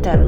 Winter. 0.00 0.18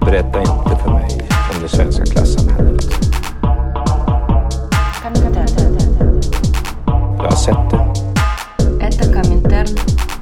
Berätta 0.00 0.40
inte 0.40 0.76
för 0.82 0.90
mig 0.90 1.28
om 1.54 1.62
det 1.62 1.68
svenska 1.68 2.04
klassamhället. 2.04 2.84
Jag 7.16 7.24
har 7.24 7.36
sett 7.36 7.70
det. 7.70 7.94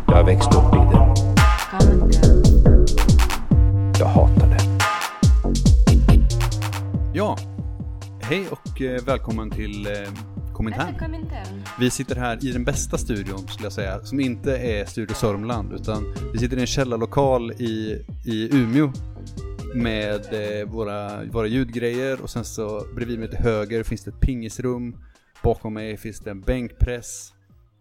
Jag 0.07 0.15
har 0.15 0.25
växt 0.25 0.55
upp 0.55 0.75
i 0.75 0.79
det. 0.79 1.15
Jag 3.99 4.07
hatar 4.07 4.47
det. 4.47 4.63
Ja, 7.15 7.37
hej 8.23 8.47
och 8.51 8.83
eh, 8.83 9.03
välkommen 9.03 9.51
till 9.51 9.87
eh, 9.87 9.93
Komintern. 10.53 10.92
Vi 11.83 11.91
sitter 11.91 12.17
här 12.17 12.47
i 12.47 12.53
den 12.53 12.65
bästa 12.65 12.99
studion 12.99 13.49
skulle 13.49 13.67
jag 13.67 13.73
säga, 13.73 14.01
som 14.05 14.21
inte 14.21 14.57
är 14.57 14.85
Studio 14.85 15.15
Sörmland 15.15 15.73
utan 15.73 16.15
vi 16.33 16.39
sitter 16.39 16.57
i 16.57 16.61
en 16.61 16.67
källarlokal 16.67 17.53
i, 17.53 18.05
i 18.27 18.57
Umeå 18.57 18.93
med 19.75 20.21
eh, 20.61 20.69
våra, 20.69 21.25
våra 21.25 21.47
ljudgrejer 21.47 22.23
och 22.23 22.31
sen 22.31 22.45
så 22.45 22.87
bredvid 22.95 23.19
mig 23.19 23.29
till 23.29 23.39
höger 23.39 23.83
finns 23.83 24.05
det 24.05 24.11
ett 24.11 24.21
pingisrum. 24.21 24.97
Bakom 25.43 25.75
mig 25.75 25.97
finns 25.97 26.21
det 26.21 26.31
en 26.31 26.41
bänkpress. 26.41 27.33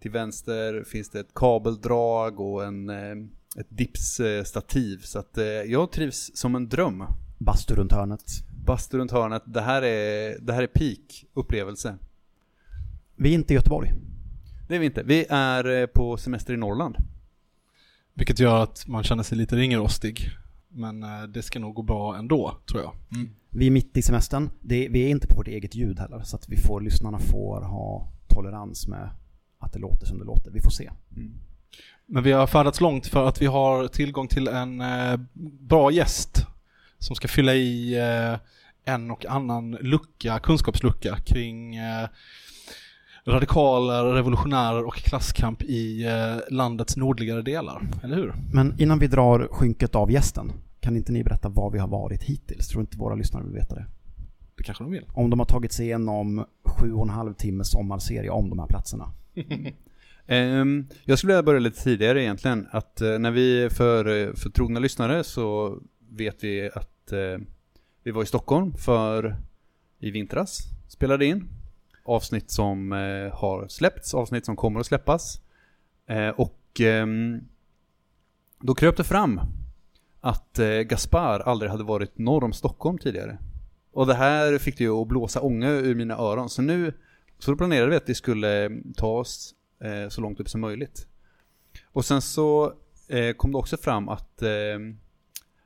Till 0.01 0.11
vänster 0.11 0.83
finns 0.83 1.09
det 1.09 1.19
ett 1.19 1.33
kabeldrag 1.35 2.39
och 2.39 2.63
en, 2.63 2.89
eh, 2.89 3.15
ett 3.59 3.67
dipsstativ. 3.69 4.97
Så 5.03 5.19
att 5.19 5.37
eh, 5.37 5.45
jag 5.45 5.91
trivs 5.91 6.31
som 6.33 6.55
en 6.55 6.69
dröm. 6.69 7.03
Bastu 7.39 7.75
runt 7.75 7.91
hörnet. 7.91 8.23
Bastu 8.65 8.97
runt 8.97 9.11
hörnet, 9.11 9.43
det 9.45 9.61
här 9.61 9.81
är, 9.81 10.37
det 10.39 10.53
här 10.53 10.63
är 10.63 10.67
peak 10.67 11.25
upplevelse. 11.33 11.97
Vi 13.21 13.29
är 13.29 13.33
inte 13.33 13.53
i 13.53 13.55
Göteborg. 13.55 13.93
Det 14.67 14.75
är 14.75 14.79
vi 14.79 14.85
inte. 14.85 15.03
Vi 15.03 15.25
är 15.29 15.81
eh, 15.81 15.85
på 15.85 16.17
semester 16.17 16.53
i 16.53 16.57
Norrland. 16.57 16.97
Vilket 18.13 18.39
gör 18.39 18.63
att 18.63 18.87
man 18.87 19.03
känner 19.03 19.23
sig 19.23 19.37
lite 19.37 19.55
ringrostig. 19.55 20.29
Men 20.67 21.03
eh, 21.03 21.23
det 21.23 21.41
ska 21.41 21.59
nog 21.59 21.75
gå 21.75 21.81
bra 21.81 22.17
ändå, 22.17 22.57
tror 22.69 22.81
jag. 22.81 22.93
Vi 23.49 23.67
är 23.67 23.71
mitt 23.71 23.97
i 23.97 24.01
semestern. 24.01 24.49
Det, 24.61 24.87
vi 24.89 25.03
är 25.03 25.09
inte 25.09 25.27
på 25.27 25.35
vårt 25.35 25.47
eget 25.47 25.75
ljud 25.75 25.99
heller, 25.99 26.21
så 26.23 26.35
att 26.35 26.49
vi 26.49 26.57
får, 26.57 26.81
lyssnarna 26.81 27.19
får 27.19 27.61
ha 27.61 28.11
tolerans 28.27 28.87
med 28.87 29.09
att 29.59 29.73
det 29.73 29.79
låter 29.79 30.05
som 30.05 30.19
det 30.19 30.25
låter. 30.25 30.51
Vi 30.51 30.61
får 30.61 30.71
se. 30.71 30.91
Men 32.05 32.23
vi 32.23 32.31
har 32.31 32.47
färdats 32.47 32.81
långt 32.81 33.07
för 33.07 33.27
att 33.27 33.41
vi 33.41 33.45
har 33.45 33.87
tillgång 33.87 34.27
till 34.27 34.47
en 34.47 34.81
eh, 34.81 35.19
bra 35.59 35.91
gäst 35.91 36.45
som 36.97 37.15
ska 37.15 37.27
fylla 37.27 37.53
i 37.53 37.97
eh, 37.99 38.39
en 38.93 39.11
och 39.11 39.25
annan 39.25 39.71
lucka, 39.71 40.39
kunskapslucka 40.39 41.17
kring 41.25 41.75
eh, 41.75 42.09
radikaler, 43.25 44.03
revolutionärer 44.03 44.85
och 44.85 44.95
klasskamp 44.95 45.63
i 45.63 46.05
eh, 46.05 46.53
landets 46.53 46.97
nordligare 46.97 47.41
delar. 47.41 47.81
Eller 48.03 48.15
hur? 48.15 48.33
Men 48.53 48.75
innan 48.79 48.99
vi 48.99 49.07
drar 49.07 49.47
skynket 49.51 49.95
av 49.95 50.11
gästen, 50.11 50.51
kan 50.79 50.97
inte 50.97 51.11
ni 51.11 51.23
berätta 51.23 51.49
var 51.49 51.71
vi 51.71 51.79
har 51.79 51.87
varit 51.87 52.23
hittills? 52.23 52.67
Tror 52.67 52.81
inte 52.81 52.97
våra 52.97 53.15
lyssnare 53.15 53.43
vill 53.43 53.53
veta 53.53 53.75
det? 53.75 53.85
Det 54.57 54.63
kanske 54.63 54.83
de 54.83 54.91
vill. 54.91 55.05
Om 55.13 55.29
de 55.29 55.39
har 55.39 55.45
tagit 55.45 55.71
sig 55.71 55.85
igenom 55.85 56.45
sju 56.65 56.93
och 56.93 57.03
en 57.03 57.09
halv 57.09 57.33
timmes 57.33 57.71
sommarserie 57.71 58.29
om 58.29 58.49
de 58.49 58.59
här 58.59 58.67
platserna. 58.67 59.11
Ehm, 60.27 60.87
jag 61.05 61.17
skulle 61.17 61.33
vilja 61.33 61.43
börja 61.43 61.59
lite 61.59 61.83
tidigare 61.83 62.23
egentligen. 62.23 62.67
Att 62.71 63.01
eh, 63.01 63.19
när 63.19 63.31
vi 63.31 63.69
för, 63.69 64.27
eh, 64.27 64.33
för 64.33 64.49
trogna 64.49 64.79
lyssnare 64.79 65.23
så 65.23 65.77
vet 66.09 66.43
vi 66.43 66.69
att 66.73 66.87
vi 68.03 68.11
var 68.11 68.23
i 68.23 68.25
Stockholm 68.25 68.73
för 68.73 69.35
i 69.99 70.11
vintras. 70.11 70.59
Spelade 70.87 71.25
in. 71.25 71.60
Avsnitt 72.15 72.51
som 72.51 72.93
eh, 72.93 73.33
har 73.33 73.67
släppts, 73.67 74.13
avsnitt 74.13 74.45
som 74.45 74.55
kommer 74.55 74.79
att 74.79 74.85
släppas. 74.85 75.41
Eh, 76.07 76.29
och 76.29 76.79
ehm, 76.79 77.39
då 78.59 78.75
kröp 78.75 78.97
det 78.97 79.03
fram 79.03 79.41
att 80.21 80.59
eh, 80.59 80.67
Gaspar 80.67 81.39
aldrig 81.39 81.71
hade 81.71 81.83
varit 81.83 82.17
norr 82.17 82.43
om 82.43 82.53
Stockholm 82.53 82.97
tidigare. 82.97 83.37
Och 83.91 84.07
det 84.07 84.13
här 84.13 84.57
fick 84.57 84.77
det 84.77 84.83
ju 84.83 85.01
att 85.01 85.07
blåsa 85.07 85.41
ånga 85.41 85.69
ur 85.69 85.95
mina 85.95 86.17
öron. 86.17 86.49
Så 86.49 86.61
nu 86.61 86.93
så 87.39 87.51
då 87.51 87.57
planerade 87.57 87.89
vi 87.89 87.95
att 87.95 88.09
vi 88.09 88.15
skulle 88.15 88.71
ta 88.95 89.07
oss 89.07 89.55
så 90.09 90.21
långt 90.21 90.39
upp 90.39 90.49
som 90.49 90.61
möjligt. 90.61 91.07
Och 91.85 92.05
sen 92.05 92.21
så 92.21 92.73
kom 93.37 93.51
det 93.51 93.57
också 93.57 93.77
fram 93.77 94.09
att 94.09 94.41
eh, 94.41 94.49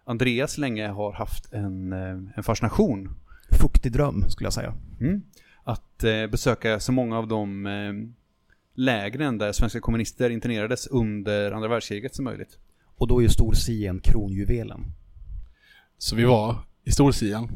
Andreas 0.03 0.57
länge 0.57 0.87
har 0.87 1.11
haft 1.11 1.53
en, 1.53 1.93
en 2.35 2.43
fascination 2.43 3.15
Fuktig 3.51 3.91
dröm, 3.91 4.29
skulle 4.29 4.45
jag 4.45 4.53
säga. 4.53 4.73
mm, 4.99 5.21
att 5.65 6.03
eh, 6.03 6.27
besöka 6.27 6.79
så 6.79 6.91
många 6.91 7.17
av 7.17 7.27
de 7.27 7.65
eh, 7.65 7.93
lägren 8.75 9.37
där 9.37 9.51
svenska 9.51 9.79
kommunister 9.79 10.29
internerades 10.29 10.87
under 10.87 11.51
andra 11.51 11.67
världskriget 11.67 12.15
som 12.15 12.25
möjligt. 12.25 12.57
Och 12.95 13.07
då 13.07 13.19
är 13.19 13.23
ju 13.23 13.29
Storsien 13.29 13.99
kronjuvelen. 13.99 14.85
Så 15.97 16.15
vi 16.15 16.23
var 16.23 16.57
i 16.83 16.91
Storsien. 16.91 17.49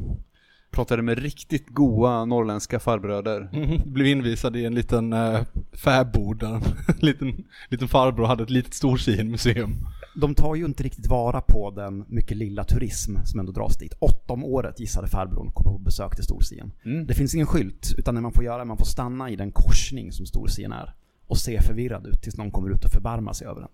Pratade 0.70 1.02
med 1.02 1.18
riktigt 1.18 1.68
goa 1.68 2.24
norrländska 2.24 2.80
farbröder. 2.80 3.48
Blev 3.86 4.06
invisad 4.06 4.56
i 4.56 4.64
en 4.64 4.74
liten 4.74 5.12
uh, 5.12 5.42
fäbod 5.72 6.38
där 6.38 6.54
en 6.54 6.62
liten, 6.98 7.44
liten 7.68 7.88
farbror 7.88 8.26
hade 8.26 8.42
ett 8.42 8.50
litet 8.50 8.74
Storsien-museum. 8.74 9.86
De 10.20 10.34
tar 10.34 10.54
ju 10.54 10.64
inte 10.64 10.82
riktigt 10.82 11.06
vara 11.06 11.40
på 11.40 11.70
den 11.70 12.04
mycket 12.08 12.36
lilla 12.36 12.64
turism 12.64 13.16
som 13.24 13.40
ändå 13.40 13.52
dras 13.52 13.78
dit. 13.78 13.92
Åtta 13.98 14.32
om 14.32 14.44
året 14.44 14.80
gissade 14.80 15.08
farbrorn 15.08 15.52
komma 15.52 15.72
på 15.72 15.78
besök 15.78 16.14
till 16.14 16.24
Storsien. 16.24 16.72
Mm. 16.84 17.06
Det 17.06 17.14
finns 17.14 17.34
ingen 17.34 17.46
skylt, 17.46 17.94
utan 17.98 18.14
det 18.14 18.20
man 18.20 18.32
får 18.32 18.44
göra 18.44 18.56
är 18.56 18.60
att 18.60 18.66
man 18.66 18.76
får 18.76 18.84
stanna 18.84 19.30
i 19.30 19.36
den 19.36 19.52
korsning 19.52 20.12
som 20.12 20.26
Storsien 20.26 20.72
är 20.72 20.94
och 21.26 21.38
se 21.38 21.62
förvirrad 21.62 22.06
ut 22.06 22.22
tills 22.22 22.36
någon 22.36 22.50
kommer 22.50 22.70
ut 22.70 22.84
och 22.84 22.90
förbarmar 22.90 23.32
sig 23.32 23.46
över 23.46 23.60
den. 23.60 23.70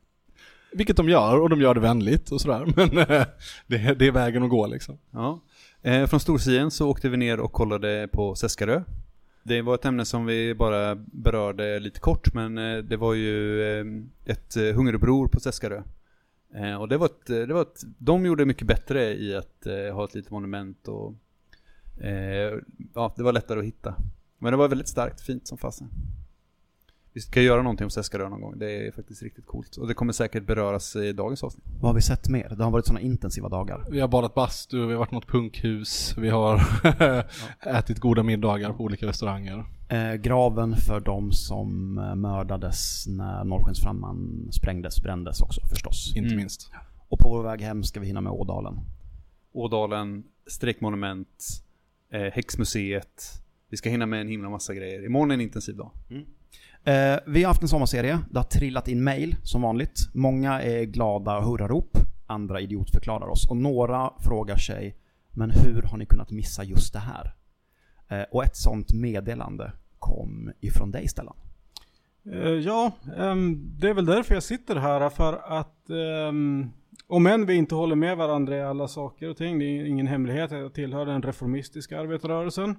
Vilket 0.72 0.96
de 0.96 1.08
gör, 1.08 1.40
och 1.40 1.50
de 1.50 1.60
gör 1.60 1.74
det 1.74 1.80
vänligt 1.80 2.30
och 2.30 2.40
sådär. 2.40 2.72
Men 2.76 2.98
eh, 2.98 3.26
det, 3.66 3.94
det 3.98 4.06
är 4.06 4.12
vägen 4.12 4.42
att 4.42 4.50
gå 4.50 4.66
liksom. 4.66 4.98
Ja. 5.10 5.40
Eh, 5.82 6.06
från 6.06 6.20
Storsien 6.20 6.70
så 6.70 6.88
åkte 6.88 7.08
vi 7.08 7.16
ner 7.16 7.40
och 7.40 7.52
kollade 7.52 8.08
på 8.12 8.34
Seskarö. 8.34 8.82
Det 9.42 9.62
var 9.62 9.74
ett 9.74 9.84
ämne 9.84 10.04
som 10.04 10.26
vi 10.26 10.54
bara 10.54 10.94
berörde 10.94 11.78
lite 11.80 12.00
kort, 12.00 12.34
men 12.34 12.58
eh, 12.58 12.78
det 12.78 12.96
var 12.96 13.14
ju 13.14 13.62
eh, 13.62 13.84
ett 14.24 14.54
hungeruppror 14.54 15.28
på 15.28 15.40
Seskarö. 15.40 15.82
Eh, 16.56 16.74
och 16.74 16.88
det 16.88 16.96
var, 16.96 17.06
ett, 17.06 17.26
det 17.26 17.54
var 17.54 17.62
ett, 17.62 17.82
de 17.98 18.26
gjorde 18.26 18.44
mycket 18.44 18.66
bättre 18.66 19.14
i 19.14 19.36
att 19.36 19.66
eh, 19.66 19.94
ha 19.94 20.04
ett 20.04 20.14
litet 20.14 20.30
monument 20.30 20.88
och 20.88 21.14
eh, 22.04 22.58
ja, 22.94 23.14
det 23.16 23.22
var 23.22 23.32
lättare 23.32 23.58
att 23.58 23.64
hitta. 23.64 23.94
Men 24.38 24.52
det 24.52 24.56
var 24.56 24.68
väldigt 24.68 24.88
starkt, 24.88 25.20
fint 25.20 25.46
som 25.46 25.58
fasen. 25.58 25.88
Vi 27.16 27.20
ska 27.22 27.42
göra 27.42 27.62
någonting 27.62 27.84
om 27.84 27.90
Seskarö 27.90 28.28
någon 28.28 28.40
gång, 28.40 28.58
det 28.58 28.86
är 28.86 28.92
faktiskt 28.92 29.22
riktigt 29.22 29.46
coolt. 29.46 29.76
Och 29.76 29.88
det 29.88 29.94
kommer 29.94 30.12
säkert 30.12 30.46
beröras 30.46 30.96
i 30.96 31.12
dagens 31.12 31.42
avsnitt. 31.44 31.64
Vad 31.80 31.88
har 31.88 31.94
vi 31.94 32.00
sett 32.02 32.28
mer? 32.28 32.54
Det 32.56 32.64
har 32.64 32.70
varit 32.70 32.86
sådana 32.86 33.00
intensiva 33.00 33.48
dagar. 33.48 33.84
Vi 33.90 34.00
har 34.00 34.08
badat 34.08 34.34
bastu, 34.34 34.86
vi 34.86 34.92
har 34.92 34.98
varit 34.98 35.10
något 35.10 35.26
punkhus, 35.26 36.14
vi 36.18 36.28
har 36.28 36.60
ätit 37.78 37.98
goda 37.98 38.22
middagar 38.22 38.72
på 38.72 38.84
olika 38.84 39.06
restauranger. 39.06 39.64
Eh, 39.88 40.14
graven 40.14 40.76
för 40.76 41.00
de 41.00 41.32
som 41.32 41.98
eh, 41.98 42.14
mördades 42.14 43.06
när 43.06 43.44
Norrskensflamman 43.44 44.48
sprängdes, 44.52 45.02
brändes 45.02 45.40
också 45.40 45.60
förstås. 45.70 46.12
Inte 46.16 46.26
Mm. 46.26 46.36
minst. 46.36 46.70
Och 47.08 47.18
på 47.18 47.28
vår 47.28 47.42
väg 47.42 47.60
hem 47.60 47.82
ska 47.84 48.00
vi 48.00 48.06
hinna 48.06 48.20
med 48.20 48.32
Ådalen. 48.32 48.74
Ådalen, 49.52 50.24
Streckmonument, 50.46 51.44
eh, 52.12 52.20
Häxmuseet. 52.32 53.22
Vi 53.70 53.76
ska 53.76 53.88
hinna 53.90 54.06
med 54.06 54.20
en 54.20 54.28
himla 54.28 54.48
massa 54.50 54.74
grejer. 54.74 55.06
Imorgon 55.06 55.30
är 55.30 55.34
en 55.34 55.40
intensiv 55.40 55.76
dag. 55.76 55.90
Eh, 56.86 57.18
vi 57.26 57.42
har 57.42 57.48
haft 57.50 57.62
en 57.62 57.68
sommarserie. 57.68 58.18
Det 58.30 58.38
har 58.38 58.44
trillat 58.44 58.88
in 58.88 59.04
mail 59.04 59.36
som 59.42 59.62
vanligt. 59.62 60.08
Många 60.14 60.62
är 60.62 60.84
glada 60.84 61.38
och 61.38 61.44
hurrarop. 61.44 61.98
Andra 62.26 62.60
idiotförklarar 62.60 63.26
oss. 63.28 63.50
Och 63.50 63.56
några 63.56 64.10
frågar 64.20 64.56
sig, 64.56 64.96
men 65.30 65.50
hur 65.50 65.82
har 65.82 65.98
ni 65.98 66.06
kunnat 66.06 66.30
missa 66.30 66.64
just 66.64 66.92
det 66.92 66.98
här? 66.98 67.34
Eh, 68.08 68.24
och 68.30 68.44
ett 68.44 68.56
sånt 68.56 68.92
meddelande 68.92 69.72
kom 69.98 70.52
ifrån 70.60 70.90
dig 70.90 71.08
Stellan. 71.08 71.36
Eh, 72.32 72.48
Ja, 72.48 72.92
ehm, 73.16 73.78
det 73.78 73.88
är 73.88 73.94
väl 73.94 74.06
därför 74.06 74.34
jag 74.34 74.42
sitter 74.42 74.76
här. 74.76 75.10
För 75.10 75.58
att 75.58 75.90
ehm, 75.90 76.70
om 77.06 77.26
än 77.26 77.46
vi 77.46 77.54
inte 77.54 77.74
håller 77.74 77.96
med 77.96 78.16
varandra 78.16 78.56
i 78.56 78.62
alla 78.62 78.88
saker 78.88 79.28
och 79.30 79.36
ting, 79.36 79.58
det 79.58 79.64
är 79.64 79.84
ingen 79.84 80.06
hemlighet 80.06 80.52
att 80.52 80.58
jag 80.58 80.74
tillhör 80.74 81.06
den 81.06 81.22
reformistiska 81.22 82.00
arbetarrörelsen. 82.00 82.76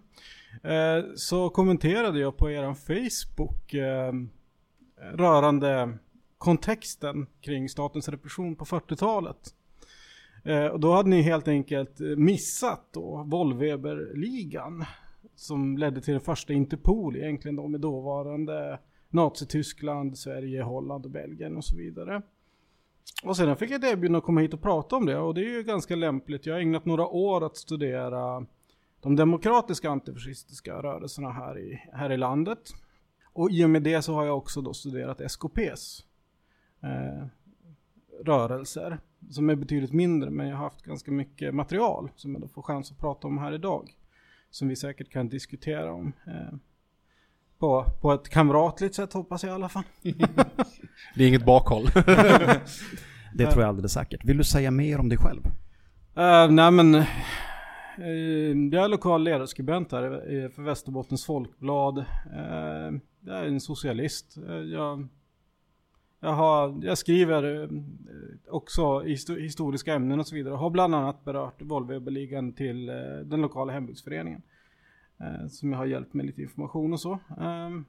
eh, 0.63 1.05
så 1.15 1.49
kommenterade 1.49 2.19
jag 2.19 2.37
på 2.37 2.51
er 2.51 2.73
Facebook 2.73 3.73
eh, 3.73 4.13
rörande 5.13 5.97
kontexten 6.37 7.27
kring 7.41 7.69
statens 7.69 8.09
repression 8.09 8.55
på 8.55 8.65
40-talet. 8.65 9.53
Eh, 10.43 10.65
och 10.65 10.79
då 10.79 10.93
hade 10.93 11.09
ni 11.09 11.21
helt 11.21 11.47
enkelt 11.47 11.99
missat 12.17 12.81
då 12.93 13.23
Volveberligan 13.27 14.85
som 15.35 15.77
ledde 15.77 16.01
till 16.01 16.13
den 16.13 16.21
första 16.21 16.53
Interpol 16.53 17.15
egentligen 17.15 17.55
då 17.55 17.67
med 17.67 17.81
dåvarande 17.81 18.79
Nazityskland, 19.09 20.17
Sverige, 20.17 20.61
Holland 20.61 21.05
och 21.05 21.11
Belgien 21.11 21.57
och 21.57 21.65
så 21.65 21.77
vidare. 21.77 22.21
Och 23.23 23.37
sedan 23.37 23.57
fick 23.57 23.71
jag 23.71 23.83
ett 23.83 23.91
erbjudande 23.91 24.17
att 24.17 24.23
komma 24.23 24.41
hit 24.41 24.53
och 24.53 24.61
prata 24.61 24.95
om 24.95 25.05
det 25.05 25.17
och 25.17 25.33
det 25.33 25.41
är 25.41 25.49
ju 25.49 25.63
ganska 25.63 25.95
lämpligt. 25.95 26.45
Jag 26.45 26.53
har 26.53 26.61
ägnat 26.61 26.85
några 26.85 27.07
år 27.07 27.45
att 27.45 27.57
studera 27.57 28.45
de 29.01 29.15
demokratiska 29.15 29.89
antifascistiska 29.89 30.73
rörelserna 30.73 31.31
här 31.31 31.59
i, 31.59 31.81
här 31.93 32.11
i 32.11 32.17
landet. 32.17 32.73
och 33.33 33.51
i 33.51 33.65
och 33.65 33.69
med 33.69 33.83
det 33.83 34.01
så 34.01 34.13
har 34.13 34.25
jag 34.25 34.37
också 34.37 34.61
då 34.61 34.73
studerat 34.73 35.31
SKPs 35.31 36.05
eh, 36.83 37.27
rörelser. 38.25 38.99
Som 39.29 39.49
är 39.49 39.55
betydligt 39.55 39.93
mindre 39.93 40.29
men 40.29 40.47
jag 40.47 40.55
har 40.55 40.63
haft 40.63 40.81
ganska 40.81 41.11
mycket 41.11 41.55
material 41.55 42.11
som 42.15 42.33
jag 42.33 42.41
då 42.41 42.47
får 42.47 42.61
chans 42.61 42.91
att 42.91 42.97
prata 42.97 43.27
om 43.27 43.37
här 43.37 43.53
idag. 43.53 43.95
Som 44.49 44.67
vi 44.67 44.75
säkert 44.75 45.09
kan 45.09 45.29
diskutera 45.29 45.93
om. 45.93 46.13
Eh, 46.27 46.57
på, 47.59 47.85
på 48.01 48.11
ett 48.13 48.29
kamratligt 48.29 48.95
sätt 48.95 49.13
hoppas 49.13 49.43
jag 49.43 49.51
i 49.51 49.55
alla 49.55 49.69
fall. 49.69 49.83
Det 51.15 51.23
är 51.23 51.27
inget 51.27 51.45
bakhåll. 51.45 51.85
Det 53.35 53.45
tror 53.51 53.61
jag 53.63 53.69
alldeles 53.69 53.93
säkert. 53.93 54.25
Vill 54.25 54.37
du 54.37 54.43
säga 54.43 54.71
mer 54.71 54.99
om 54.99 55.09
dig 55.09 55.17
själv? 55.17 55.41
Uh, 56.17 56.51
nej 56.51 56.71
men, 56.71 56.95
uh, 56.95 57.05
jag 58.73 58.83
är 58.83 58.87
lokal 58.87 59.23
ledarskribent 59.23 59.91
här 59.91 60.31
i- 60.31 60.49
för 60.49 60.61
Västerbottens 60.61 61.25
Folkblad. 61.25 61.97
Uh, 61.97 62.97
jag 63.25 63.37
är 63.39 63.45
en 63.47 63.61
socialist. 63.61 64.37
Uh, 64.49 64.55
jag, 64.55 65.07
jag, 66.19 66.33
har, 66.33 66.79
jag 66.83 66.97
skriver 66.97 67.69
också 68.49 68.81
histo- 68.81 69.39
historiska 69.39 69.93
ämnen 69.93 70.19
och 70.19 70.27
så 70.27 70.35
vidare. 70.35 70.53
Har 70.55 70.69
bland 70.69 70.95
annat 70.95 71.25
berört 71.25 71.61
Volvoöberligan 71.61 72.53
till 72.53 72.85
den 73.25 73.41
lokala 73.41 73.73
hembygdsföreningen. 73.73 74.41
Uh, 75.21 75.47
som 75.47 75.71
jag 75.71 75.77
har 75.77 75.85
hjälpt 75.85 76.13
med 76.13 76.25
lite 76.25 76.41
information 76.41 76.93
och 76.93 76.99
så. 76.99 77.19
Um, 77.37 77.85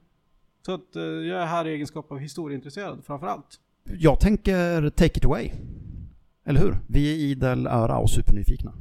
så 0.65 0.73
att 0.73 0.95
uh, 0.95 1.03
jag 1.03 1.41
är 1.41 1.45
här 1.45 1.67
i 1.67 1.71
egenskap 1.71 2.11
av 2.11 2.17
historieintresserad 2.17 3.05
framför 3.05 3.27
allt. 3.27 3.59
Jag 3.83 4.19
tänker 4.19 4.89
take 4.89 5.17
it 5.17 5.25
away. 5.25 5.51
Eller 6.45 6.59
hur? 6.59 6.77
Vi 6.87 7.13
är 7.13 7.17
idel 7.17 7.67
öra 7.67 7.97
och 7.97 8.09
supernyfikna. 8.09 8.73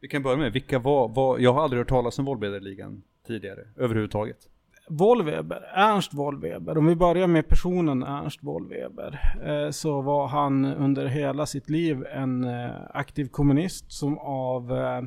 Vi 0.00 0.08
kan 0.08 0.22
börja 0.22 0.36
med, 0.36 0.52
vilka 0.52 0.78
var, 0.78 1.08
var 1.08 1.38
jag 1.38 1.52
har 1.52 1.62
aldrig 1.62 1.80
hört 1.80 1.88
talas 1.88 2.18
om 2.18 2.24
Volvederligan 2.24 3.02
tidigare, 3.26 3.60
överhuvudtaget. 3.76 4.48
Wollweber, 4.88 5.62
Ernst 5.74 6.14
Wollweber, 6.14 6.78
om 6.78 6.86
vi 6.86 6.96
börjar 6.96 7.26
med 7.26 7.48
personen 7.48 8.02
Ernst 8.02 8.42
Wollweber, 8.42 9.36
eh, 9.44 9.70
så 9.70 10.00
var 10.00 10.26
han 10.26 10.64
under 10.64 11.06
hela 11.06 11.46
sitt 11.46 11.70
liv 11.70 12.06
en 12.06 12.44
eh, 12.44 12.70
aktiv 12.94 13.28
kommunist 13.28 13.92
som 13.92 14.18
av 14.18 14.72
eh, 14.72 14.96
eh, 14.96 15.04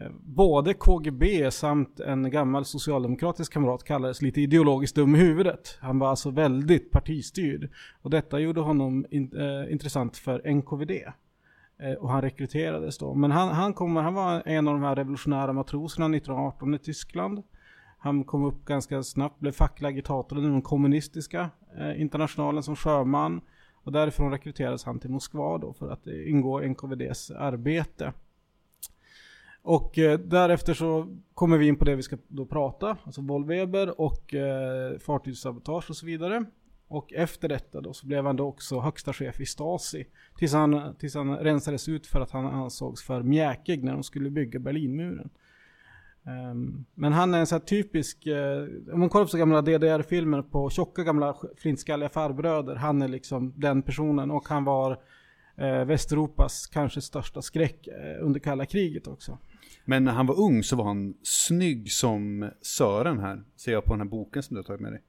Eh, 0.00 0.10
både 0.20 0.74
KGB 0.74 1.50
samt 1.50 2.00
en 2.00 2.30
gammal 2.30 2.64
socialdemokratisk 2.64 3.52
kamrat 3.52 3.84
kallades 3.84 4.22
lite 4.22 4.40
ideologiskt 4.40 4.96
dum 4.96 5.14
i 5.14 5.18
huvudet. 5.18 5.78
Han 5.80 5.98
var 5.98 6.10
alltså 6.10 6.30
väldigt 6.30 6.90
partistyrd. 6.90 7.70
Och 8.02 8.10
detta 8.10 8.38
gjorde 8.38 8.60
honom 8.60 9.06
in, 9.10 9.36
eh, 9.36 9.72
intressant 9.72 10.16
för 10.16 10.48
NKVD. 10.48 10.90
Eh, 11.78 11.92
och 11.92 12.10
han 12.10 12.22
rekryterades 12.22 12.98
då. 12.98 13.14
Men 13.14 13.30
han, 13.30 13.48
han, 13.48 13.74
kom, 13.74 13.96
han 13.96 14.14
var 14.14 14.42
en 14.46 14.68
av 14.68 14.74
de 14.74 14.82
här 14.82 14.96
revolutionära 14.96 15.52
matroserna 15.52 16.16
1918 16.16 16.74
i 16.74 16.78
Tyskland. 16.78 17.42
Han 17.98 18.24
kom 18.24 18.44
upp 18.44 18.64
ganska 18.64 19.02
snabbt, 19.02 19.40
blev 19.40 19.52
facklig 19.52 19.88
agitator 19.88 20.38
i 20.38 20.42
den 20.42 20.62
kommunistiska 20.62 21.50
eh, 21.78 22.00
internationalen 22.00 22.62
som 22.62 22.76
sjöman. 22.76 23.40
Och 23.84 23.92
därifrån 23.92 24.30
rekryterades 24.30 24.84
han 24.84 24.98
till 24.98 25.10
Moskva 25.10 25.58
då 25.58 25.72
för 25.72 25.90
att 25.90 26.06
ingå 26.06 26.62
i 26.62 26.68
NKVDs 26.68 27.30
arbete. 27.30 28.12
Och 29.68 29.98
eh, 29.98 30.18
därefter 30.18 30.74
så 30.74 31.16
kommer 31.34 31.58
vi 31.58 31.66
in 31.66 31.76
på 31.76 31.84
det 31.84 31.96
vi 31.96 32.02
ska 32.02 32.16
då 32.28 32.46
prata, 32.46 32.96
alltså 33.04 33.20
Volveber 33.20 34.00
och 34.00 34.34
eh, 34.34 34.98
fartygssabotage 34.98 35.90
och 35.90 35.96
så 35.96 36.06
vidare. 36.06 36.44
Och 36.88 37.12
efter 37.12 37.48
detta 37.48 37.80
då 37.80 37.92
så 37.92 38.06
blev 38.06 38.26
han 38.26 38.36
då 38.36 38.46
också 38.46 38.80
högsta 38.80 39.12
chef 39.12 39.40
i 39.40 39.46
Stasi. 39.46 40.06
Tills 40.38 40.52
han, 40.52 40.94
tills 40.98 41.14
han 41.14 41.36
rensades 41.36 41.88
ut 41.88 42.06
för 42.06 42.20
att 42.20 42.30
han 42.30 42.46
ansågs 42.46 43.02
för 43.02 43.22
mjäkig 43.22 43.84
när 43.84 43.92
de 43.92 44.02
skulle 44.02 44.30
bygga 44.30 44.58
Berlinmuren. 44.58 45.30
Um, 46.22 46.84
men 46.94 47.12
han 47.12 47.34
är 47.34 47.38
en 47.38 47.46
sån 47.46 47.58
här 47.58 47.66
typisk, 47.66 48.26
uh, 48.26 48.92
om 48.92 49.00
man 49.00 49.08
kollar 49.08 49.24
på 49.24 49.30
så 49.30 49.38
gamla 49.38 49.62
DDR-filmer 49.62 50.42
på 50.42 50.70
tjocka 50.70 51.02
gamla 51.02 51.36
flintskalliga 51.56 52.08
farbröder. 52.08 52.74
Han 52.74 53.02
är 53.02 53.08
liksom 53.08 53.52
den 53.56 53.82
personen 53.82 54.30
och 54.30 54.48
han 54.48 54.64
var 54.64 54.90
uh, 55.60 55.84
Västeuropas 55.84 56.66
kanske 56.66 57.00
största 57.00 57.42
skräck 57.42 57.88
uh, 57.88 58.26
under 58.26 58.40
kalla 58.40 58.66
kriget 58.66 59.06
också. 59.06 59.38
Men 59.88 60.04
när 60.04 60.12
han 60.12 60.26
var 60.26 60.40
ung 60.40 60.62
så 60.62 60.76
var 60.76 60.84
han 60.84 61.14
snygg 61.22 61.92
som 61.92 62.50
Sören 62.62 63.18
här, 63.18 63.42
ser 63.56 63.72
jag 63.72 63.84
på 63.84 63.92
den 63.92 64.00
här 64.00 64.08
boken 64.08 64.42
som 64.42 64.54
du 64.54 64.58
har 64.58 64.64
tagit 64.64 64.80
med 64.80 64.92
dig. 64.92 65.02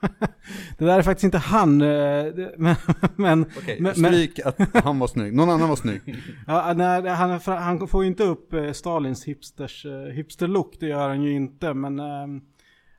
Det 0.78 0.84
där 0.84 0.98
är 0.98 1.02
faktiskt 1.02 1.24
inte 1.24 1.38
han, 1.38 1.80
eh, 1.80 1.86
men, 2.56 2.76
men, 3.16 3.46
Okej, 3.58 3.80
men, 3.80 3.94
stryk 3.94 4.38
att 4.38 4.84
han 4.84 4.98
var 4.98 5.06
snygg. 5.06 5.34
Någon 5.34 5.50
annan 5.50 5.68
var 5.68 5.76
snygg. 5.76 6.00
ja, 6.46 6.72
nej, 6.76 7.08
han, 7.08 7.40
han 7.46 7.88
får 7.88 8.02
ju 8.04 8.08
inte 8.10 8.24
upp 8.24 8.52
eh, 8.52 8.72
Stalins 8.72 9.24
hipsters, 9.24 9.86
eh, 9.86 9.92
hipster-look, 9.92 10.76
det 10.80 10.86
gör 10.86 11.08
han 11.08 11.22
ju 11.22 11.32
inte, 11.32 11.74
men 11.74 12.00
ehm, 12.00 12.40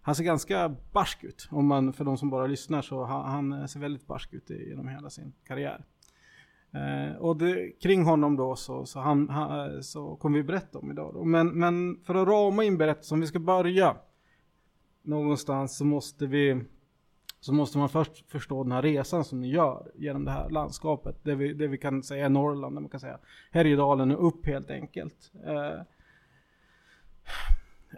han 0.02 0.16
ser 0.16 0.24
ganska 0.24 0.76
barsk 0.94 1.24
ut. 1.24 1.48
Om 1.52 1.68
man, 1.68 1.94
för 1.94 2.06
de 2.06 2.18
som 2.18 2.30
bara 2.30 2.48
lyssnar 2.48 2.82
så 2.82 3.04
han, 3.04 3.52
han 3.52 3.68
ser 3.68 3.80
väldigt 3.80 4.08
barsk 4.08 4.34
ut 4.34 4.52
i- 4.52 4.70
genom 4.70 4.88
hela 4.88 5.10
sin 5.10 5.34
karriär. 5.48 5.86
Eh, 6.76 7.16
och 7.18 7.38
det, 7.38 7.72
kring 7.82 8.04
honom 8.04 8.36
då 8.36 8.56
så, 8.56 8.86
så, 8.86 9.00
han, 9.00 9.30
han, 9.30 9.84
så 9.84 10.16
kommer 10.16 10.38
vi 10.38 10.44
berätta 10.44 10.80
om 10.80 10.92
idag. 10.92 11.14
Då. 11.14 11.24
Men, 11.24 11.48
men 11.48 12.00
för 12.04 12.16
att 12.16 12.28
rama 12.28 12.64
in 12.64 12.78
berättelsen, 12.78 13.16
om 13.16 13.22
vi 13.22 13.28
ska 13.28 13.40
börja 13.40 13.96
någonstans 15.02 15.78
så 15.78 15.86
måste 15.86 16.26
vi 16.26 16.62
så 17.40 17.54
måste 17.54 17.78
man 17.78 17.90
först 17.90 18.32
förstå 18.32 18.64
den 18.64 18.72
här 18.72 18.82
resan 18.82 19.26
som 19.26 19.42
ni 19.42 19.50
gör 19.50 19.92
genom 19.96 20.26
det 20.26 20.32
här 20.32 20.50
landskapet. 20.50 21.16
Det 21.24 21.36
vi, 21.36 21.54
det 21.54 21.68
vi 21.68 21.78
kan 21.78 22.04
säga 22.04 22.26
är 22.26 22.30
Norrland, 22.30 22.76
det 22.76 22.82
man 22.82 22.90
kan 22.90 23.00
säga 23.00 23.20
Härjedalen 23.52 24.12
och 24.12 24.28
upp 24.28 24.46
helt 24.46 24.72
enkelt. 24.72 25.32
Eh, 25.46 25.82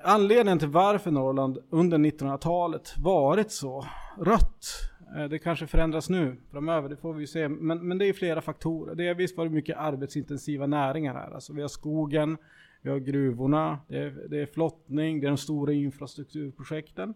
anledningen 0.04 0.60
till 0.60 0.68
varför 0.68 1.12
Norrland 1.12 1.58
under 1.70 1.98
1900-talet 1.98 2.98
varit 2.98 3.52
så 3.52 3.86
rött, 4.18 4.66
Eh, 5.15 5.30
det 5.30 5.39
kanske 5.39 5.68
förändras 5.68 6.09
nu 6.09 6.36
framöver, 6.51 6.89
det 6.89 6.95
får 6.98 7.13
vi 7.13 7.21
ju 7.21 7.27
se. 7.27 7.48
Men, 7.48 7.88
men 7.88 7.98
det 7.98 8.06
är 8.06 8.13
flera 8.13 8.42
faktorer. 8.42 8.95
Det 8.95 9.07
är 9.07 9.15
visst 9.15 9.38
varit 9.38 9.51
mycket 9.51 9.77
arbetsintensiva 9.77 10.68
näringar 10.68 11.13
här. 11.13 11.31
Alltså 11.31 11.54
vi 11.54 11.62
har 11.62 11.69
skogen, 11.69 12.38
vi 12.81 12.89
har 12.89 13.00
gruvorna, 13.00 13.80
det 13.88 13.98
är, 13.98 14.27
det 14.30 14.42
är 14.42 14.45
flottning, 14.45 15.19
det 15.21 15.27
är 15.27 15.30
de 15.30 15.38
stora 15.38 15.74
infrastrukturprojekten. 15.74 17.13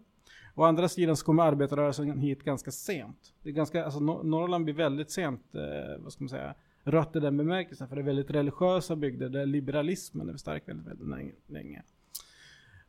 Å 0.54 0.64
andra 0.64 0.88
sidan 0.88 1.16
så 1.16 1.24
kommer 1.24 1.42
arbetarrörelsen 1.42 2.18
hit 2.18 2.44
ganska 2.44 2.70
sent. 2.70 3.34
Det 3.42 3.48
är 3.48 3.52
ganska, 3.52 3.84
alltså 3.84 4.00
Norrland 4.00 4.64
blir 4.64 4.74
väldigt 4.74 5.10
sent, 5.10 5.54
eh, 5.54 6.02
vad 6.02 6.12
ska 6.12 6.24
man 6.24 6.28
säga, 6.28 6.54
rött 6.84 7.16
i 7.16 7.20
den 7.20 7.36
bemärkelsen. 7.36 7.88
För 7.88 7.96
det 7.96 8.02
är 8.02 8.06
väldigt 8.06 8.30
religiösa 8.30 8.96
bygder 8.96 9.28
där 9.28 9.46
liberalismen 9.46 10.28
är 10.28 10.36
stark 10.36 10.68
väldigt, 10.68 10.86
väldigt 10.86 11.08
länge- 11.08 11.32
länge. 11.46 11.82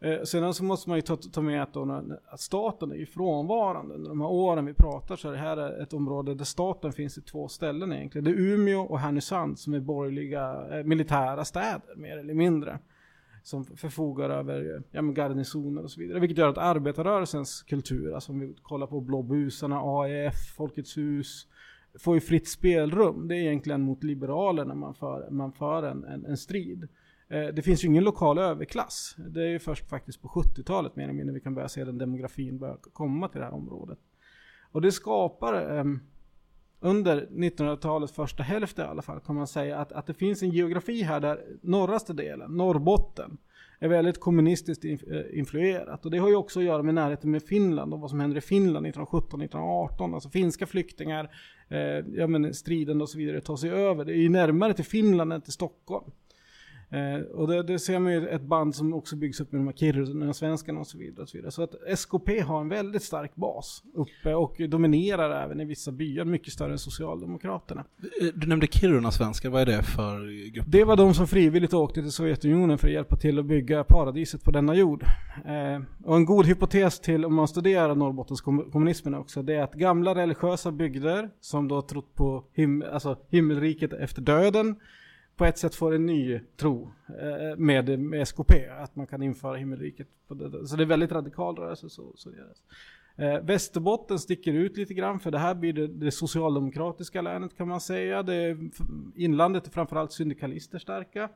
Eh, 0.04 0.24
sedan 0.24 0.54
så 0.54 0.64
måste 0.64 0.90
man 0.90 0.98
ju 0.98 1.02
ta, 1.02 1.16
ta 1.16 1.42
med 1.42 1.64
att, 1.64 1.74
då, 1.74 2.04
att 2.26 2.40
staten 2.40 2.92
är 2.92 2.96
ju 2.96 3.06
frånvarande. 3.06 3.96
Under 3.96 4.10
de 4.10 4.22
här 4.22 4.30
åren 4.30 4.66
vi 4.66 4.74
pratar 4.74 5.16
så 5.16 5.28
är 5.28 5.32
det 5.32 5.38
här 5.38 5.82
ett 5.82 5.94
område 5.94 6.36
där 6.36 6.46
staten 6.46 6.94
finns 6.94 7.18
i 7.18 7.22
två 7.22 7.48
ställen 7.48 7.94
egentligen. 7.94 8.26
Det 8.26 8.32
är 8.32 8.40
Umeå 8.40 8.82
och 8.82 9.00
Härnösand 9.00 9.60
som 9.60 9.74
är 9.74 9.80
borgerliga 9.80 10.66
eh, 10.72 10.84
militära 10.84 11.46
städer 11.46 11.96
mer 11.96 12.18
eller 12.18 12.34
mindre 12.34 12.80
som 13.44 13.66
förfogar 13.66 14.30
över 14.30 14.84
ja, 14.92 15.02
garnisoner 15.02 15.84
och 15.84 15.92
så 15.92 16.00
vidare. 16.00 16.20
Vilket 16.20 16.38
gör 16.38 16.50
att 16.50 16.58
arbetarrörelsens 16.58 17.62
kultur, 17.62 18.14
alltså 18.14 18.32
om 18.32 18.40
vi 18.40 18.56
kollar 18.62 18.88
på 18.88 19.02
blåbusarna, 19.02 19.82
AEF, 19.82 20.56
Folkets 20.58 20.98
hus, 20.98 21.48
får 22.00 22.16
ju 22.16 22.22
fritt 22.22 22.48
spelrum. 22.48 23.28
Det 23.28 23.36
är 23.36 23.40
egentligen 23.40 23.82
mot 23.82 24.04
liberalerna 24.04 24.76
man 24.76 24.94
för, 24.94 25.30
man 25.30 25.52
för 25.52 25.84
en, 25.84 26.04
en, 26.04 26.26
en 26.26 26.38
strid. 26.38 26.88
Eh, 27.34 27.48
det 27.48 27.62
finns 27.62 27.84
ju 27.84 27.88
ingen 27.88 28.04
lokal 28.04 28.38
överklass. 28.38 29.16
Det 29.18 29.44
är 29.44 29.48
ju 29.48 29.60
först 29.60 29.90
faktiskt 29.90 30.22
på 30.22 30.28
70-talet 30.28 30.96
mer 30.96 31.04
eller 31.04 31.14
mindre 31.14 31.34
vi 31.34 31.40
kan 31.40 31.56
börja 31.56 31.70
se 31.70 31.84
den 31.84 31.98
demografin 31.98 32.60
börja 32.60 32.78
komma 32.94 33.28
till 33.28 33.40
det 33.40 33.46
här 33.46 33.54
området. 33.54 34.00
Och 34.72 34.82
det 34.82 34.92
skapar 34.92 35.54
ehm, 35.54 36.00
under 36.80 37.28
1900-talets 37.32 38.14
första 38.14 38.44
hälft 38.44 38.80
i 38.80 38.82
alla 38.82 39.02
fall 39.02 39.20
kan 39.20 39.36
man 39.36 39.48
säga 39.48 39.78
att, 39.78 39.92
att 39.92 40.08
det 40.08 40.14
finns 40.14 40.44
en 40.44 40.50
geografi 40.50 41.02
här 41.02 41.20
där 41.20 41.40
norraste 41.62 42.14
delen, 42.14 42.52
Norrbotten, 42.52 43.38
är 43.80 43.88
väldigt 43.88 44.20
kommunistiskt 44.20 44.86
eh, 44.86 44.98
influerat. 45.40 46.06
Och 46.06 46.12
det 46.12 46.18
har 46.18 46.30
ju 46.30 46.36
också 46.36 46.60
att 46.60 46.66
göra 46.66 46.84
med 46.84 46.96
närheten 46.96 47.32
med 47.32 47.44
Finland 47.44 47.94
och 47.94 48.00
vad 48.00 48.10
som 48.10 48.20
händer 48.20 48.38
i 48.38 48.42
Finland 48.42 48.86
1917-1918. 48.86 50.14
Alltså 50.14 50.30
finska 50.30 50.66
flyktingar, 50.66 51.36
eh, 51.70 51.80
ja 52.16 52.28
men 52.28 52.54
striden 52.54 53.02
och 53.02 53.10
så 53.10 53.18
vidare 53.18 53.42
tar 53.42 53.56
sig 53.56 53.70
över. 53.70 54.06
Det 54.06 54.14
är 54.14 54.22
ju 54.22 54.30
närmare 54.30 54.74
till 54.74 54.86
Finland 54.86 55.34
än 55.34 55.42
till 55.42 55.54
Stockholm. 55.54 56.12
Eh, 56.94 57.22
och 57.22 57.48
det, 57.48 57.64
det 57.64 57.80
ser 57.80 58.00
man 58.00 58.12
ju 58.14 58.28
ett 58.28 58.42
band 58.42 58.76
som 58.76 58.94
också 58.94 59.16
byggs 59.16 59.40
upp 59.42 59.52
med 59.52 59.62
de 59.62 59.68
här 59.68 59.74
Kiruna-svenskarna 59.74 60.80
och 60.80 60.88
så 60.88 60.98
vidare. 60.98 61.22
Och 61.24 61.30
så, 61.30 61.38
vidare. 61.38 61.52
så 61.52 61.64
att 61.64 61.76
SKP 61.88 62.40
har 62.40 62.62
en 62.62 62.70
väldigt 62.70 63.04
stark 63.04 63.36
bas 63.36 63.84
uppe 63.96 64.34
och 64.36 64.62
dominerar 64.70 65.44
även 65.46 65.60
i 65.62 65.66
vissa 65.66 65.92
byar, 65.92 66.26
mycket 66.26 66.54
större 66.54 66.72
än 66.72 66.78
Socialdemokraterna. 66.80 67.84
Eh, 68.22 68.28
Du 68.36 68.48
nämnde 68.48 68.68
Kiruna-svenskar, 68.68 69.50
vad 69.50 69.62
är 69.62 69.66
det 69.66 69.84
för 69.84 70.50
grupp? 70.54 70.66
Det 70.68 70.84
var 70.84 70.96
de 70.98 71.14
som 71.14 71.28
frivilligt 71.28 71.74
åkte 71.74 72.02
till 72.02 72.12
Sovjetunionen 72.12 72.78
för 72.78 72.88
att 72.88 72.94
hjälpa 72.94 73.16
till 73.16 73.40
att 73.40 73.46
bygga 73.46 73.84
paradiset 73.84 74.44
på 74.44 74.52
denna 74.52 74.76
jord. 74.76 75.04
Eh, 75.46 75.82
och 76.04 76.16
en 76.16 76.26
god 76.26 76.46
hypotes 76.46 77.00
till 77.00 77.26
om 77.26 77.34
man 77.34 77.48
studerar 77.48 77.96
Norrbottens 77.96 78.42
kom- 78.42 78.72
kommunismen 78.72 79.14
också, 79.16 79.42
det 79.44 79.54
är 79.54 79.64
att 79.64 79.74
gamla 79.74 80.16
religiösa 80.16 80.72
bygder 80.72 81.30
som 81.42 81.68
då 81.68 81.82
trott 81.82 82.16
på 82.16 82.44
him- 82.56 82.84
alltså 82.94 83.18
himmelriket 83.30 83.94
efter 83.94 84.22
döden, 84.22 84.76
på 85.36 85.46
ett 85.46 85.58
sätt 85.58 85.76
får 85.76 85.96
en 85.96 86.06
ny 86.06 86.40
tro 86.58 86.92
eh, 87.08 87.58
med, 87.58 88.00
med 88.00 88.22
SKP, 88.22 88.70
att 88.70 88.96
man 88.96 89.08
kan 89.08 89.24
införa 89.24 89.56
himmelriket. 89.56 90.08
Det. 90.28 90.68
Så 90.68 90.76
det 90.76 90.84
är 90.84 90.86
väldigt 90.86 91.12
radikal 91.12 91.56
rörelse. 91.56 91.90
Så, 91.90 92.12
så 92.16 92.30
det 92.30 92.38
är. 92.38 92.54
Eh, 93.16 93.42
Västerbotten 93.42 94.20
sticker 94.20 94.54
ut 94.54 94.78
lite 94.78 94.94
grann 94.94 95.20
för 95.20 95.32
det 95.32 95.38
här 95.38 95.56
blir 95.56 95.74
det, 95.74 95.88
det 95.88 96.12
socialdemokratiska 96.12 97.22
länet 97.22 97.58
kan 97.58 97.68
man 97.68 97.82
säga. 97.82 98.24
Det 98.24 98.36
är, 98.36 98.58
inlandet 99.16 99.68
är 99.68 99.72
framförallt 99.72 100.12
syndikalister 100.12 100.80
starka. 100.80 101.30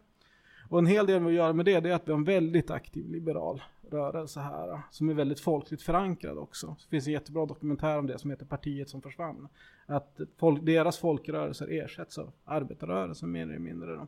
Och 0.69 0.79
en 0.79 0.85
hel 0.85 1.05
del 1.05 1.21
med 1.21 1.29
att 1.29 1.35
göra 1.35 1.53
med 1.53 1.65
det, 1.65 1.79
det 1.79 1.89
är 1.89 1.93
att 1.93 2.07
vi 2.07 2.11
har 2.11 2.19
en 2.19 2.23
väldigt 2.23 2.71
aktiv 2.71 3.09
liberal 3.09 3.61
rörelse 3.91 4.39
här. 4.39 4.81
Som 4.91 5.09
är 5.09 5.13
väldigt 5.13 5.39
folkligt 5.39 5.81
förankrad 5.81 6.37
också. 6.37 6.67
Det 6.67 6.89
finns 6.89 7.07
en 7.07 7.13
jättebra 7.13 7.45
dokumentär 7.45 7.97
om 7.97 8.07
det 8.07 8.19
som 8.19 8.29
heter 8.29 8.45
Partiet 8.45 8.89
som 8.89 9.01
försvann. 9.01 9.47
Att 9.85 10.19
folk, 10.37 10.65
deras 10.65 10.97
folkrörelser 10.97 11.67
ersätts 11.71 12.17
av 12.17 12.31
arbetarrörelsen 12.45 13.31
mer 13.31 13.41
eller 13.43 13.59
mindre. 13.59 13.95
Då. 13.95 14.07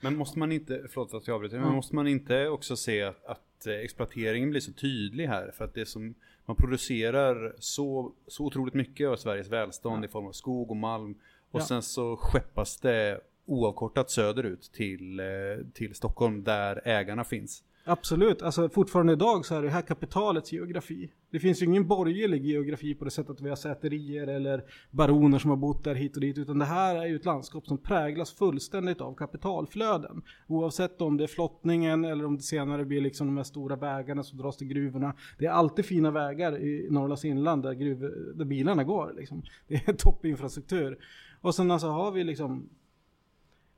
Men 0.00 0.16
måste 0.16 0.38
man 0.38 0.52
inte, 0.52 0.86
förlåt 0.90 1.14
att 1.14 1.26
jag 1.26 1.34
avbryter, 1.34 1.56
men 1.56 1.64
Mm. 1.64 1.76
måste 1.76 1.94
man 1.94 2.06
inte 2.06 2.48
också 2.48 2.76
se 2.76 3.02
att, 3.02 3.24
att 3.24 3.66
eh, 3.66 3.72
exploateringen 3.74 4.50
blir 4.50 4.60
så 4.60 4.72
tydlig 4.72 5.26
här? 5.26 5.50
För 5.50 5.64
att 5.64 5.74
det 5.74 5.86
som, 5.86 6.14
man 6.46 6.56
producerar 6.56 7.54
så, 7.58 8.12
så 8.26 8.44
otroligt 8.44 8.74
mycket 8.74 9.08
av 9.08 9.16
Sveriges 9.16 9.48
välstånd 9.48 10.04
i 10.04 10.08
form 10.08 10.26
av 10.26 10.32
skog 10.32 10.70
och 10.70 10.76
malm. 10.76 11.14
Och 11.50 11.60
Ja. 11.60 11.64
sen 11.64 11.82
så 11.82 12.16
skeppas 12.16 12.76
det 12.80 13.20
oavkortat 13.46 14.10
söderut 14.10 14.62
till, 14.72 15.20
eh, 15.20 15.26
till 15.72 15.94
Stockholm 15.94 16.44
där 16.44 16.80
ägarna 16.84 17.24
finns. 17.24 17.64
Absolut, 17.90 18.42
alltså 18.42 18.68
fortfarande 18.68 19.12
idag 19.12 19.44
så 19.44 19.54
är 19.54 19.62
det 19.62 19.70
här 19.70 19.82
kapitalets 19.82 20.52
geografi. 20.52 21.10
Det 21.30 21.40
finns 21.40 21.62
ju 21.62 21.66
ingen 21.66 21.88
borgerlig 21.88 22.44
geografi 22.44 22.94
på 22.94 23.04
det 23.04 23.10
sättet 23.10 23.30
att 23.30 23.40
vi 23.40 23.48
har 23.48 23.56
säterier 23.56 24.26
eller 24.26 24.64
baroner 24.90 25.38
som 25.38 25.50
har 25.50 25.56
bott 25.56 25.84
där 25.84 25.94
hit 25.94 26.14
och 26.14 26.20
dit. 26.20 26.38
Utan 26.38 26.58
det 26.58 26.64
här 26.64 26.96
är 26.96 27.06
ju 27.06 27.16
ett 27.16 27.24
landskap 27.24 27.66
som 27.66 27.78
präglas 27.78 28.32
fullständigt 28.32 29.00
av 29.00 29.14
kapitalflöden. 29.14 30.22
Oavsett 30.46 31.00
om 31.00 31.16
det 31.16 31.24
är 31.24 31.28
flottningen 31.28 32.04
eller 32.04 32.26
om 32.26 32.36
det 32.36 32.42
senare 32.42 32.84
blir 32.84 33.00
liksom 33.00 33.26
de 33.26 33.36
här 33.36 33.44
stora 33.44 33.76
vägarna 33.76 34.22
som 34.22 34.38
dras 34.38 34.56
till 34.56 34.68
gruvorna. 34.68 35.14
Det 35.38 35.46
är 35.46 35.50
alltid 35.50 35.84
fina 35.84 36.10
vägar 36.10 36.58
i 36.58 36.86
Norrlands 36.90 37.24
inland 37.24 37.62
där, 37.62 37.72
gruv, 37.72 38.00
där 38.34 38.44
bilarna 38.44 38.84
går. 38.84 39.14
Liksom. 39.16 39.42
Det 39.68 39.88
är 39.88 39.92
toppinfrastruktur. 39.98 40.98
Och 41.40 41.54
sen 41.54 41.70
alltså 41.70 41.88
har 41.88 42.12
vi 42.12 42.24
liksom 42.24 42.68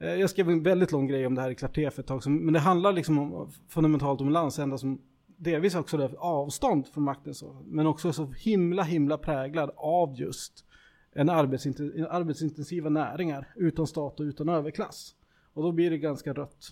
Eh, 0.02 0.14
jag 0.14 0.30
skrev 0.30 0.50
en 0.50 0.62
väldigt 0.62 0.92
lång 0.92 1.06
grej 1.06 1.26
om 1.26 1.34
det 1.34 1.42
här 1.42 1.50
i 1.50 1.54
Kvarter 1.54 1.90
för 1.90 2.02
ett 2.02 2.06
tag 2.06 2.22
sedan, 2.22 2.36
men 2.36 2.54
det 2.54 2.60
handlar 2.60 2.92
liksom 2.92 3.18
om, 3.18 3.50
fundamentalt 3.68 4.20
om 4.20 4.26
en 4.26 4.32
landsända 4.32 4.78
som 4.78 5.00
delvis 5.36 5.74
också 5.74 5.98
är 5.98 6.14
avstånd 6.18 6.86
från 6.86 7.04
makten, 7.04 7.34
så, 7.34 7.62
men 7.64 7.86
också 7.86 8.12
så 8.12 8.26
himla 8.26 8.82
himla 8.82 9.18
präglad 9.18 9.70
av 9.76 10.14
just 10.14 10.64
en 11.14 11.28
arbetsintensiva 11.28 12.90
näringar 12.90 13.52
utan 13.56 13.86
stat 13.86 14.20
och 14.20 14.24
utan 14.24 14.48
överklass. 14.48 15.14
Och 15.54 15.62
då 15.62 15.72
blir 15.72 15.90
det 15.90 15.98
ganska 15.98 16.32
rött. 16.32 16.64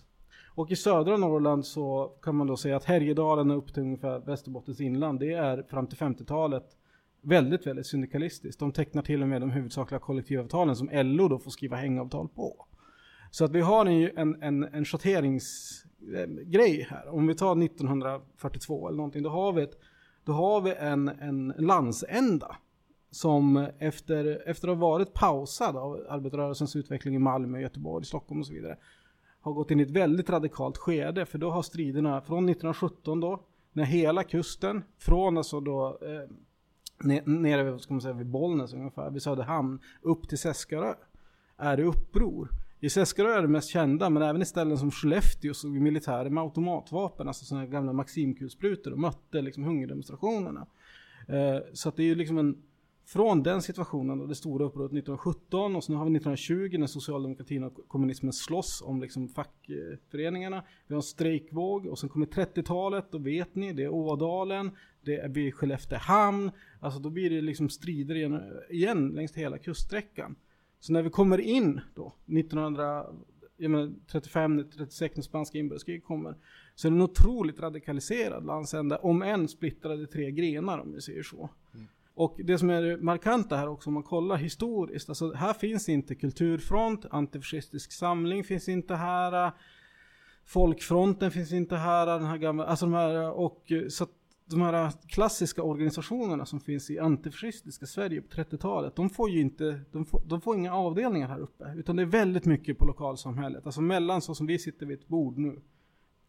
Och 0.54 0.70
i 0.70 0.76
södra 0.76 1.16
Norrland 1.16 1.66
så 1.66 2.12
kan 2.22 2.34
man 2.34 2.46
då 2.46 2.56
säga 2.56 2.76
att 2.76 2.84
Härjedalen 2.84 3.50
och 3.50 3.58
upp 3.58 3.74
till 3.74 3.82
ungefär 3.82 4.18
Västerbottens 4.18 4.80
inland, 4.80 5.20
det 5.20 5.32
är 5.32 5.62
fram 5.62 5.86
till 5.86 5.98
50-talet 5.98 6.76
väldigt, 7.22 7.66
väldigt 7.66 7.86
syndikalistiskt. 7.86 8.60
De 8.60 8.72
tecknar 8.72 9.02
till 9.02 9.22
och 9.22 9.28
med 9.28 9.42
de 9.42 9.50
huvudsakliga 9.50 9.98
kollektivavtalen 9.98 10.76
som 10.76 10.90
LO 10.92 11.28
då 11.28 11.38
får 11.38 11.50
skriva 11.50 11.76
hängavtal 11.76 12.28
på. 12.28 12.66
Så 13.30 13.44
att 13.44 13.50
vi 13.50 13.60
har 13.60 13.86
en, 13.86 14.18
en, 14.18 14.42
en, 14.42 14.64
en 14.64 14.84
schatteringsgrej 14.84 16.86
här. 16.90 17.08
Om 17.08 17.26
vi 17.26 17.34
tar 17.34 17.64
1942 17.64 18.88
eller 18.88 18.96
någonting, 18.96 19.22
då 19.22 19.30
har 19.30 19.52
vi, 19.52 19.62
ett, 19.62 19.78
då 20.24 20.32
har 20.32 20.60
vi 20.60 20.74
en, 20.74 21.08
en 21.08 21.54
landsända 21.58 22.56
som 23.10 23.66
efter, 23.78 24.42
efter 24.46 24.68
att 24.68 24.78
ha 24.78 24.88
varit 24.88 25.12
pausad 25.12 25.76
av 25.76 26.06
arbetarrörelsens 26.08 26.76
utveckling 26.76 27.14
i 27.14 27.18
Malmö, 27.18 27.60
Göteborg, 27.60 28.04
Stockholm 28.04 28.40
och 28.40 28.46
så 28.46 28.52
vidare, 28.52 28.76
har 29.40 29.52
gått 29.52 29.70
in 29.70 29.80
i 29.80 29.82
ett 29.82 29.90
väldigt 29.90 30.30
radikalt 30.30 30.76
skede. 30.76 31.26
För 31.26 31.38
då 31.38 31.50
har 31.50 31.62
striderna 31.62 32.20
från 32.20 32.48
1917 32.48 33.20
då, 33.20 33.42
när 33.72 33.84
hela 33.84 34.24
kusten, 34.24 34.82
från 34.98 35.36
alltså 35.36 35.60
då 35.60 35.98
eh, 36.02 37.24
nere 37.24 37.62
vid, 37.62 37.80
ska 37.80 37.94
man 37.94 38.00
säga, 38.00 38.14
vid 38.14 38.26
Bollnäs 38.26 38.74
ungefär, 38.74 39.10
vid 39.10 39.22
Söderhamn, 39.22 39.80
upp 40.02 40.28
till 40.28 40.38
Seskarö, 40.38 40.94
är 41.56 41.76
det 41.76 41.82
uppror. 41.82 42.48
I 42.82 42.90
Seskarö 42.90 43.32
är 43.32 43.42
det 43.42 43.48
mest 43.48 43.68
kända, 43.68 44.10
men 44.10 44.22
även 44.22 44.42
i 44.42 44.44
ställen 44.44 44.78
som 44.78 44.90
Skellefteå 44.90 45.54
såg 45.54 45.72
vi 45.72 45.80
militärer 45.80 46.30
med 46.30 46.42
automatvapen, 46.42 47.28
alltså 47.28 47.44
sådana 47.44 47.64
här 47.64 47.72
gamla 47.72 47.92
Maximkulsprutor 47.92 48.92
och 48.92 48.98
mötte 48.98 49.42
liksom 49.42 49.64
hungerdemonstrationerna. 49.64 50.66
Eh, 51.28 51.58
så 51.72 51.88
att 51.88 51.96
det 51.96 52.02
är 52.02 52.06
ju 52.06 52.14
liksom 52.14 52.38
en, 52.38 52.62
från 53.06 53.42
den 53.42 53.62
situationen 53.62 54.20
och 54.20 54.28
det 54.28 54.34
stora 54.34 54.64
upproret 54.64 54.92
1917 54.92 55.76
och 55.76 55.84
så 55.84 55.92
nu 55.92 55.98
har 55.98 56.04
vi 56.04 56.16
1920 56.16 56.78
när 56.78 56.86
socialdemokratin 56.86 57.64
och 57.64 57.88
kommunismen 57.88 58.32
slåss 58.32 58.82
om 58.82 59.00
liksom 59.00 59.28
fackföreningarna. 59.28 60.64
Vi 60.86 60.94
har 60.94 60.98
en 60.98 61.02
strejkvåg 61.02 61.86
och 61.86 61.98
sen 61.98 62.08
kommer 62.08 62.26
30-talet, 62.26 63.04
då 63.10 63.18
vet 63.18 63.54
ni, 63.54 63.72
det 63.72 63.84
är 63.84 63.88
Ådalen, 63.88 64.70
det 65.04 65.16
är 65.16 65.28
vid 65.28 65.54
Skelleftehamn, 65.54 66.50
alltså 66.80 67.00
då 67.00 67.10
blir 67.10 67.30
det 67.30 67.40
liksom 67.40 67.68
strider 67.68 68.14
igen, 68.14 68.42
igen 68.70 69.08
längs 69.08 69.34
hela 69.34 69.58
kuststräckan. 69.58 70.36
Så 70.80 70.92
när 70.92 71.02
vi 71.02 71.10
kommer 71.10 71.40
in 71.40 71.80
då, 71.94 72.12
1935-36 72.26 75.10
när 75.14 75.22
spanska 75.22 75.58
inbördeskriget 75.58 76.04
kommer, 76.04 76.34
så 76.74 76.88
är 76.88 76.90
det 76.90 76.96
en 76.96 77.02
otroligt 77.02 77.60
radikaliserad 77.60 78.46
landsända, 78.46 78.98
om 78.98 79.22
än 79.22 79.48
splittrade 79.48 80.06
tre 80.06 80.30
grenar 80.30 80.78
om 80.78 80.92
vi 80.92 81.00
säger 81.00 81.22
så. 81.22 81.50
Och 82.14 82.40
det 82.44 82.58
som 82.58 82.70
är 82.70 82.82
det 82.82 82.96
markanta 82.96 83.56
här 83.56 83.68
också, 83.68 83.90
om 83.90 83.94
man 83.94 84.02
kollar 84.02 84.36
historiskt, 84.36 85.08
alltså 85.08 85.32
här 85.32 85.52
finns 85.52 85.88
inte 85.88 86.14
kulturfront, 86.14 87.06
antifascistisk 87.10 87.92
samling 87.92 88.44
finns 88.44 88.68
inte 88.68 88.94
här, 88.94 89.52
folkfronten 90.44 91.30
finns 91.30 91.52
inte 91.52 91.76
här, 91.76 92.06
den 92.06 92.24
här 92.24 92.36
gamla, 92.36 92.64
alltså 92.64 92.86
de 92.86 92.94
här, 92.94 93.30
och 93.30 93.72
så 93.88 94.04
att 94.04 94.10
de 94.50 94.60
här 94.60 94.92
klassiska 95.06 95.62
organisationerna 95.62 96.46
som 96.46 96.60
finns 96.60 96.90
i 96.90 96.98
antifascistiska 96.98 97.86
Sverige 97.86 98.22
på 98.22 98.28
30-talet, 98.28 98.96
de 98.96 99.10
får 99.10 99.30
ju 99.30 99.40
inte, 99.40 99.80
de 99.92 100.06
får, 100.06 100.22
de 100.26 100.40
får 100.40 100.56
inga 100.56 100.74
avdelningar 100.74 101.28
här 101.28 101.38
uppe, 101.38 101.74
utan 101.76 101.96
det 101.96 102.02
är 102.02 102.06
väldigt 102.06 102.44
mycket 102.44 102.78
på 102.78 102.84
lokalsamhället. 102.84 103.66
Alltså 103.66 103.80
mellan 103.80 104.22
så 104.22 104.34
som 104.34 104.46
vi 104.46 104.58
sitter 104.58 104.86
vid 104.86 104.98
ett 104.98 105.08
bord 105.08 105.38
nu, 105.38 105.60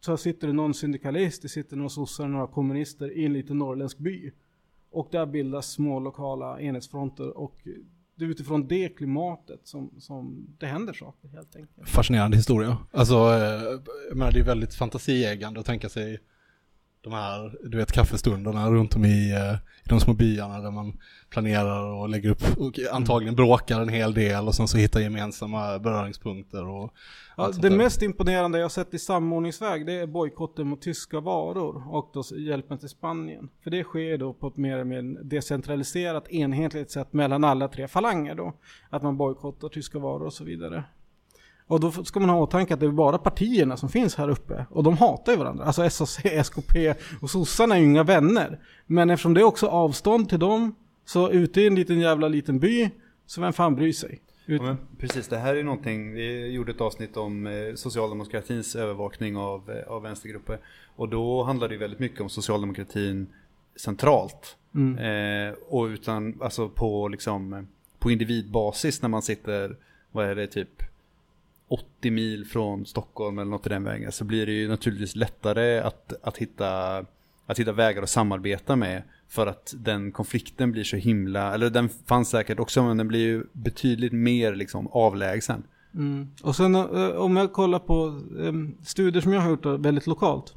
så 0.00 0.16
sitter 0.16 0.46
det 0.46 0.52
någon 0.52 0.74
syndikalist, 0.74 1.42
det 1.42 1.48
sitter 1.48 1.76
några 1.76 1.88
sossar, 1.88 2.28
några 2.28 2.46
kommunister 2.46 3.18
i 3.18 3.24
en 3.24 3.32
liten 3.32 3.58
norrländsk 3.58 3.98
by. 3.98 4.30
Och 4.90 5.08
där 5.10 5.26
bildas 5.26 5.72
små 5.72 6.00
lokala 6.00 6.60
enhetsfronter 6.60 7.38
och 7.38 7.66
det 8.14 8.24
är 8.24 8.28
utifrån 8.28 8.68
det 8.68 8.88
klimatet 8.88 9.60
som, 9.64 9.90
som 9.98 10.46
det 10.58 10.66
händer 10.66 10.92
saker 10.92 11.28
helt 11.28 11.56
enkelt. 11.56 11.88
Fascinerande 11.88 12.36
historia. 12.36 12.78
Alltså, 12.90 13.14
eh, 13.14 13.80
jag 14.08 14.16
menar, 14.16 14.32
det 14.32 14.40
är 14.40 14.44
väldigt 14.44 14.74
fantasieggande 14.74 15.60
att 15.60 15.66
tänka 15.66 15.88
sig 15.88 16.18
de 17.02 17.12
här, 17.12 17.58
du 17.62 17.76
vet, 17.76 17.92
kaffestunderna 17.92 18.70
runt 18.70 18.96
om 18.96 19.04
i, 19.04 19.32
eh, 19.32 19.54
i 19.84 19.88
de 19.88 20.00
små 20.00 20.14
byarna 20.14 20.60
där 20.60 20.70
man 20.70 20.92
planerar 21.30 21.84
och 21.84 22.08
lägger 22.08 22.30
upp, 22.30 22.42
och 22.58 22.78
antagligen 22.92 23.36
bråkar 23.36 23.80
en 23.80 23.88
hel 23.88 24.14
del 24.14 24.46
och 24.46 24.54
sen 24.54 24.68
så 24.68 24.78
hittar 24.78 25.00
gemensamma 25.00 25.78
beröringspunkter 25.78 26.68
och 26.68 26.94
Ja, 27.36 27.50
det 27.62 27.70
mest 27.70 28.02
imponerande 28.02 28.58
jag 28.58 28.72
sett 28.72 28.94
i 28.94 28.98
samordningsväg 28.98 29.86
det 29.86 29.92
är 29.92 30.06
bojkotten 30.06 30.66
mot 30.66 30.82
tyska 30.82 31.20
varor 31.20 31.94
och 31.94 32.10
då 32.14 32.22
hjälpen 32.36 32.78
till 32.78 32.88
Spanien. 32.88 33.48
För 33.62 33.70
det 33.70 33.84
sker 33.84 34.18
då 34.18 34.32
på 34.32 34.46
ett 34.46 34.56
mer 34.56 34.72
eller 34.72 34.84
mindre 34.84 35.22
decentraliserat 35.22 36.28
enhetligt 36.28 36.90
sätt 36.90 37.12
mellan 37.12 37.44
alla 37.44 37.68
tre 37.68 37.88
falanger 37.88 38.34
då. 38.34 38.52
Att 38.90 39.02
man 39.02 39.16
bojkottar 39.16 39.68
tyska 39.68 39.98
varor 39.98 40.26
och 40.26 40.32
så 40.32 40.44
vidare. 40.44 40.84
Och 41.66 41.80
då 41.80 41.90
ska 41.92 42.20
man 42.20 42.28
ha 42.28 42.38
i 42.38 42.40
åtanke 42.40 42.74
att 42.74 42.80
det 42.80 42.86
är 42.86 42.90
bara 42.90 43.18
partierna 43.18 43.76
som 43.76 43.88
finns 43.88 44.14
här 44.14 44.28
uppe. 44.28 44.66
Och 44.70 44.82
de 44.84 44.96
hatar 44.96 45.32
ju 45.32 45.38
varandra. 45.38 45.64
Alltså 45.64 45.90
SAC, 45.90 46.18
SKP 46.24 46.94
och 47.20 47.30
sossarna 47.30 47.74
är 47.76 47.80
ju 47.80 47.86
inga 47.86 48.02
vänner. 48.02 48.58
Men 48.86 49.10
eftersom 49.10 49.34
det 49.34 49.40
är 49.40 49.44
också 49.44 49.66
avstånd 49.66 50.28
till 50.28 50.38
dem, 50.38 50.74
så 51.04 51.30
ute 51.30 51.60
i 51.60 51.66
en 51.66 51.74
liten 51.74 52.00
jävla 52.00 52.28
liten 52.28 52.58
by, 52.58 52.90
så 53.26 53.40
vem 53.40 53.52
fan 53.52 53.74
bryr 53.74 53.92
sig? 53.92 54.20
Ut- 54.46 54.62
Ja, 54.64 54.76
precis, 54.98 55.28
det 55.28 55.38
här 55.38 55.54
är 55.56 55.62
någonting, 55.62 56.12
vi 56.12 56.46
gjorde 56.52 56.72
ett 56.72 56.80
avsnitt 56.80 57.16
om 57.16 57.46
eh, 57.46 57.52
socialdemokratins 57.74 58.76
övervakning 58.76 59.36
av, 59.36 59.70
eh, 59.70 59.92
av 59.92 60.02
vänstergrupper. 60.02 60.58
Och 60.96 61.08
då 61.08 61.42
handlar 61.42 61.68
det 61.68 61.76
väldigt 61.76 61.98
mycket 62.00 62.20
om 62.20 62.28
socialdemokratin 62.28 63.26
centralt. 63.76 64.56
Mm. 64.74 64.98
Eh, 65.48 65.54
och 65.68 65.84
utan, 65.84 66.38
alltså 66.40 66.68
på 66.68 67.08
liksom, 67.08 67.52
eh, 67.52 67.62
på 67.98 68.10
individbasis 68.10 69.02
när 69.02 69.08
man 69.08 69.22
sitter, 69.22 69.76
vad 70.12 70.26
är 70.26 70.34
det, 70.34 70.46
typ 70.46 70.82
80 71.72 72.10
mil 72.10 72.44
från 72.44 72.86
Stockholm 72.86 73.38
eller 73.38 73.50
något 73.50 73.66
i 73.66 73.68
den 73.68 73.84
vägen. 73.84 74.12
Så 74.12 74.24
blir 74.24 74.46
det 74.46 74.52
ju 74.52 74.68
naturligtvis 74.68 75.16
lättare 75.16 75.78
att, 75.78 76.12
att, 76.22 76.38
hitta, 76.38 76.98
att 77.46 77.58
hitta 77.58 77.72
vägar 77.72 78.02
att 78.02 78.10
samarbeta 78.10 78.76
med. 78.76 79.02
För 79.28 79.46
att 79.46 79.74
den 79.76 80.12
konflikten 80.12 80.72
blir 80.72 80.84
så 80.84 80.96
himla, 80.96 81.54
eller 81.54 81.70
den 81.70 81.88
fanns 81.88 82.30
säkert 82.30 82.58
också 82.58 82.82
men 82.82 82.96
den 82.96 83.08
blir 83.08 83.20
ju 83.20 83.44
betydligt 83.52 84.12
mer 84.12 84.54
liksom 84.54 84.86
avlägsen. 84.86 85.62
Mm. 85.94 86.28
Och 86.42 86.56
sen 86.56 86.74
eh, 86.74 87.08
om 87.08 87.36
jag 87.36 87.52
kollar 87.52 87.78
på 87.78 88.20
ehm, 88.40 88.74
studier 88.84 89.22
som 89.22 89.32
jag 89.32 89.40
har 89.40 89.50
gjort 89.50 89.64
eh, 89.64 89.72
väldigt 89.72 90.06
lokalt. 90.06 90.54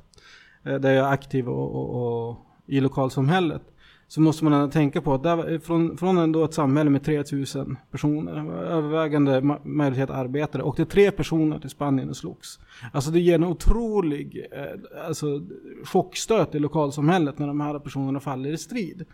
Eh, 0.64 0.76
där 0.76 0.92
jag 0.92 1.08
är 1.08 1.12
aktiv 1.12 1.50
och, 1.50 1.76
och, 1.76 2.30
och 2.30 2.38
i 2.66 2.80
lokalsamhället 2.80 3.62
så 4.08 4.22
måste 4.22 4.44
man 4.44 4.54
ändå 4.54 4.72
tänka 4.72 5.02
på 5.02 5.14
att 5.14 5.24
där, 5.24 5.60
från, 5.60 5.98
från 5.98 6.18
ändå 6.18 6.46
ett 6.46 6.54
samhälle 6.54 6.90
med 6.90 7.04
3000 7.04 7.78
personer, 7.92 8.52
övervägande 8.64 9.42
majoritet 9.64 10.10
arbetare, 10.10 10.64
och 10.64 10.76
det 10.76 10.84
är 10.84 10.86
tre 10.86 11.12
personer 11.12 11.60
till 11.60 11.70
Spanien 11.70 12.10
och 12.10 12.18
slogs. 12.18 12.60
Alltså 12.94 13.12
det 13.12 13.20
ger 13.20 13.36
en 13.36 13.44
otrolig 13.44 14.48
eh, 14.52 15.08
alltså, 15.08 15.42
chockstöt 15.84 16.56
i 16.56 16.60
lokalsamhället 16.60 17.40
när 17.40 17.48
de 17.48 17.62
här 17.62 17.80
personerna 17.80 18.20
faller 18.20 18.50
i 18.50 18.58
strid. 18.58 19.06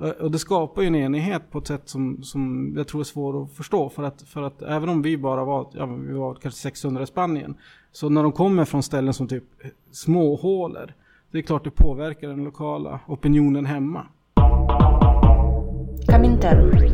Eh, 0.00 0.08
och 0.08 0.30
det 0.30 0.38
skapar 0.38 0.82
ju 0.82 0.88
en 0.88 0.94
enighet 0.94 1.50
på 1.50 1.58
ett 1.58 1.66
sätt 1.66 1.88
som, 1.88 2.22
som 2.22 2.72
jag 2.76 2.88
tror 2.88 3.00
är 3.00 3.04
svår 3.04 3.42
att 3.42 3.52
förstå. 3.52 3.88
För 3.88 4.02
att, 4.02 4.22
för 4.22 4.42
att 4.42 4.62
även 4.62 4.88
om 4.88 5.02
vi 5.02 5.18
bara 5.18 5.44
var, 5.44 5.70
ja, 5.72 5.86
vi 5.86 6.12
var 6.12 6.34
kanske 6.34 6.60
600 6.60 7.02
i 7.02 7.06
Spanien. 7.06 7.54
Så 7.92 8.08
när 8.08 8.22
de 8.22 8.32
kommer 8.32 8.64
från 8.64 8.82
ställen 8.82 9.14
som 9.14 9.28
typ 9.28 9.44
småhålor. 9.90 10.94
Det 11.30 11.38
är 11.38 11.42
klart 11.42 11.64
det 11.64 11.70
påverkar 11.70 12.28
den 12.28 12.44
lokala 12.44 13.00
opinionen 13.06 13.66
hemma. 13.66 14.06
Comintern. 16.12 16.92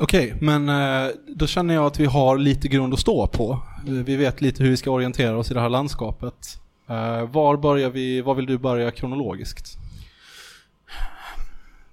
Okej, 0.00 0.34
men 0.40 0.68
eh, 0.68 1.10
då 1.26 1.46
känner 1.46 1.74
jag 1.74 1.86
att 1.86 2.00
vi 2.00 2.04
har 2.04 2.38
lite 2.38 2.68
grund 2.68 2.94
att 2.94 3.00
stå 3.00 3.26
på. 3.26 3.62
Vi 3.86 4.16
vet 4.16 4.40
lite 4.40 4.62
hur 4.62 4.70
vi 4.70 4.76
ska 4.76 4.90
orientera 4.90 5.38
oss 5.38 5.50
i 5.50 5.54
det 5.54 5.60
här 5.60 5.68
landskapet. 5.68 6.34
Eh, 6.88 7.30
Var 7.30 7.56
börjar 7.56 7.90
vi, 7.90 8.20
var 8.20 8.34
vill 8.34 8.46
du 8.46 8.58
börja 8.58 8.90
kronologiskt? 8.90 9.78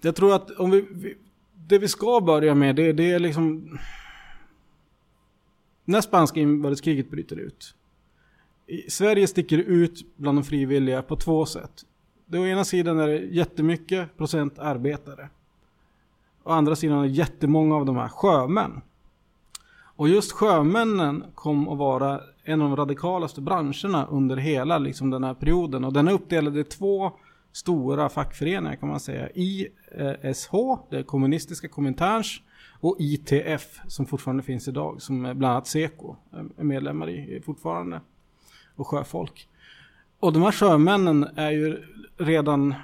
Jag 0.01 0.15
tror 0.15 0.35
att 0.35 0.51
om 0.51 0.71
vi, 0.71 0.85
vi, 0.91 1.17
det 1.55 1.77
vi 1.77 1.87
ska 1.87 2.21
börja 2.21 2.55
med 2.55 2.75
det, 2.75 2.93
det 2.93 3.11
är 3.11 3.19
liksom... 3.19 3.77
När 5.85 6.01
spanska 6.01 6.39
inbördeskriget 6.39 7.11
bryter 7.11 7.35
ut. 7.35 7.75
Sverige 8.87 9.27
sticker 9.27 9.57
ut 9.57 10.17
bland 10.17 10.37
de 10.37 10.43
frivilliga 10.43 11.01
på 11.01 11.15
två 11.15 11.45
sätt. 11.45 11.85
Det 12.31 12.39
å 12.39 12.45
ena 12.45 12.63
sidan 12.65 12.99
är 12.99 13.07
det 13.07 13.17
jättemycket 13.17 14.17
procent 14.17 14.59
arbetare. 14.59 15.29
Å 16.43 16.51
andra 16.51 16.75
sidan 16.75 16.97
är 16.97 17.01
det 17.03 17.07
jättemånga 17.07 17.75
av 17.75 17.85
de 17.85 17.97
här 17.97 18.07
sjömän. 18.07 18.81
Och 19.71 20.09
just 20.09 20.31
sjömännen 20.31 21.23
kom 21.35 21.69
att 21.69 21.77
vara 21.77 22.21
en 22.43 22.61
av 22.61 22.69
de 22.69 22.75
radikalaste 22.75 23.41
branscherna 23.41 24.05
under 24.05 24.37
hela 24.37 24.77
liksom, 24.77 25.09
den 25.09 25.23
här 25.23 25.33
perioden. 25.33 25.83
Och 25.83 25.93
den 25.93 26.07
är 26.07 26.11
uppdelad 26.11 26.57
i 26.57 26.63
två 26.63 27.11
stora 27.51 28.09
fackföreningar 28.09 28.75
kan 28.75 28.89
man 28.89 28.99
säga. 28.99 29.29
ISH, 29.33 30.51
det 30.89 31.03
kommunistiska 31.03 31.67
Kominterns, 31.67 32.41
och 32.79 32.95
ITF 32.99 33.81
som 33.87 34.05
fortfarande 34.05 34.43
finns 34.43 34.67
idag, 34.67 35.01
som 35.01 35.21
bland 35.21 35.45
annat 35.45 35.67
Seko 35.67 36.15
är 36.57 36.63
medlemmar 36.63 37.09
i 37.09 37.41
fortfarande. 37.45 38.01
Och 38.75 38.87
sjöfolk. 38.87 39.47
Och 40.19 40.33
de 40.33 40.41
här 40.41 40.51
sjömännen 40.51 41.27
är 41.35 41.51
ju 41.51 41.83
redan 42.17 42.75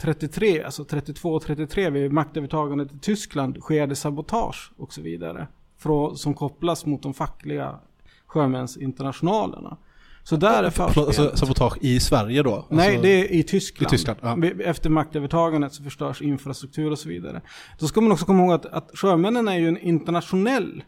33, 0.00 0.62
alltså 0.62 0.84
32 0.84 1.32
och 1.34 1.42
33 1.42 1.90
vid 1.90 2.12
maktövertagandet 2.12 2.92
i 2.92 2.98
Tyskland 2.98 3.56
sker 3.60 3.86
det 3.86 3.96
sabotage 3.96 4.72
och 4.76 4.92
så 4.92 5.02
vidare. 5.02 5.48
Från, 5.78 6.16
som 6.16 6.34
kopplas 6.34 6.86
mot 6.86 7.02
de 7.02 7.14
fackliga 7.14 7.78
sjömänsinternationalerna. 8.26 9.76
Så 10.22 10.36
där 10.36 10.62
är 10.62 10.70
Förlåt, 10.70 11.06
alltså, 11.06 11.36
sabotage 11.36 11.78
i 11.80 12.00
Sverige 12.00 12.42
då? 12.42 12.54
Alltså, 12.54 12.74
Nej, 12.74 12.98
det 13.02 13.08
är 13.08 13.32
i 13.32 13.42
Tyskland. 13.42 13.92
I 13.92 13.96
Tyskland, 13.96 14.18
ja. 14.22 14.64
Efter 14.64 14.90
maktövertagandet 14.90 15.72
så 15.72 15.82
förstörs 15.82 16.22
infrastruktur 16.22 16.90
och 16.90 16.98
så 16.98 17.08
vidare. 17.08 17.40
Då 17.78 17.86
ska 17.86 18.00
man 18.00 18.12
också 18.12 18.26
komma 18.26 18.42
ihåg 18.42 18.52
att, 18.52 18.66
att 18.66 18.90
sjömännen 18.94 19.48
är 19.48 19.58
ju 19.58 19.68
en 19.68 19.78
internationell 19.78 20.82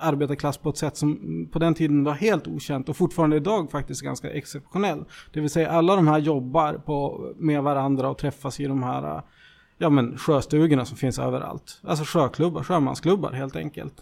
arbetarklass 0.00 0.58
på 0.58 0.68
ett 0.68 0.76
sätt 0.76 0.96
som 0.96 1.48
på 1.52 1.58
den 1.58 1.74
tiden 1.74 2.04
var 2.04 2.12
helt 2.12 2.48
okänt 2.48 2.88
och 2.88 2.96
fortfarande 2.96 3.36
idag 3.36 3.70
faktiskt 3.70 4.02
ganska 4.02 4.30
exceptionell. 4.30 5.04
Det 5.32 5.40
vill 5.40 5.50
säga 5.50 5.70
alla 5.70 5.96
de 5.96 6.08
här 6.08 6.18
jobbar 6.18 6.72
på, 6.72 7.28
med 7.36 7.62
varandra 7.62 8.08
och 8.08 8.18
träffas 8.18 8.60
i 8.60 8.66
de 8.66 8.82
här 8.82 9.22
ja, 9.78 9.90
men, 9.90 10.18
sjöstugorna 10.18 10.84
som 10.84 10.96
finns 10.96 11.18
överallt. 11.18 11.80
Alltså 11.84 12.04
sjöklubbar, 12.04 12.62
sjömansklubbar 12.62 13.32
helt 13.32 13.56
enkelt. 13.56 13.94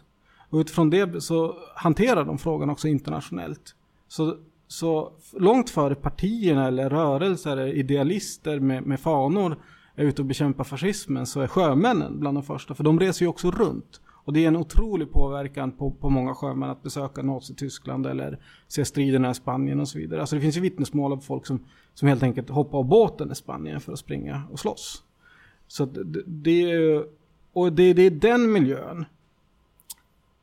Och 0.50 0.58
utifrån 0.58 0.90
det 0.90 1.20
så 1.20 1.56
hanterar 1.74 2.24
de 2.24 2.38
frågan 2.38 2.70
också 2.70 2.88
internationellt. 2.88 3.74
Så, 4.08 4.36
så 4.66 5.12
långt 5.32 5.70
före 5.70 5.94
partierna 5.94 6.66
eller 6.66 6.90
rörelser 6.90 7.66
idealister 7.66 8.60
med, 8.60 8.86
med 8.86 9.00
fanor 9.00 9.56
är 9.94 10.04
ute 10.04 10.22
och 10.22 10.26
bekämpar 10.26 10.64
fascismen 10.64 11.26
så 11.26 11.40
är 11.40 11.46
sjömännen 11.46 12.20
bland 12.20 12.36
de 12.36 12.42
första. 12.42 12.74
För 12.74 12.84
de 12.84 13.00
reser 13.00 13.24
ju 13.24 13.28
också 13.28 13.50
runt. 13.50 14.00
Och 14.24 14.32
det 14.32 14.44
är 14.44 14.48
en 14.48 14.56
otrolig 14.56 15.12
påverkan 15.12 15.72
på, 15.72 15.90
på 15.90 16.10
många 16.10 16.34
sjömän 16.34 16.70
att 16.70 16.82
besöka 16.82 17.22
Nazityskland 17.22 18.06
eller 18.06 18.38
se 18.68 18.84
striderna 18.84 19.30
i 19.30 19.34
Spanien 19.34 19.80
och 19.80 19.88
så 19.88 19.98
vidare. 19.98 20.20
Alltså 20.20 20.36
det 20.36 20.42
finns 20.42 20.56
ju 20.56 20.60
vittnesmål 20.60 21.12
av 21.12 21.16
folk 21.16 21.46
som, 21.46 21.64
som 21.94 22.08
helt 22.08 22.22
enkelt 22.22 22.50
hoppar 22.50 22.78
av 22.78 22.84
båten 22.84 23.32
i 23.32 23.34
Spanien 23.34 23.80
för 23.80 23.92
att 23.92 23.98
springa 23.98 24.42
och 24.50 24.60
slåss. 24.60 25.02
Så 25.68 25.84
det, 25.84 26.22
det 26.26 26.72
är 26.72 27.04
och 27.54 27.72
det, 27.72 27.92
det 27.92 28.02
är 28.02 28.10
den 28.10 28.52
miljön, 28.52 29.04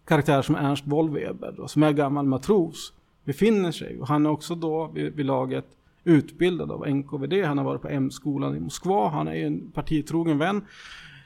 karaktär 0.06 0.42
som 0.42 0.56
Ernst 0.56 0.88
Wollweber 0.88 1.54
då, 1.58 1.68
som 1.68 1.84
är 1.84 1.92
gammal 1.92 2.26
matros, 2.26 2.94
befinner 3.24 3.72
sig. 3.72 4.00
Och 4.00 4.08
han 4.08 4.26
är 4.26 4.30
också 4.30 4.56
då 4.56 4.88
vid, 4.88 5.14
vid 5.14 5.26
laget 5.26 5.66
utbildad 6.04 6.72
av 6.72 6.90
NKVD. 6.90 7.46
Han 7.46 7.58
har 7.58 7.66
varit 7.66 7.82
på 7.82 7.88
M-skolan 7.88 8.58
i 8.58 8.60
Moskva. 8.60 9.10
Han 9.10 9.28
är 9.28 9.46
en 9.46 9.72
partitrogen 9.72 10.38
vän. 10.38 10.62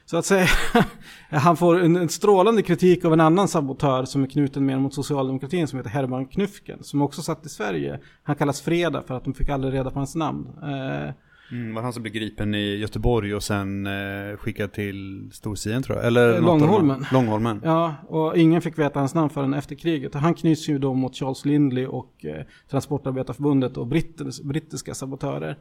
Så 0.06 0.18
att 0.18 0.26
säga, 0.26 0.48
han 1.30 1.58
får 1.58 1.80
en, 1.80 1.96
en 1.96 2.10
strålande 2.10 2.62
kritik 2.62 3.06
av 3.06 3.14
en 3.14 3.22
annan 3.22 3.48
sabotör 3.48 4.06
som 4.06 4.24
är 4.24 4.28
knuten 4.28 4.66
mer 4.66 4.78
mot 4.80 4.94
socialdemokratin 4.94 5.68
som 5.68 5.78
heter 5.80 5.90
Herman 5.90 6.26
Knufken. 6.26 6.84
Som 6.84 7.02
också 7.02 7.22
satt 7.22 7.46
i 7.46 7.50
Sverige. 7.50 8.00
Han 8.24 8.36
kallas 8.36 8.62
Freda 8.62 9.02
för 9.02 9.14
att 9.18 9.24
de 9.24 9.34
fick 9.34 9.50
aldrig 9.50 9.74
reda 9.74 9.92
på 9.92 10.00
hans 10.00 10.16
namn. 10.16 10.48
Eh, 10.64 11.14
Mm, 11.52 11.76
var 11.76 11.82
han 11.82 11.94
som 11.94 12.04
blev 12.04 12.14
gripen 12.14 12.56
i 12.56 12.76
Göteborg 12.76 13.36
och 13.36 13.44
sen 13.44 13.86
eh, 13.88 14.38
skickad 14.38 14.74
till 14.74 15.30
Storsien 15.34 15.84
tror 15.84 15.98
jag? 15.98 16.08
Eller 16.08 16.34
Eh, 16.34 16.42
Långholmen. 16.42 17.06
Långholmen. 17.12 17.62
Ja, 17.64 17.96
och 18.08 18.38
ingen 18.38 18.62
fick 18.62 18.80
veta 18.80 19.00
hans 19.00 19.16
namn 19.16 19.30
förrän 19.30 19.54
efter 19.54 19.76
kriget. 19.76 20.14
Han 20.14 20.34
knyts 20.34 20.70
ju 20.70 20.80
då 20.80 20.94
mot 20.94 21.16
Charles 21.16 21.46
Lindley 21.46 21.86
och 21.86 22.26
eh, 22.26 22.44
Transportarbetarförbundet 22.72 23.78
och 23.78 23.88
brittis, 23.88 24.42
brittiska 24.44 24.94
sabotörer. 24.94 25.58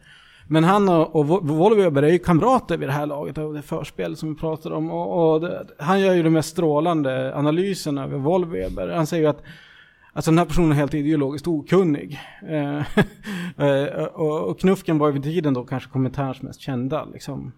Men 0.49 0.65
han 0.65 0.89
och, 0.89 1.17
och 1.17 1.25
Wo- 1.27 2.05
är 2.05 2.09
ju 2.09 2.19
kamrater 2.19 2.77
vid 2.77 2.89
det 2.89 2.93
här 2.93 3.07
laget 3.07 3.39
av 3.39 3.55
det 3.55 3.63
förspel 3.63 4.17
som 4.17 4.29
vi 4.29 4.41
pratade 4.41 4.75
om. 4.75 4.91
Och, 4.91 5.35
och 5.35 5.41
det, 5.41 5.67
han 5.79 6.01
gör 6.01 6.15
ju 6.15 6.23
den 6.23 6.33
mest 6.33 6.49
strålande 6.49 7.37
analysen 7.37 7.99
över 7.99 8.19
Wollweber. 8.19 8.89
Han 8.89 9.07
säger 9.07 9.23
ju 9.23 9.29
att 9.29 9.43
Alltså 10.17 10.31
den 10.31 10.39
här 10.39 10.45
personen 10.45 10.73
är 10.73 10.77
helt 10.77 10.95
ideologiskt 10.95 11.47
okunnig. 11.47 12.21
Eh, 12.49 12.77
eh 13.67 14.05
och, 14.05 14.49
och 14.49 14.61
Knufken 14.61 14.99
var 14.99 15.07
ju 15.07 15.13
vid 15.13 15.23
tiden 15.23 15.55
då 15.55 15.65
kanske 15.65 15.91
kommentarens 15.91 16.43
mest 16.43 16.61
kända 16.61 17.05
liksom, 17.05 17.53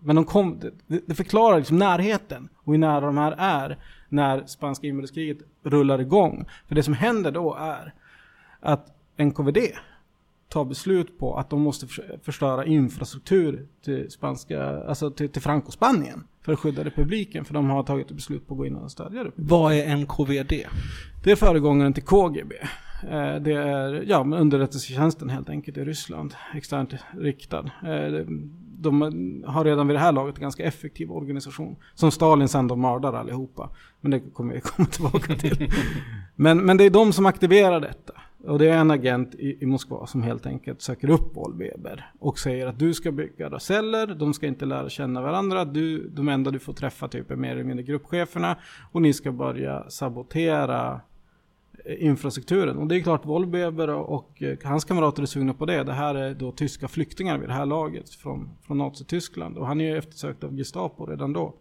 men 0.00 0.16
de 0.16 0.24
kom, 0.24 0.60
det 1.06 1.14
förklarar 1.14 1.58
liksom 1.58 1.78
närheten 1.78 2.48
och 2.56 2.72
hur 2.72 2.78
nära 2.78 3.00
de 3.00 3.18
här 3.18 3.34
är 3.38 3.78
när 4.08 4.46
spanska 4.46 4.86
inbördeskriget 4.86 5.38
rullar 5.64 6.00
igång. 6.00 6.44
För 6.68 6.74
det 6.74 6.82
som 6.82 6.94
händer 6.94 7.32
då 7.32 7.54
är 7.54 7.94
att 8.60 8.86
NKVD 9.18 9.58
tar 10.50 10.64
beslut 10.64 11.18
på 11.18 11.36
att 11.36 11.50
de 11.50 11.60
måste 11.60 11.86
förs- 11.86 12.20
förstöra 12.22 12.64
infrastruktur 12.64 13.66
till 13.84 14.10
spanska, 14.10 14.64
alltså 14.82 15.10
till, 15.10 15.28
till 15.28 15.42
Franco-Spanien 15.42 16.24
för 16.44 16.52
att 16.52 16.58
skydda 16.58 16.84
republiken. 16.84 17.44
För 17.44 17.54
de 17.54 17.70
har 17.70 17.82
tagit 17.82 18.06
ett 18.10 18.16
beslut 18.16 18.46
på 18.48 18.54
att 18.54 18.58
gå 18.58 18.66
in 18.66 18.76
och 18.76 18.90
stödja 18.90 19.20
republiken. 19.24 19.46
Vad 19.48 19.72
är 19.74 19.96
NKVD? 19.96 20.52
Det 21.24 21.30
är 21.32 21.36
föregångaren 21.36 21.92
till 21.92 22.02
KGB. 22.02 22.54
Eh, 23.10 23.34
Det 23.42 23.52
är 23.52 24.04
ja, 24.06 24.18
underrättelsetjänsten 24.24 25.28
helt 25.30 25.48
enkelt 25.50 25.76
i 25.76 25.84
Ryssland. 25.84 26.34
Externt 26.54 26.94
riktad. 27.18 27.58
Eh, 27.84 28.26
De 28.82 29.02
har 29.46 29.64
redan 29.64 29.86
vid 29.86 29.96
det 29.96 30.00
här 30.00 30.12
laget 30.12 30.34
en 30.36 30.42
ganska 30.42 30.64
effektiv 30.64 31.12
organisation. 31.12 31.76
Som 31.94 32.10
Stalin 32.10 32.48
sen 32.48 32.68
då 32.68 32.76
mördar 32.76 33.12
allihopa. 33.12 33.70
Men 34.00 34.10
det 34.10 34.20
kommer 34.20 34.54
vi 34.54 34.60
komma 34.60 34.88
tillbaka 34.88 35.34
till. 35.34 35.72
Men, 36.36 36.58
men 36.64 36.76
det 36.76 36.84
är 36.84 36.90
de 36.90 37.12
som 37.12 37.26
aktiverar 37.26 37.80
detta. 37.80 38.12
Och 38.44 38.58
det 38.58 38.68
är 38.68 38.78
en 38.78 38.90
agent 38.90 39.34
i, 39.34 39.56
i 39.60 39.66
Moskva 39.66 40.06
som 40.06 40.22
helt 40.22 40.46
enkelt 40.46 40.82
söker 40.82 41.10
upp 41.10 41.36
Wollweber. 41.36 42.10
Och 42.18 42.38
säger 42.38 42.66
att 42.66 42.78
du 42.78 42.94
ska 42.94 43.12
bygga 43.12 43.58
celler, 43.58 44.06
de 44.06 44.34
ska 44.34 44.46
inte 44.46 44.64
lära 44.66 44.88
känna 44.88 45.22
varandra. 45.22 45.64
Du, 45.64 46.08
de 46.08 46.28
enda 46.28 46.50
du 46.50 46.58
får 46.58 46.72
träffa 46.72 47.08
typ 47.08 47.30
är 47.30 47.36
mer 47.36 47.52
eller 47.52 47.64
mindre 47.64 47.82
gruppcheferna. 47.82 48.56
Och 48.92 49.02
ni 49.02 49.12
ska 49.12 49.32
börja 49.32 49.90
sabotera 49.90 51.00
eh, 51.84 52.04
infrastrukturen. 52.04 52.76
Och 52.76 52.86
det 52.86 52.96
är 52.96 53.00
klart 53.00 53.26
Wollweber 53.26 53.88
och, 53.88 54.42
eh, 54.42 54.58
hans 54.64 54.84
kamrater 54.84 55.22
är 55.22 55.26
sugna 55.26 55.54
på 55.54 55.66
det. 55.66 55.84
Det 55.84 55.92
här 55.92 56.14
är 56.14 56.34
då 56.34 56.52
tyska 56.52 56.88
flyktingar 56.88 57.38
vid 57.38 57.48
det 57.48 57.54
här 57.54 57.66
laget 57.66 58.10
från, 58.10 58.50
från 58.62 58.78
Nazityskland. 58.78 59.58
Och 59.58 59.66
han 59.66 59.80
är 59.80 59.84
ju 59.84 59.98
eftersökt 59.98 60.44
av 60.44 60.56
Gestapo 60.56 61.06
redan 61.06 61.32
då. 61.32 61.54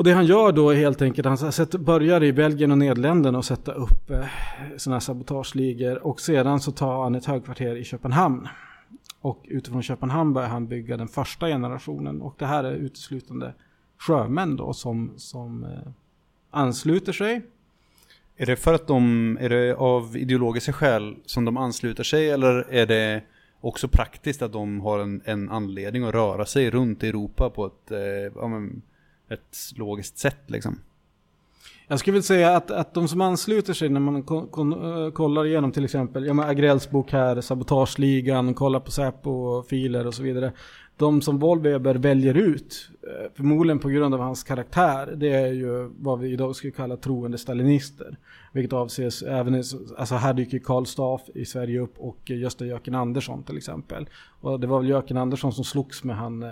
Och 0.00 0.04
det 0.04 0.12
han 0.12 0.26
gör 0.26 0.52
då 0.52 0.70
är 0.70 0.76
helt 0.76 1.02
enkelt, 1.02 1.26
han 1.26 1.52
sätter, 1.52 1.78
börjar 1.78 2.22
i 2.22 2.32
Belgien 2.32 2.70
och 2.70 2.78
Nederländerna 2.78 3.38
och 3.38 3.44
sätta 3.44 3.72
upp 3.72 4.10
eh, 4.10 4.24
sådana 4.76 4.94
här 4.94 5.00
sabotageligor. 5.00 6.06
Och 6.06 6.20
sedan 6.20 6.60
så 6.60 6.72
tar 6.72 7.02
han 7.02 7.14
ett 7.14 7.24
högkvarter 7.24 7.76
i 7.76 7.84
Köpenhamn. 7.84 8.48
Och 9.20 9.44
utifrån 9.48 9.82
Köpenhamn 9.82 10.32
börjar 10.32 10.48
han 10.48 10.66
bygga 10.66 10.96
den 10.96 11.08
första 11.08 11.46
generationen. 11.46 12.22
Och 12.22 12.34
det 12.38 12.46
här 12.46 12.64
är 12.64 12.72
uteslutande 12.72 13.54
sjömän 13.98 14.56
då 14.56 14.72
som, 14.72 15.12
som 15.16 15.64
eh, 15.64 15.92
ansluter 16.50 17.12
sig. 17.12 17.42
Är 18.36 18.46
det 18.46 18.56
för 18.56 18.74
att 18.74 18.86
de, 18.86 19.38
är 19.40 19.48
det 19.48 19.74
av 19.74 20.16
ideologiska 20.16 20.72
skäl 20.72 21.16
som 21.26 21.44
de 21.44 21.56
ansluter 21.56 22.04
sig 22.04 22.30
eller 22.30 22.66
är 22.70 22.86
det 22.86 23.22
också 23.60 23.88
praktiskt 23.88 24.42
att 24.42 24.52
de 24.52 24.80
har 24.80 24.98
en, 24.98 25.22
en 25.24 25.48
anledning 25.48 26.04
att 26.04 26.14
röra 26.14 26.46
sig 26.46 26.70
runt 26.70 27.02
i 27.02 27.08
Europa 27.08 27.50
på 27.50 27.66
ett, 27.66 27.90
eh, 27.90 28.42
ett 29.30 29.56
logiskt 29.76 30.18
sätt 30.18 30.42
liksom? 30.46 30.78
Jag 31.88 31.98
skulle 31.98 32.12
vilja 32.12 32.22
säga 32.22 32.56
att, 32.56 32.70
att 32.70 32.94
de 32.94 33.08
som 33.08 33.20
ansluter 33.20 33.72
sig 33.72 33.88
när 33.88 34.00
man 34.00 34.22
kon, 34.22 34.48
kon, 34.48 34.72
eh, 34.72 35.10
kollar 35.10 35.46
igenom 35.46 35.72
till 35.72 35.84
exempel, 35.84 36.26
ja 36.26 36.44
Agrells 36.44 36.90
bok 36.90 37.12
här, 37.12 37.40
Sabotageligan, 37.40 38.54
kollar 38.54 38.80
på 38.80 38.90
Säpo-filer 38.90 40.06
och 40.06 40.14
så 40.14 40.22
vidare. 40.22 40.52
De 41.00 41.22
som 41.22 41.38
Wollweber 41.38 41.94
väljer 41.94 42.34
ut, 42.34 42.90
eh, 43.02 43.30
förmodligen 43.34 43.78
på 43.78 43.88
grund 43.88 44.14
av 44.14 44.20
hans 44.20 44.42
karaktär, 44.44 45.14
det 45.16 45.28
är 45.28 45.52
ju 45.52 45.90
vad 45.98 46.18
vi 46.18 46.32
idag 46.32 46.56
skulle 46.56 46.72
kalla 46.72 46.96
troende 46.96 47.38
stalinister. 47.38 48.16
Vilket 48.52 48.72
avses 48.72 49.22
även, 49.22 49.54
alltså 49.98 50.14
här 50.14 50.34
dyker 50.34 50.58
Karl 50.58 50.84
Staff 50.84 51.20
i 51.34 51.44
Sverige 51.44 51.80
upp 51.80 51.94
och 51.98 52.30
Gösta 52.30 52.66
Jöken 52.66 52.94
Andersson 52.94 53.42
till 53.42 53.56
exempel. 53.56 54.08
Och 54.40 54.60
det 54.60 54.66
var 54.66 54.80
väl 54.80 54.88
Jöken 54.88 55.16
Andersson 55.16 55.52
som 55.52 55.64
slogs 55.64 56.04
med 56.04 56.16
han 56.16 56.42
eh, 56.42 56.48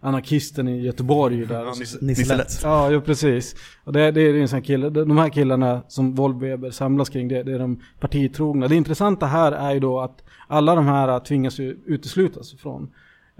anarkisten 0.00 0.68
i 0.68 0.80
Göteborg 0.80 1.46
där. 1.46 2.36
Lätt. 2.36 2.60
Ja, 2.62 2.90
jo, 2.90 3.00
precis. 3.00 3.56
Och 3.84 3.92
det, 3.92 4.10
det 4.10 4.20
är 4.20 4.34
en 4.34 4.48
sån 4.48 4.62
kille, 4.62 4.90
de 4.90 5.18
här 5.18 5.28
killarna 5.28 5.82
som 5.88 6.14
Wollweber 6.14 6.70
samlas 6.70 7.08
kring, 7.08 7.28
det, 7.28 7.42
det 7.42 7.52
är 7.52 7.58
de 7.58 7.80
partitrogna. 8.00 8.68
Det 8.68 8.76
intressanta 8.76 9.26
här 9.26 9.52
är 9.52 9.72
ju 9.72 9.80
då 9.80 10.00
att 10.00 10.24
alla 10.48 10.74
de 10.74 10.86
här 10.86 11.20
tvingas 11.20 11.58
ju 11.58 11.78
uteslutas 11.86 12.54
från 12.54 12.90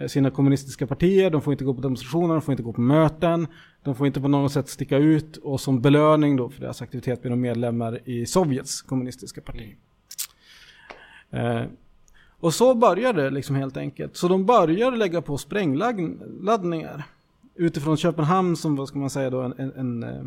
Eh, 0.03 0.09
sina 0.09 0.31
kommunistiska 0.31 0.87
partier, 0.87 1.31
de 1.31 1.43
får 1.43 1.53
inte 1.53 1.65
gå 1.65 1.75
på 1.75 1.81
demonstrationer, 1.81 2.35
de 2.35 2.43
får 2.43 2.53
inte 2.53 2.63
gå 2.63 2.73
på 2.73 2.81
möten, 2.81 3.47
de 3.83 3.95
får 3.95 4.07
inte 4.07 4.21
på 4.21 4.29
något 4.29 4.53
sätt 4.53 4.69
sticka 4.69 4.97
ut 4.97 5.37
och 5.37 5.61
som 5.61 5.81
belöning 5.81 6.37
då 6.37 6.49
för 6.49 6.61
deras 6.61 6.83
aktivitet 6.83 7.23
blir 7.23 7.31
de 7.31 7.41
medlemmar 7.41 8.09
i 8.09 8.27
Sovjets 8.27 8.83
kommunistiska 8.83 9.41
parti. 9.41 9.77
Eh, 11.31 11.63
och 12.41 12.55
så 12.55 12.75
börjar 12.75 13.13
det 13.13 13.31
liksom 13.31 13.57
helt 13.57 13.77
enkelt. 13.77 14.17
Så 14.17 14.29
de 14.29 14.47
börjar 14.47 14.93
lägga 14.93 15.23
på 15.23 15.39
sprängladdningar 15.39 17.05
utifrån 17.55 17.97
Köpenhamn 17.97 18.57
som, 18.57 18.77
vad 18.77 18.89
ska 18.89 18.99
man 18.99 19.11
säga 19.11 19.31
då, 19.31 19.41
en, 19.41 19.55
en, 19.59 19.73
en, 19.73 20.03
eh, 20.03 20.25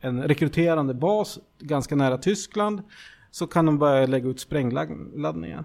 en 0.00 0.22
rekryterande 0.22 0.94
bas 0.94 1.38
ganska 1.58 1.96
nära 1.96 2.18
Tyskland 2.18 2.82
så 3.30 3.46
kan 3.46 3.66
de 3.66 3.78
börja 3.78 4.06
lägga 4.06 4.28
ut 4.28 4.40
sprängladdningar. 4.40 5.64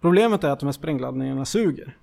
Problemet 0.00 0.44
är 0.44 0.50
att 0.50 0.60
de 0.60 0.66
här 0.66 0.72
sprängladdningarna 0.72 1.44
suger. 1.44 1.96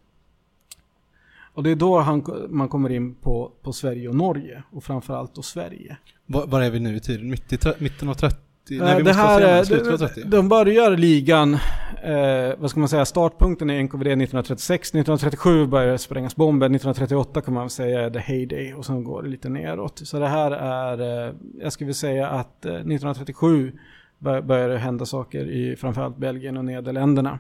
Och 1.58 1.64
det 1.64 1.72
är 1.72 1.76
då 1.76 2.00
han, 2.00 2.24
man 2.50 2.70
kommer 2.70 2.90
in 2.90 3.16
på, 3.16 3.52
på 3.62 3.74
Sverige 3.74 4.10
och 4.10 4.16
Norge 4.16 4.64
och 4.72 4.84
framförallt 4.84 5.36
då 5.36 5.42
Sverige. 5.42 5.98
Var, 6.26 6.48
var 6.48 6.62
är 6.62 6.72
vi 6.72 6.80
nu 6.80 6.96
i 6.96 7.00
tiden? 7.00 7.30
Mitt 7.30 7.54
i, 7.54 7.58
mitten 7.78 8.10
av 8.10 8.14
30? 8.14 8.36
Eh, 8.72 8.78
Nej, 8.84 8.98
vi 8.98 9.04
det 9.04 9.10
måste 9.10 9.22
vara 9.22 9.32
här 9.32 9.40
senare, 9.40 9.60
är, 9.60 9.64
slutet 9.64 9.88
av 9.88 10.00
de, 10.00 10.08
30. 10.08 10.24
de 10.24 10.50
börjar 10.50 10.98
ligan, 10.98 11.54
eh, 11.54 12.60
vad 12.60 12.70
ska 12.70 12.80
man 12.80 12.90
säga, 12.90 13.06
startpunkten 13.06 13.70
är 13.70 13.84
NKVD 13.84 14.08
1936, 14.08 14.90
1937 14.90 15.68
börjar 15.68 15.92
det 15.92 15.98
sprängas 15.98 16.36
bomber, 16.36 16.66
1938 16.66 17.42
kan 17.42 17.54
man 17.54 17.70
säga 17.70 18.02
är 18.02 18.10
the 18.10 18.20
heyday 18.20 18.74
och 18.74 18.86
sen 18.86 19.04
går 19.04 19.24
det 19.24 19.30
lite 19.30 19.50
neråt. 19.50 20.02
Så 20.04 20.20
det 20.20 20.28
här 20.28 20.52
är, 20.52 21.28
eh, 21.28 21.34
jag 21.62 21.74
skulle 21.74 21.86
vilja 21.86 21.94
säga 21.94 22.28
att 22.28 22.66
eh, 22.66 22.72
1937 22.72 23.72
bör, 24.20 24.42
börjar 24.42 24.70
det 24.70 24.78
hända 24.78 25.06
saker 25.06 25.46
i 25.46 25.76
framförallt 25.76 26.18
Belgien 26.18 26.58
och 26.58 26.66
Nederländerna. 26.66 27.40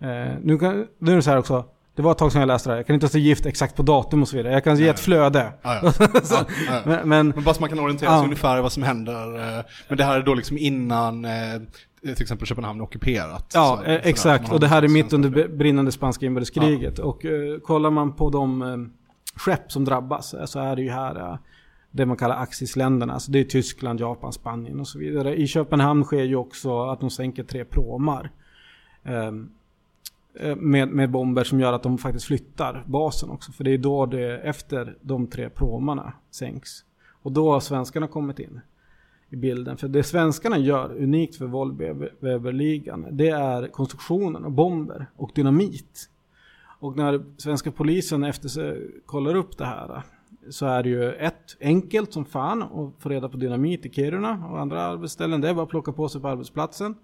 Eh, 0.00 0.34
nu, 0.42 0.58
kan, 0.58 0.86
nu 0.98 1.12
är 1.12 1.16
det 1.16 1.22
så 1.22 1.30
här 1.30 1.38
också, 1.38 1.64
det 1.94 2.02
var 2.02 2.12
ett 2.12 2.18
tag 2.18 2.32
sedan 2.32 2.40
jag 2.40 2.46
läste 2.46 2.68
det 2.68 2.72
här, 2.72 2.78
jag 2.78 2.86
kan 2.86 2.94
inte 2.94 3.08
säga 3.08 3.24
gift 3.24 3.46
exakt 3.46 3.76
på 3.76 3.82
datum 3.82 4.22
och 4.22 4.28
så 4.28 4.36
vidare, 4.36 4.52
jag 4.52 4.64
kan 4.64 4.76
ge 4.76 4.88
ett 4.88 5.00
flöde. 5.00 5.52
Ja, 5.62 5.80
ja. 5.82 5.92
Ja, 6.30 6.44
ja. 6.68 6.80
Men, 6.84 7.08
men 7.08 7.28
Men 7.28 7.44
bara 7.44 7.54
så 7.54 7.60
man 7.60 7.68
kan 7.70 7.78
orientera 7.78 8.10
sig 8.10 8.18
Ja. 8.18 8.24
ungefär 8.24 8.62
vad 8.62 8.72
som 8.72 8.82
händer. 8.82 9.58
eh, 9.58 9.64
Men 9.88 9.98
det 9.98 10.04
här 10.04 10.18
är 10.18 10.22
då 10.22 10.34
liksom 10.34 10.58
innan 10.58 11.24
eh, 11.24 11.30
till 12.02 12.22
exempel 12.22 12.46
Köpenhamn 12.46 12.80
är 12.80 12.84
ockuperat. 12.84 13.50
Ja, 13.54 13.80
Så- 13.84 13.90
eh, 13.90 14.00
exakt. 14.06 14.52
Och 14.52 14.60
det 14.60 14.66
här 14.68 14.82
är 14.82 14.88
mitt 14.88 15.12
under 15.12 15.48
brinnande 15.48 15.92
spanska 15.92 16.26
inbördeskriget. 16.26 16.98
Och 16.98 17.24
eh, 17.24 17.58
kollar 17.60 17.90
man 17.90 18.12
på 18.16 18.30
de 18.30 18.62
eh, 18.62 18.76
skepp 19.36 19.72
som 19.72 19.84
drabbas 19.84 20.34
så 20.46 20.58
är 20.60 20.76
det 20.76 20.82
ju 20.82 20.90
här 20.90 21.16
eh, 21.20 21.36
det 21.90 22.06
man 22.06 22.16
kallar 22.16 22.36
Axisländerna. 22.42 23.12
Alltså 23.14 23.32
det 23.32 23.40
är 23.40 23.44
Tyskland, 23.44 24.00
Japan, 24.00 24.32
Spanien 24.32 24.80
och 24.80 24.88
så 24.88 24.98
vidare. 24.98 25.36
I 25.36 25.46
Köpenhamn 25.46 26.04
sker 26.04 26.22
ju 26.24 26.36
också 26.36 26.82
att 26.84 27.00
de 27.00 27.10
sänker 27.10 27.44
tre 27.44 27.64
pråmar. 27.64 28.30
eh, 29.04 29.32
Eh, 30.40 30.56
med, 30.56 30.88
med 30.88 31.10
bomber 31.10 31.44
som 31.44 31.60
gör 31.60 31.72
att 31.72 31.82
de 31.82 31.98
faktiskt 31.98 32.26
flyttar 32.26 32.84
basen 32.86 33.30
också. 33.30 33.52
För 33.52 33.64
det 33.64 33.70
är 33.70 33.78
då 33.78 34.06
det, 34.06 34.38
efter 34.38 34.96
de 35.00 35.26
tre 35.26 35.50
pråmarna 35.50 36.12
sänks. 36.30 36.84
Och 37.22 37.32
då 37.32 37.52
har 37.52 37.60
svenskarna 37.60 38.06
kommit 38.06 38.38
in 38.38 38.60
i 39.30 39.36
bilden. 39.36 39.76
För 39.76 39.88
det 39.88 40.02
svenskarna 40.02 40.58
gör 40.58 40.96
unikt 40.96 41.36
för 41.36 41.46
Wollweberligan 41.46 43.06
det 43.10 43.28
är 43.28 43.66
konstruktionen 43.66 44.44
av 44.44 44.50
bomber 44.50 45.06
och 45.16 45.30
dynamit. 45.34 46.10
Och 46.80 46.96
när 46.96 47.24
svenska 47.36 47.70
polisen 47.70 48.24
efter 48.24 48.48
sig 48.48 48.90
kollar 49.06 49.34
upp 49.34 49.58
det 49.58 49.64
här 49.64 50.02
så 50.50 50.66
är 50.66 50.82
det 50.82 50.88
ju 50.88 51.12
ett 51.12 51.56
enkelt 51.60 52.12
som 52.12 52.24
fan 52.24 52.62
att 52.62 53.02
få 53.02 53.08
reda 53.08 53.28
på 53.28 53.36
dynamit 53.36 53.86
i 53.86 53.90
Kiruna 53.90 54.46
och 54.50 54.60
andra 54.60 54.82
arbetsställen. 54.82 55.40
Det 55.40 55.48
är 55.48 55.54
bara 55.54 55.62
att 55.62 55.68
plocka 55.68 55.92
på 55.92 56.08
sig 56.08 56.20
på 56.20 56.28
arbetsplatsen. 56.28 56.94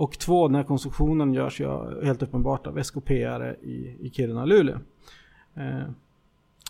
Och 0.00 0.18
två, 0.18 0.48
den 0.48 0.54
här 0.54 0.62
konstruktionen 0.62 1.34
görs 1.34 1.60
ju 1.60 1.66
helt 2.04 2.22
uppenbart 2.22 2.66
av 2.66 2.78
SKP-are 2.78 3.54
i, 3.62 3.96
i 4.00 4.10
Kiruna 4.10 4.40
och 4.40 4.48
Luleå. 4.48 4.78
Eh, 5.54 5.82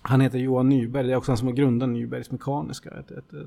han 0.02 0.20
heter 0.20 0.38
Johan 0.38 0.68
Nyberg, 0.68 1.06
det 1.06 1.12
är 1.12 1.16
också 1.16 1.32
han 1.32 1.36
som 1.36 1.48
har 1.48 1.54
grundat 1.54 1.88
Nybergs 1.88 2.30
Mekaniska. 2.30 2.90
Ett, 2.90 3.10
ett, 3.10 3.32
ett, 3.32 3.46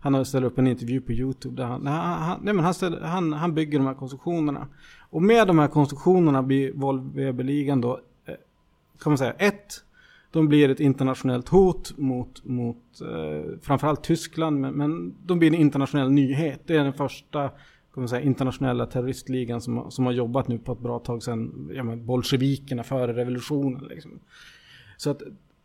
han 0.00 0.14
har 0.14 0.24
ställt 0.24 0.46
upp 0.46 0.58
en 0.58 0.66
intervju 0.66 1.00
på 1.00 1.12
YouTube 1.12 1.56
där 1.56 1.64
han, 1.64 1.86
han, 1.86 2.22
han, 2.22 2.40
nej, 2.42 2.54
men 2.54 2.64
han, 2.64 2.74
ställer, 2.74 3.00
han, 3.00 3.32
han 3.32 3.54
bygger 3.54 3.78
de 3.78 3.86
här 3.86 3.94
konstruktionerna. 3.94 4.66
Och 5.10 5.22
med 5.22 5.46
de 5.46 5.58
här 5.58 5.68
konstruktionerna 5.68 6.42
blir 6.42 6.72
Volvo-Weberligan 6.72 7.80
då, 7.80 8.00
eh, 8.26 8.34
kan 9.02 9.10
man 9.10 9.18
säga, 9.18 9.32
ett, 9.32 9.84
de 10.30 10.48
blir 10.48 10.68
ett 10.68 10.80
internationellt 10.80 11.48
hot 11.48 11.98
mot, 11.98 12.44
mot 12.44 13.00
eh, 13.00 13.58
framförallt 13.62 14.02
Tyskland, 14.02 14.60
men, 14.60 14.74
men 14.74 15.14
de 15.26 15.38
blir 15.38 15.48
en 15.48 15.54
internationell 15.54 16.10
nyhet. 16.10 16.60
Det 16.66 16.76
är 16.76 16.84
den 16.84 16.92
första 16.92 17.50
kommer 17.90 18.06
säga, 18.06 18.22
internationella 18.22 18.86
terroristligan 18.86 19.60
som, 19.60 19.90
som 19.90 20.06
har 20.06 20.12
jobbat 20.12 20.48
nu 20.48 20.58
på 20.58 20.72
ett 20.72 20.80
bra 20.80 20.98
tag 20.98 21.22
sedan 21.22 21.70
ja, 21.74 21.96
bolsjevikerna 21.96 22.82
före 22.82 23.12
revolutionen. 23.12 23.84
Liksom. 23.84 24.20
Så 24.96 25.10
att 25.10 25.22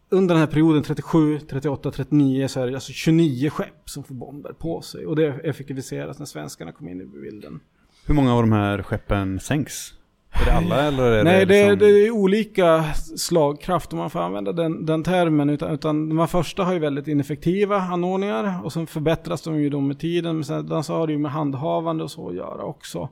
under 0.10 0.36
den 0.36 0.40
här 0.40 0.52
perioden 0.52 0.84
37, 0.84 1.40
38, 1.40 1.92
39 1.92 2.48
så 2.48 2.60
är 2.60 2.68
det 2.68 2.74
alltså 2.74 2.92
29 2.92 3.50
skepp 3.50 3.90
som 3.90 4.04
får 4.04 4.16
bomber 4.16 4.54
på 4.54 4.82
sig. 4.82 5.06
Och 5.06 5.16
det 5.16 5.28
effektiviseras 5.28 6.20
när 6.20 6.26
svenskarna 6.26 6.72
kom 6.72 6.88
in 6.88 7.02
i 7.02 7.06
bilden. 7.06 7.60
Hur 8.06 8.14
många 8.14 8.34
av 8.34 8.42
de 8.42 8.52
här 8.52 8.84
skeppen 8.84 9.40
sänks? 9.40 9.94
Är 10.42 10.46
det 10.46 10.54
alla 10.54 10.82
eller 10.82 11.12
är 11.12 11.24
Nej, 11.24 11.46
det, 11.46 11.54
det, 11.54 11.62
liksom... 11.72 11.80
det 11.80 11.86
är 12.08 12.12
olika 12.12 12.84
slagkraft 13.16 13.94
om 13.94 14.00
man 14.00 14.10
får 14.10 14.20
använda 14.20 14.52
den, 14.52 14.86
den 14.86 15.04
termen. 15.04 15.50
Utan, 15.50 15.72
utan 15.72 16.10
de 16.10 16.20
här 16.20 16.28
första 16.28 16.64
har 16.64 16.74
ju 16.74 16.80
väldigt 16.80 17.08
ineffektiva 17.08 17.78
anordningar 17.78 18.60
och 18.64 18.74
sen 18.74 18.88
förbättras 18.88 19.42
de 19.42 19.60
ju 19.62 19.70
då 19.70 19.80
med 19.80 20.00
tiden. 20.00 20.36
Men 20.36 20.44
sen 20.44 20.84
så 20.84 20.94
har 20.94 21.08
det 21.08 21.14
ju 21.14 21.20
med 21.20 21.32
handhavande 21.32 22.04
och 22.04 22.12
så 22.12 22.30
att 22.30 22.36
göra 22.36 22.64
också. 22.64 23.10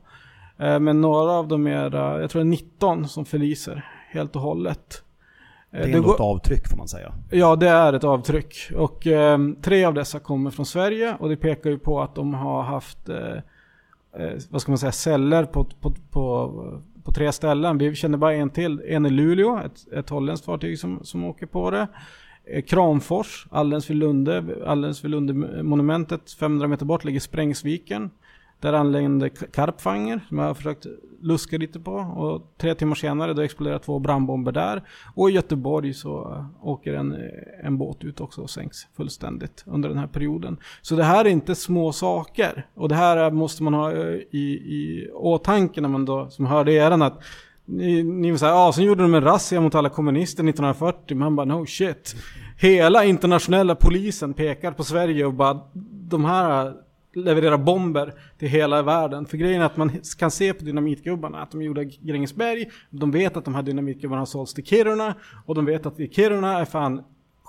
Eh, 0.60 0.80
Men 0.80 1.02
några 1.02 1.32
av 1.32 1.48
dem 1.48 1.68
är, 1.68 1.96
eh, 1.96 2.22
jag 2.22 2.30
tror 2.30 2.40
det 2.40 2.44
är 2.44 2.50
19 2.50 3.08
som 3.08 3.26
förliser 3.26 3.86
helt 4.12 4.36
och 4.36 4.42
hållet. 4.42 5.04
Eh, 5.74 5.78
Det 5.80 5.84
är 5.84 5.88
det 5.88 5.94
ändå 5.94 6.08
går- 6.08 6.14
ett 6.16 6.20
avtryck 6.22 6.68
får 6.70 6.78
man 6.78 6.88
säga. 6.88 7.14
Ja, 7.32 7.56
det 7.56 7.70
är 7.70 7.94
ett 7.94 8.04
avtryck. 8.04 8.56
Och 8.78 9.08
eh, 9.08 9.40
tre 9.62 9.86
av 9.86 9.94
dessa 9.94 10.20
kommer 10.20 10.52
från 10.52 10.66
Sverige 10.66 11.16
och 11.20 11.30
det 11.30 11.36
pekar 11.36 11.70
ju 11.70 11.80
på 11.80 12.02
att 12.02 12.16
de 12.16 12.34
har 12.34 12.62
haft, 12.64 13.10
eh, 13.10 13.18
eh, 14.20 14.32
vad 14.50 14.62
ska 14.62 14.72
man 14.72 14.78
säga, 14.78 14.92
celler 14.92 15.46
på, 15.46 15.64
på, 15.82 15.94
på, 16.12 16.52
på 17.04 17.12
tre 17.12 17.32
ställen. 17.32 17.78
Vi 17.78 17.96
känner 17.96 18.18
bara 18.18 18.34
en 18.34 18.50
till. 18.50 18.82
En 18.86 19.06
i 19.06 19.10
Luleå, 19.10 19.58
ett, 19.66 19.94
ett 19.94 20.10
holländskt 20.10 20.46
fartyg 20.46 20.80
som, 20.80 21.00
som 21.04 21.24
åker 21.24 21.46
på 21.46 21.72
det. 21.72 21.88
Eh, 22.46 22.62
Kramfors, 22.62 23.48
alldeles 23.52 23.90
vid 23.90 23.98
Lunde, 23.98 24.44
alldeles 24.66 25.04
vid 25.04 25.12
Lunde-monumentet, 25.12 26.32
500 26.32 26.68
meter 26.68 26.86
bort 26.86 27.04
ligger 27.04 27.20
Sprängsviken. 27.20 28.10
Där 28.62 28.74
anlände 28.74 29.30
Karpfanger 29.30 30.22
som 30.30 30.38
jag 30.38 30.46
har 30.46 30.54
försökt 30.54 30.86
luska 31.22 31.58
lite 31.58 31.80
på. 31.80 31.92
Och 31.94 32.54
tre 32.58 32.76
timmar 32.76 32.96
senare 32.96 33.34
då 33.34 33.42
exploderar 33.42 33.80
två 33.80 34.00
brandbomber 34.00 34.52
där. 34.52 34.84
Och 35.16 35.30
i 35.30 35.34
Göteborg 35.34 35.94
så 35.94 36.32
eh, 36.32 36.68
åker 36.68 36.94
en, 36.94 37.12
eh, 37.12 37.66
en 37.66 37.78
båt 37.78 38.04
ut 38.04 38.22
också 38.22 38.42
och 38.42 38.50
sänks 38.50 38.78
fullständigt 38.98 39.64
under 39.68 39.90
den 39.90 39.98
här 39.98 40.08
perioden. 40.08 40.58
Så 40.82 40.96
det 40.96 41.04
här 41.04 41.26
är 41.26 41.30
inte 41.30 41.56
små 41.56 41.92
saker. 41.92 42.68
Och 42.76 42.90
det 42.90 42.96
här 42.96 43.32
måste 43.32 43.64
man 43.64 43.74
ha 43.74 43.92
eh, 43.92 44.20
i, 44.32 44.62
i 44.66 45.10
åtanke 45.14 45.82
när 45.82 45.90
man 45.90 46.06
då, 46.06 46.30
som 46.30 46.46
hörde 46.46 46.74
eran 46.74 47.02
att 47.02 47.24
ni, 47.66 48.04
ni 48.04 48.32
var 48.32 48.38
såhär, 48.38 48.54
ja 48.54 48.72
sen 48.74 48.84
gjorde 48.84 49.02
de 49.02 49.14
en 49.14 49.24
razzia 49.24 49.62
mot 49.62 49.76
alla 49.76 49.90
kommunister 49.90 50.44
1940. 50.44 51.18
Man 51.18 51.36
bara, 51.36 51.46
no 51.46 51.66
shit. 51.66 52.16
Hela 52.58 53.06
internationella 53.06 53.76
polisen 53.76 54.34
pekar 54.34 54.72
på 54.72 54.84
Sverige 54.84 55.26
och 55.26 55.34
bara, 55.34 55.60
de 56.10 56.26
här 56.26 56.74
levererar 57.16 57.58
bomber 57.58 58.14
till 58.40 58.48
hela 58.50 58.82
världen. 58.82 59.26
För 59.26 59.38
grejen 59.38 59.62
är 59.62 59.66
att 59.66 59.78
man 59.78 59.92
kan 60.18 60.32
se 60.32 60.54
på 60.54 60.64
dynamitgubbarna 60.66 61.42
att 61.42 61.52
de 61.52 61.62
i 61.62 61.98
Grängesberg. 62.02 62.70
De 62.90 63.12
vet 63.12 63.38
att 63.38 63.46
de 63.46 63.56
här 63.56 63.62
dynamitgubbarna 63.64 64.22
har 64.22 64.26
sålts 64.26 64.54
till 64.54 64.66
Kiruna. 64.66 65.16
Och 65.46 65.56
de 65.56 65.66
vet 65.66 65.86
att 65.86 66.00
i 66.00 66.10
Kiruna 66.10 66.60
är 66.60 66.66
fan 66.66 67.04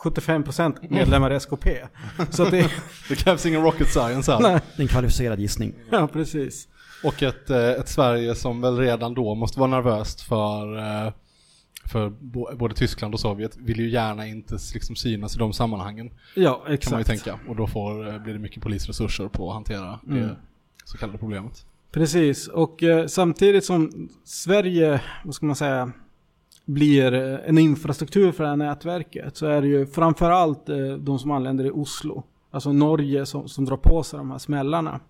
75% 0.04 0.76
medlemmar 0.88 1.32
i 1.32 1.36
SKP. 1.36 1.76
Så 2.30 2.42
att 2.42 2.50
det, 2.50 2.70
Det 3.08 3.14
krävs 3.14 3.46
ingen 3.46 3.62
rocket 3.62 3.88
science 3.88 4.32
här. 4.32 4.40
nej, 4.40 4.60
Det 4.76 4.80
är 4.80 4.82
en 4.82 4.88
kvalificerad 4.88 5.40
gissning. 5.40 5.74
ja 5.90 6.08
precis. 6.12 6.68
Och 7.04 7.22
ett, 7.22 7.50
eh, 7.50 7.70
ett 7.70 7.88
Sverige 7.88 8.34
som 8.34 8.60
väl 8.60 8.76
redan 8.78 9.14
då 9.14 9.34
måste 9.34 9.60
vara 9.60 9.70
nervöst 9.70 10.20
för, 10.20 10.78
eh, 10.78 11.12
för 11.86 12.10
både 12.56 12.74
Tyskland 12.74 13.14
och 13.14 13.20
Sovjet 13.20 13.56
vill 13.56 13.78
ju 13.80 13.90
gärna 13.90 14.26
inte 14.26 14.58
liksom 14.74 14.96
synas 14.96 15.36
i 15.36 15.38
de 15.38 15.52
sammanhangen. 15.52 16.10
Ja, 16.36 16.52
Kan 16.54 16.60
man 16.62 16.70
ju 16.70 16.74
exakt. 16.74 17.06
tänka. 17.06 17.38
Och 17.48 17.56
då 17.56 17.66
får, 17.66 18.08
eh, 18.08 18.18
blir 18.22 18.32
det 18.32 18.38
mycket 18.38 18.62
polisresurser 18.62 19.28
på 19.28 19.48
att 19.48 19.54
hantera 19.54 20.00
Mm. 20.08 20.18
det 20.22 20.36
så 20.84 20.98
kallade 20.98 21.18
problemet. 21.18 21.66
Precis, 21.92 22.48
och 22.48 22.82
eh, 22.82 23.06
samtidigt 23.06 23.64
som 23.64 24.08
Sverige, 24.24 25.00
vad 25.24 25.34
ska 25.34 25.46
man 25.46 25.56
säga, 25.56 25.92
blir 26.64 27.14
eh, 27.14 27.38
en 27.48 27.58
infrastruktur 27.58 28.32
för 28.32 28.44
det 28.44 28.50
här 28.50 28.56
nätverket 28.56 29.36
så 29.36 29.46
är 29.46 29.60
det 29.62 29.68
ju 29.68 29.86
framförallt 29.86 30.68
eh, 30.68 30.76
de 30.98 31.18
som 31.18 31.30
anländer 31.30 31.64
i 31.64 31.70
Oslo, 31.70 32.22
alltså 32.50 32.72
Norge 32.72 33.26
som, 33.26 33.48
som 33.48 33.64
drar 33.64 33.76
på 33.76 34.02
sig 34.02 34.16
de 34.18 34.30
här 34.30 34.38
smällarna. 34.38 35.00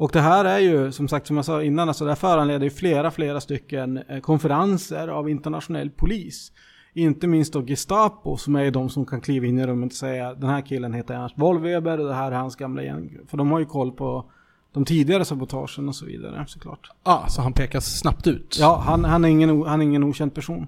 Och 0.00 0.10
det 0.12 0.20
här 0.20 0.44
är 0.44 0.58
ju, 0.58 0.92
som 0.92 1.08
sagt, 1.08 1.26
som 1.26 1.36
jag 1.36 1.44
sa 1.44 1.62
innan, 1.62 1.88
alltså 1.88 2.04
det 2.04 2.10
här 2.10 2.16
föranleder 2.16 2.64
ju 2.64 2.70
flera, 2.70 3.10
flera 3.10 3.40
stycken 3.40 3.96
eh, 4.08 4.20
konferenser 4.20 5.08
av 5.08 5.28
internationell 5.28 5.90
polis. 5.90 6.52
Inte 6.92 7.26
minst 7.26 7.52
då 7.52 7.62
Gestapo 7.62 8.36
som 8.36 8.56
är 8.56 8.62
ju 8.62 8.70
de 8.70 8.88
som 8.88 9.06
kan 9.06 9.20
kliva 9.20 9.46
in 9.46 9.58
i 9.58 9.66
rummet 9.66 9.92
och 9.92 9.96
säga 9.96 10.34
den 10.34 10.50
här 10.50 10.60
killen 10.60 10.94
heter 10.94 11.14
Ernst 11.14 11.34
Wollweber 11.38 12.00
och 12.00 12.06
det 12.06 12.14
här 12.14 12.32
är 12.32 12.36
hans 12.36 12.56
gamla 12.56 12.82
gäng. 12.82 13.18
För 13.28 13.36
de 13.36 13.50
har 13.50 13.58
ju 13.58 13.64
koll 13.64 13.92
på 13.92 14.24
de 14.72 14.84
tidigare 14.84 15.24
sabotagen 15.24 15.88
och 15.88 15.94
så 15.94 16.06
vidare 16.06 16.44
såklart. 16.48 16.90
Ah, 17.02 17.28
så 17.28 17.42
han 17.42 17.52
pekas 17.52 17.98
snabbt 17.98 18.26
ut? 18.26 18.56
Ja, 18.60 18.82
han, 18.86 19.04
han, 19.04 19.24
är, 19.24 19.28
ingen, 19.28 19.62
han 19.62 19.80
är 19.80 19.84
ingen 19.84 20.04
okänd 20.04 20.34
person. 20.34 20.66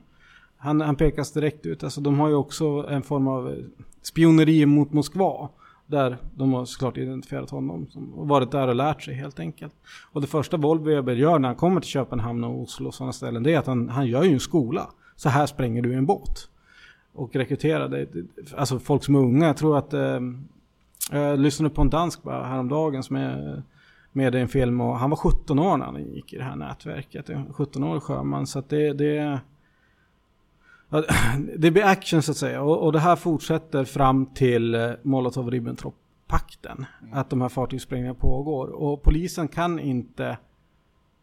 Han, 0.57 0.81
han 0.81 0.97
pekas 0.97 1.33
direkt 1.33 1.67
ut. 1.67 1.85
Alltså, 1.85 2.01
de 2.01 2.21
har 2.21 2.29
ju 2.29 2.35
också 2.35 2.87
en 2.91 3.03
form 3.03 3.29
av 3.29 3.49
eh, 3.49 3.55
spioneri 4.03 4.67
mot 4.67 4.93
Moskva. 4.93 5.49
Där 5.87 6.17
de 6.37 6.53
har 6.53 6.65
såklart 6.65 6.99
identifierat 6.99 7.51
honom. 7.51 7.87
Som 7.91 8.29
varit 8.29 8.51
där 8.51 8.69
och 8.69 8.75
lärt 8.75 9.03
sig 9.03 9.15
helt 9.15 9.41
enkelt. 9.41 9.75
Och 10.13 10.21
det 10.21 10.27
första 10.27 10.57
Wollweber 10.57 11.15
gör 11.15 11.39
när 11.39 11.49
han 11.49 11.57
kommer 11.57 11.81
till 11.81 11.91
Köpenhamn 11.91 12.45
och 12.45 12.61
Oslo 12.61 12.89
och 12.89 12.95
sådana 12.95 13.13
ställen. 13.13 13.43
Det 13.43 13.55
är 13.55 13.59
att 13.59 13.67
han, 13.67 13.89
han 13.89 14.07
gör 14.07 14.23
ju 14.23 14.33
en 14.33 14.41
skola. 14.41 14.91
Så 15.17 15.29
här 15.29 15.47
spränger 15.47 15.83
du 15.83 15.95
en 15.95 16.07
båt. 16.07 16.49
Och 17.13 17.37
rekryterar 17.37 17.89
det. 17.89 18.09
Alltså 18.57 18.79
folk 18.79 19.05
som 19.05 19.15
är 19.15 19.19
unga. 19.19 19.47
Jag 19.47 19.57
tror 19.57 19.79
att... 19.79 19.95
Eh, 19.95 20.21
jag 21.11 21.39
lyssnade 21.39 21.75
på 21.75 21.83
en 21.83 21.91
dansk 21.91 22.23
bara 22.23 22.45
häromdagen 22.45 23.03
som 23.03 23.17
är 23.17 23.63
med 24.13 24.35
i 24.35 24.39
en 24.39 24.49
film 24.49 24.81
och 24.81 24.99
han 24.99 25.11
var 25.11 25.17
17 25.17 25.59
år 25.59 25.77
när 25.77 25.87
han 25.87 26.13
gick 26.15 26.33
i 26.33 26.37
det 26.37 26.45
här 26.45 26.57
nätverket. 26.57 27.31
En 27.31 27.47
17-årig 27.47 28.03
sjöman. 28.03 28.47
Så 28.47 28.59
att 28.59 28.69
det, 28.69 28.93
det, 28.93 29.41
det 31.57 31.71
blir 31.71 31.85
action 31.85 32.23
så 32.23 32.31
att 32.31 32.37
säga. 32.37 32.63
Och, 32.63 32.85
och 32.85 32.93
det 32.93 33.01
här 33.01 33.17
fortsätter 33.17 33.85
fram 33.85 34.27
till 34.27 34.75
eh, 34.75 34.91
Molotov-Ribbentrop-pakten. 35.03 36.85
Att 37.13 37.31
de 37.31 37.41
här 37.41 37.49
fartygssprängningarna 37.49 38.15
pågår. 38.15 38.69
Och 38.69 39.03
polisen 39.03 39.49
kan 39.49 39.79
inte 39.79 40.39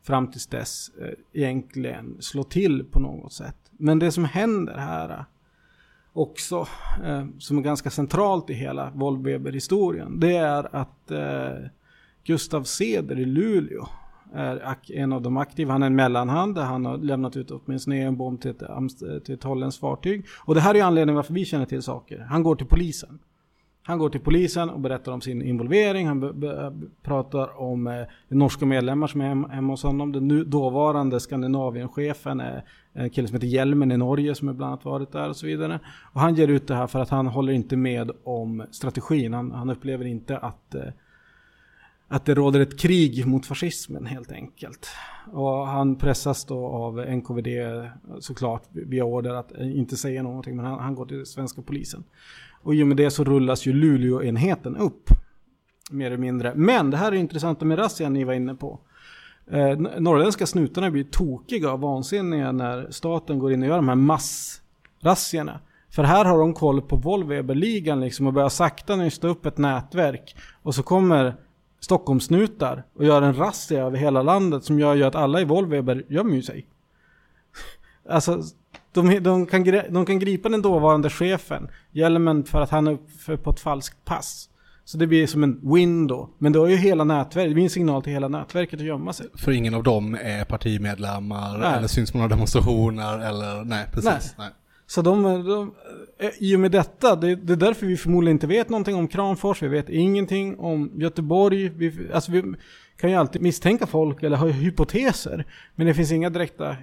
fram 0.04 0.32
tills 0.32 0.48
dess 0.48 0.92
eh, 1.02 1.42
egentligen 1.42 2.18
slå 2.20 2.44
till 2.44 2.86
på 2.92 3.00
något 3.00 3.34
sätt. 3.34 3.56
Men 3.72 4.00
det 4.00 4.12
som 4.12 4.26
händer 4.26 4.78
här 4.78 5.10
eh, 5.10 5.24
också, 6.14 6.68
som 7.40 7.58
är 7.58 7.62
ganska 7.62 7.90
centralt 7.90 8.50
i 8.50 8.54
hela 8.54 8.92
Wollweber-historien, 8.96 10.20
det 10.20 10.36
är 10.36 10.76
att 10.76 11.12
Gustav 12.24 12.64
Ceder 12.64 13.20
i 13.20 13.26
Luleå 13.26 13.88
är 14.34 14.78
en 14.92 15.14
av 15.14 15.22
de 15.22 15.38
aktiva. 15.38 15.72
Han 15.72 15.84
är 15.84 15.88
en 15.88 15.96
mellanhand. 15.96 16.56
där 16.56 16.64
Han 16.64 16.86
har 16.86 16.98
lämnat 16.98 17.38
ut 17.38 17.52
åtminstone 17.52 18.02
en 18.02 18.18
bomb 18.18 18.42
till 18.42 18.52
ett, 18.52 19.26
till 19.26 19.36
ett 19.36 19.44
holländskt 19.44 19.82
fartyg. 19.82 20.26
Och 20.46 20.56
det 20.56 20.62
här 20.62 20.76
är 20.76 20.84
anledningen 20.84 21.16
varför 21.16 21.34
vi 21.34 21.46
känner 21.46 21.66
till 21.66 21.82
saker. 21.82 22.26
Han 22.30 22.44
går 22.44 22.56
till 22.56 22.68
polisen. 22.68 23.20
Han 23.84 23.98
går 23.98 24.10
till 24.10 24.22
polisen 24.22 24.70
och 24.70 24.80
berättar 24.80 25.12
om 25.12 25.22
sin 25.22 25.42
involvering. 25.42 26.08
Han 26.08 26.34
pratar 27.04 27.62
om 27.62 27.88
eh, 27.88 27.94
norska 28.28 28.66
medlemmar 28.66 29.08
som 29.08 29.22
är 29.22 29.26
hem- 29.26 29.50
hemma 29.50 29.74
hos 29.74 29.84
honom. 29.84 30.12
Den 30.12 30.28
nu 30.28 30.44
dåvarande 30.44 31.20
Skandinavienchefen 31.20 32.40
är 32.40 32.64
en 32.94 33.10
kille 33.10 33.28
som 33.28 33.36
heter 33.36 33.48
Hjelmen 33.48 33.92
i 33.92 33.98
Norge 33.98 34.36
som 34.36 34.50
är 34.50 34.54
bland 34.54 34.72
annat 34.72 34.86
varit 34.86 35.12
där 35.12 35.30
och 35.30 35.36
så 35.36 35.46
vidare. 35.46 35.80
Och 36.14 36.22
han 36.22 36.36
ger 36.36 36.48
ut 36.48 36.68
det 36.68 36.76
här 36.76 36.88
för 36.88 37.00
att 37.00 37.10
han 37.10 37.28
håller 37.28 37.54
inte 37.54 37.78
med 37.78 38.12
om 38.24 38.64
strategin. 38.72 39.34
Han, 39.34 39.52
han 39.52 39.70
upplever 39.70 40.06
inte 40.06 40.38
att 40.38 40.76
eh, 40.76 40.82
att 42.12 42.26
det 42.26 42.34
råder 42.34 42.60
ett 42.60 42.80
krig 42.80 43.26
mot 43.28 43.46
fascismen 43.46 44.06
helt 44.06 44.32
enkelt. 44.32 44.88
Och 45.32 45.68
han 45.68 45.96
pressas 45.96 46.46
då 46.46 46.66
av 46.66 47.00
NKVD 47.00 47.48
såklart 48.20 48.64
via 48.72 49.04
order 49.04 49.34
att 49.34 49.52
inte 49.60 49.98
säga 49.98 50.24
någonting 50.24 50.56
men 50.56 50.66
han, 50.66 50.80
han 50.80 50.96
går 50.96 51.06
till 51.06 51.26
svenska 51.26 51.62
polisen. 51.62 52.04
Och 52.62 52.76
i 52.76 52.84
och 52.84 52.88
med 52.88 52.98
det 52.98 53.12
så 53.12 53.24
rullas 53.24 53.66
ju 53.66 53.74
Luleåenheten 53.74 54.78
upp. 54.78 55.10
Mer 55.92 56.06
eller 56.06 56.18
mindre. 56.18 56.54
Men 56.56 56.92
det 56.92 56.98
här 56.98 57.12
är 57.12 57.16
intressant 57.16 57.62
med 57.62 57.80
razzian 57.80 58.14
ni 58.14 58.24
var 58.24 58.34
inne 58.34 58.56
på. 58.56 58.80
Eh, 59.52 59.78
norrländska 59.78 60.46
snutarna 60.46 60.92
blir 60.92 61.04
tokiga 61.04 61.72
och 61.74 61.80
vansinniga 61.80 62.52
när 62.52 62.92
staten 62.92 63.40
går 63.40 63.54
in 63.54 63.62
och 63.62 63.68
gör 63.68 63.76
de 63.76 63.88
här 63.88 63.96
massrazziorna. 63.96 65.60
För 65.90 66.04
här 66.04 66.26
har 66.26 66.40
de 66.40 66.54
koll 66.54 66.82
på 66.82 66.96
Volvo 66.96 67.54
liksom 67.54 68.28
och 68.28 68.34
börjar 68.34 68.50
sakta 68.50 68.96
nysta 68.96 69.28
upp 69.28 69.46
ett 69.46 69.58
nätverk. 69.58 70.36
Och 70.62 70.76
så 70.76 70.84
kommer 70.84 71.36
Stockholmssnutar 71.80 72.84
och 72.96 73.06
gör 73.06 73.22
en 73.22 73.38
razzia 73.38 73.86
över 73.86 73.98
hela 73.98 74.22
landet 74.22 74.64
som 74.64 74.80
gör 74.80 74.96
ju 74.96 75.04
att 75.04 75.16
alla 75.16 75.42
i 75.42 75.46
Wollweber 75.46 76.06
gömmer 76.10 76.36
ju 76.36 76.42
sig. 76.42 76.68
Alltså, 78.10 78.44
de, 78.94 79.20
de, 79.20 79.46
kan, 79.46 79.64
de 79.90 80.06
kan 80.06 80.20
gripa 80.20 80.50
den 80.50 80.62
dåvarande 80.62 81.10
chefen, 81.10 81.70
Hjelmen, 81.92 82.44
för 82.44 82.62
att 82.62 82.70
han 82.70 82.88
är 82.88 82.92
uppe 82.92 83.38
på 83.38 83.50
ett 83.50 83.60
falskt 83.60 84.06
pass. 84.06 84.50
Så 84.86 84.98
det 84.98 85.08
blir 85.08 85.28
som 85.28 85.44
en 85.44 85.74
win 85.74 86.08
då. 86.08 86.30
Men 86.38 86.52
då 86.52 86.66
är 86.66 86.70
ju 86.70 86.76
hela 86.76 87.04
nätverket, 87.04 87.50
det 87.50 87.54
blir 87.54 87.64
en 87.64 87.70
signal 87.70 88.04
till 88.04 88.14
hela 88.14 88.28
nätverket 88.28 88.80
att 88.80 88.86
gömma 88.86 89.14
sig. 89.14 89.28
För 89.36 89.52
ingen 89.52 89.74
av 89.74 89.84
dem 89.84 90.18
är 90.22 90.46
partimedlemmar 90.46 91.58
Nej. 91.58 91.78
eller 91.78 91.88
syns 91.88 92.12
på 92.12 92.18
några 92.18 92.30
demonstrationer 92.30 93.20
eller 93.20 93.64
nej 93.64 93.86
precis. 93.94 94.36
Nej. 94.38 94.50
Så 94.90 95.02
de, 95.02 95.24
de, 95.24 95.74
eh, 96.18 96.30
i 96.40 96.56
och 96.56 96.60
med 96.60 96.72
detta, 96.72 97.16
det, 97.16 97.36
det 97.36 97.54
är 97.54 97.58
därför 97.58 97.86
vi 97.86 97.98
förmodligen 97.98 98.36
inte 98.36 98.48
vet 98.48 98.70
någonting 98.70 98.96
om 98.96 99.08
Kramfors, 99.08 99.64
vi 99.64 99.68
vet 99.68 99.90
ingenting 99.90 100.60
om 100.60 100.92
Göteborg. 100.96 101.70
Vi, 101.70 102.10
alltså 102.14 102.32
vi 102.32 102.44
kan 102.98 103.10
ju 103.10 103.16
alltid 103.16 103.42
misstänka 103.42 103.88
folk 103.88 104.24
eller 104.24 104.38
ha 104.38 104.48
hypoteser. 104.48 105.46
Men 105.76 105.88
det 105.88 105.94
finns 105.94 106.12
inga 106.12 106.30
direkta 106.30 106.76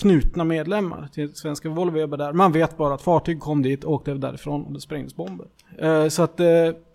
knutna 0.00 0.44
medlemmar 0.44 1.08
till 1.12 1.34
svenska 1.34 1.68
Volvo 1.68 2.16
där. 2.16 2.32
Man 2.32 2.52
vet 2.52 2.76
bara 2.76 2.94
att 2.94 3.02
fartyg 3.02 3.40
kom 3.40 3.62
dit, 3.62 3.84
åkte 3.84 4.14
därifrån 4.14 4.64
och 4.64 4.72
det 4.72 4.80
sprängdes 4.80 5.16
bomber. 5.16 5.46
Eh, 5.78 6.08
så 6.08 6.22
att, 6.22 6.40
eh, 6.40 6.46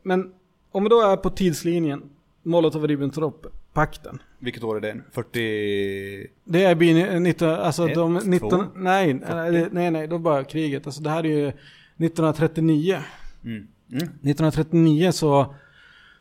men 0.04 0.32
om 0.71 0.84
vi 0.84 0.89
då 0.89 1.02
är 1.02 1.17
på 1.17 1.30
tidslinjen, 1.30 2.04
Molotov-Ribbentrop-pakten. 2.43 4.19
Vilket 4.39 4.63
år 4.63 4.76
är 4.76 4.82
det? 4.82 5.02
40... 5.12 6.28
Det 6.43 6.63
är 6.63 6.76
blir 6.76 7.19
19, 7.19 7.50
alltså 7.50 7.89
Ett, 7.89 7.95
de, 7.95 8.13
19, 8.26 8.50
två, 8.50 8.63
nej, 8.76 9.13
nej, 9.13 9.67
nej, 9.71 9.91
nej, 9.91 10.08
då 10.08 10.17
börjar 10.17 10.43
kriget. 10.43 10.86
Alltså 10.86 11.02
det 11.04 11.10
här 11.10 11.24
är 11.26 11.30
ju 11.30 11.48
1939. 11.48 12.98
Mm. 13.43 13.67
Mm. 13.91 14.04
1939 14.04 15.12
så, 15.12 15.56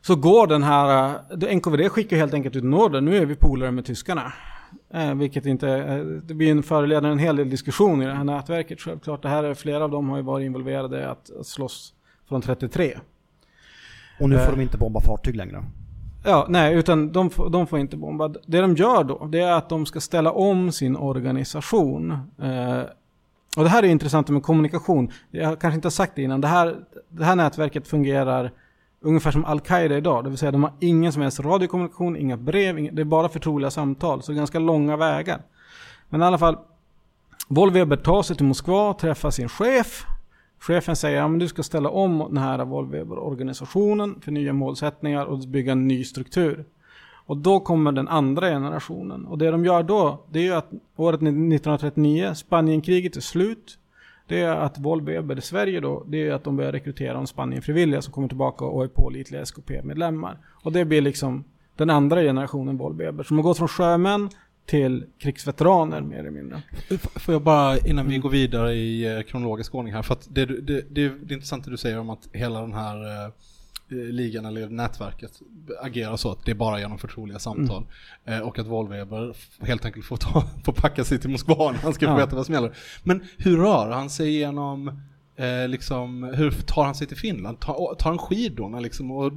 så 0.00 0.16
går 0.16 0.46
den 0.46 0.62
här, 0.62 1.14
eh, 1.42 1.56
NKVD 1.56 1.88
skickar 1.88 2.16
helt 2.16 2.34
enkelt 2.34 2.56
ut 2.56 2.62
en 2.62 2.74
order, 2.74 3.00
nu 3.00 3.16
är 3.16 3.26
vi 3.26 3.34
polare 3.34 3.70
med 3.70 3.84
tyskarna. 3.84 4.32
Eh, 4.94 5.14
vilket 5.14 5.46
inte, 5.46 5.68
eh, 5.68 6.04
det 6.04 6.34
blir 6.34 6.50
en 6.50 6.62
föreledare 6.62 7.12
en 7.12 7.18
hel 7.18 7.36
del 7.36 7.50
diskussion 7.50 8.02
i 8.02 8.06
det 8.06 8.14
här 8.14 8.24
nätverket 8.24 8.80
självklart. 8.80 9.22
Det 9.22 9.28
här 9.28 9.44
är, 9.44 9.54
flera 9.54 9.84
av 9.84 9.90
dem 9.90 10.08
har 10.08 10.16
ju 10.16 10.22
varit 10.22 10.44
involverade 10.44 11.00
i 11.00 11.04
att, 11.04 11.30
att 11.40 11.46
slåss 11.46 11.94
från 12.28 12.42
33. 12.42 12.98
Och 14.20 14.28
nu 14.30 14.36
Eh. 14.36 14.44
får 14.44 14.52
de 14.52 14.60
inte 14.60 14.78
bomba 14.78 15.00
fartyg 15.00 15.36
längre. 15.36 15.64
Ja, 16.26 16.46
nej, 16.48 16.74
utan 16.74 17.12
de, 17.12 17.30
får- 17.30 17.50
de 17.50 17.66
får 17.66 17.78
inte 17.78 17.96
bomba. 17.96 18.28
Det 18.28 18.60
de 18.60 18.74
gör 18.74 19.04
då, 19.04 19.26
det 19.26 19.40
är 19.40 19.52
att 19.52 19.68
de 19.68 19.86
ska 19.86 20.00
ställa 20.00 20.32
om 20.32 20.72
sin 20.72 20.96
organisation. 20.96 22.10
Eh, 22.42 22.82
och 23.56 23.62
det 23.64 23.68
här 23.68 23.82
är 23.82 23.86
intressant 23.88 24.28
med 24.28 24.42
kommunikation. 24.42 25.10
Jag 25.30 25.60
kanske 25.60 25.74
inte 25.74 25.86
har 25.86 25.90
sagt 25.90 26.12
det 26.16 26.22
innan. 26.22 26.40
Det 26.40 26.48
här, 26.48 26.76
det 27.08 27.24
här 27.24 27.36
nätverket 27.36 27.88
fungerar 27.88 28.52
ungefär 29.00 29.30
som 29.30 29.44
Al-Qaida 29.44 29.96
idag. 29.96 30.24
Det 30.24 30.30
vill 30.30 30.38
säga 30.38 30.52
de 30.52 30.62
har 30.62 30.72
ingen 30.80 31.12
som 31.12 31.22
helst 31.22 31.40
radiokommunikation, 31.40 32.16
inga 32.16 32.36
brev, 32.36 32.78
inga, 32.78 32.92
det 32.92 33.02
är 33.02 33.04
bara 33.04 33.28
förtroliga 33.28 33.70
samtal. 33.70 34.22
Så 34.22 34.32
det 34.32 34.36
är 34.36 34.38
ganska 34.38 34.58
långa 34.58 34.96
vägar. 34.96 35.40
Men 36.08 36.22
i 36.22 36.24
alla 36.24 36.38
fall, 36.38 36.56
Wollweber 37.48 37.96
tar 37.96 38.22
sig 38.22 38.36
till 38.36 38.46
Moskva, 38.46 38.94
träffar 38.94 39.30
sin 39.30 39.48
chef. 39.48 40.06
Chefen 40.66 40.96
säger 40.96 41.22
att 41.22 41.40
du 41.40 41.48
ska 41.48 41.62
ställa 41.62 41.88
om 41.88 42.18
den 42.18 42.36
här 42.36 42.64
Volvo-organisationen 42.64 44.20
för 44.20 44.32
nya 44.32 44.52
målsättningar 44.52 45.24
och 45.24 45.38
bygga 45.38 45.72
en 45.72 45.88
ny 45.88 46.04
struktur. 46.04 46.64
Och 47.26 47.36
då 47.36 47.60
kommer 47.60 47.92
den 47.92 48.08
andra 48.08 48.48
generationen. 48.48 49.26
Och 49.26 49.38
det 49.38 49.50
de 49.50 49.64
gör 49.64 49.82
då, 49.82 50.24
det 50.30 50.38
är 50.38 50.42
ju 50.42 50.54
att 50.54 50.70
året 50.96 51.22
1939, 51.22 52.34
Spanienkriget 52.34 53.16
är 53.16 53.20
slut. 53.20 53.78
Det 54.26 54.40
är 54.40 54.56
att 54.56 54.78
Volvo 54.78 55.32
i 55.32 55.40
Sverige 55.40 55.80
då, 55.80 56.04
det 56.06 56.28
är 56.28 56.32
att 56.32 56.44
de 56.44 56.56
börjar 56.56 56.72
rekrytera 56.72 57.14
de 57.14 57.26
Spanienfrivilliga 57.26 58.02
som 58.02 58.12
kommer 58.12 58.28
tillbaka 58.28 58.64
och 58.64 58.84
är 58.84 58.88
pålitliga 58.88 59.42
SKP-medlemmar. 59.42 60.38
Och 60.62 60.72
det 60.72 60.84
blir 60.84 61.00
liksom 61.00 61.44
den 61.76 61.90
andra 61.90 62.22
generationen 62.22 62.76
Volvo 62.76 63.24
Som 63.24 63.36
har 63.36 63.42
gått 63.42 63.58
från 63.58 63.68
sjömän 63.68 64.28
till 64.66 65.04
krigsveteraner 65.18 66.00
mer 66.00 66.18
eller 66.18 66.30
mindre. 66.30 66.62
Får 66.98 67.34
jag 67.34 67.42
bara, 67.42 67.78
innan 67.78 68.08
vi 68.08 68.18
går 68.18 68.30
vidare 68.30 68.74
i 68.74 69.16
eh, 69.16 69.22
kronologisk 69.22 69.74
ordning 69.74 69.94
här, 69.94 70.02
för 70.02 70.14
att 70.14 70.28
det, 70.30 70.46
det, 70.46 70.60
det, 70.60 70.82
det 70.90 71.04
är 71.04 71.32
intressant 71.32 71.64
det 71.64 71.70
du 71.70 71.76
säger 71.76 71.98
om 71.98 72.10
att 72.10 72.28
hela 72.32 72.60
den 72.60 72.72
här 72.72 72.96
eh, 73.04 73.24
eh, 73.24 73.32
ligan 73.96 74.44
eller 74.44 74.68
nätverket 74.68 75.32
agerar 75.82 76.16
så 76.16 76.32
att 76.32 76.44
det 76.44 76.50
är 76.50 76.54
bara 76.54 76.80
genom 76.80 76.98
förtroliga 76.98 77.38
samtal. 77.38 77.86
Eh, 78.24 78.38
och 78.38 78.58
att 78.58 78.66
f- 79.30 79.58
helt 79.60 79.84
enkelt 79.84 80.04
får, 80.06 80.16
ta, 80.16 80.44
får 80.64 80.72
packa 80.72 81.04
sig 81.04 81.18
till 81.18 81.30
Moskva 81.30 81.72
när 81.72 81.78
han 81.78 81.94
ska 81.94 82.06
få 82.06 82.12
Ja. 82.12 82.16
veta 82.16 82.36
vad 82.36 82.46
som 82.46 82.54
gäller. 82.54 82.76
Men 83.02 83.24
hur 83.38 83.56
rör 83.56 83.90
han 83.90 84.10
sig 84.10 84.30
genom, 84.36 84.88
eh, 85.36 85.68
liksom, 85.68 86.22
hur 86.24 86.50
tar 86.50 86.84
han 86.84 86.94
sig 86.94 87.06
till 87.06 87.16
Finland? 87.16 87.60
Tar, 87.60 87.94
tar 87.94 88.10
han 88.10 88.18
skidorna 88.18 88.80
liksom? 88.80 89.10
Och, 89.10 89.32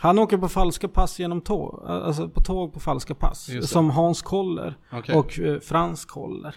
Han 0.00 0.18
åker 0.18 0.38
på 0.38 0.48
falska 0.48 0.88
pass 0.88 1.18
genom 1.18 1.40
tåg, 1.40 1.82
alltså 1.86 2.28
på 2.28 2.40
tåg 2.40 2.72
på 2.74 2.80
falska 2.80 3.14
pass. 3.14 3.50
Som 3.70 3.90
Hans 3.90 4.22
Koller 4.22 4.74
Okej. 4.92 5.14
och 5.14 5.38
eh, 5.40 5.60
Frans 5.60 6.04
Koller. 6.04 6.54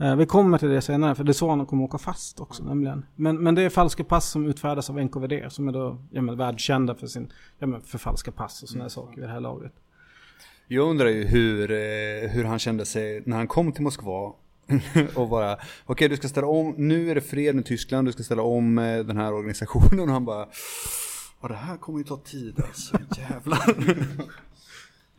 Eh, 0.00 0.16
vi 0.16 0.26
kommer 0.26 0.58
till 0.58 0.68
det 0.68 0.80
senare, 0.80 1.14
för 1.14 1.24
det 1.24 1.30
är 1.30 1.32
så 1.32 1.48
han 1.50 1.66
kommer 1.66 1.84
åka 1.84 1.98
fast 1.98 2.40
också 2.40 2.64
nämligen. 2.64 3.06
Men, 3.16 3.42
men 3.42 3.54
det 3.54 3.62
är 3.62 3.70
falska 3.70 4.04
pass 4.04 4.28
som 4.30 4.46
utfärdas 4.46 4.90
av 4.90 5.04
NKVD, 5.04 5.52
som 5.52 5.68
är 5.68 5.72
då 5.72 5.98
ja, 6.10 6.22
men, 6.22 6.36
världskända 6.36 6.94
för, 6.94 7.06
sin, 7.06 7.32
ja, 7.58 7.66
men, 7.66 7.82
för 7.82 7.98
falska 7.98 8.32
pass 8.32 8.62
och 8.62 8.68
sådana 8.68 8.82
Mm. 8.84 8.90
saker 8.90 9.14
vid 9.20 9.24
det 9.24 9.32
här 9.32 9.40
laget. 9.40 9.72
Jag 10.68 10.88
undrar 10.90 11.08
ju 11.08 11.24
hur, 11.24 11.70
eh, 11.70 12.30
hur 12.30 12.44
han 12.44 12.58
kände 12.58 12.86
sig 12.86 13.22
när 13.26 13.36
han 13.36 13.46
kom 13.46 13.72
till 13.72 13.82
Moskva 13.82 14.32
och 15.14 15.28
bara, 15.28 15.56
okej 15.86 16.08
du 16.08 16.16
ska 16.16 16.28
ställa 16.28 16.46
om, 16.46 16.74
nu 16.76 17.10
är 17.10 17.14
det 17.14 17.20
fred 17.20 17.54
med 17.54 17.64
Tyskland, 17.66 18.08
du 18.08 18.12
ska 18.12 18.22
ställa 18.22 18.42
om 18.42 18.78
eh, 18.78 18.98
den 18.98 19.16
här 19.16 19.32
organisationen 19.32 20.00
och 20.00 20.08
han 20.14 20.24
bara, 20.24 20.46
ja 21.42 21.48
det 21.48 21.54
här 21.54 21.76
kommer 21.76 21.98
ju 21.98 22.04
ta 22.04 22.16
tid 22.16 22.60
alltså, 22.66 22.96
jävlar. 23.18 23.76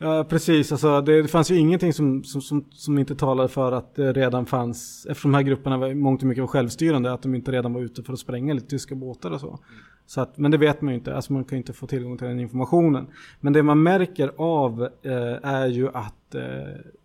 Ja, 0.03 0.23
precis. 0.29 0.71
Alltså, 0.71 1.01
det, 1.01 1.21
det 1.21 1.27
fanns 1.27 1.51
ju 1.51 1.55
ingenting 1.55 1.93
som, 1.93 2.23
som, 2.23 2.41
som, 2.41 2.65
som 2.71 2.97
inte 2.97 3.15
talade 3.15 3.49
för 3.49 3.71
att 3.71 3.95
det 3.95 4.13
redan 4.13 4.45
fanns, 4.45 5.05
eftersom 5.10 5.31
de 5.31 5.36
här 5.38 5.43
grupperna 5.43 5.77
var 5.77 5.93
mångt 5.93 6.21
och 6.21 6.27
mycket 6.27 6.41
var 6.41 6.47
självstyrande, 6.47 7.13
att 7.13 7.21
de 7.21 7.36
inte 7.36 7.51
redan 7.51 7.73
var 7.73 7.81
ute 7.81 8.03
för 8.03 8.13
att 8.13 8.19
spränga 8.19 8.53
lite 8.53 8.67
tyska 8.67 8.95
båtar 8.95 9.31
och 9.31 9.39
så. 9.39 9.60
så 10.05 10.21
att, 10.21 10.38
men 10.38 10.51
det 10.51 10.57
vet 10.57 10.81
man 10.81 10.93
ju 10.93 10.97
inte, 10.97 11.15
alltså 11.15 11.34
man 11.34 11.43
kan 11.43 11.55
ju 11.55 11.57
inte 11.57 11.73
få 11.73 11.88
tillgång 11.88 12.17
till 12.17 12.27
den 12.27 12.39
informationen. 12.39 13.07
Men 13.39 13.53
det 13.53 13.63
man 13.63 13.84
märker 13.84 14.31
av 14.38 14.84
eh, 14.84 15.49
är 15.49 15.67
ju 15.67 15.89
att 15.89 16.36
eh, 16.36 16.41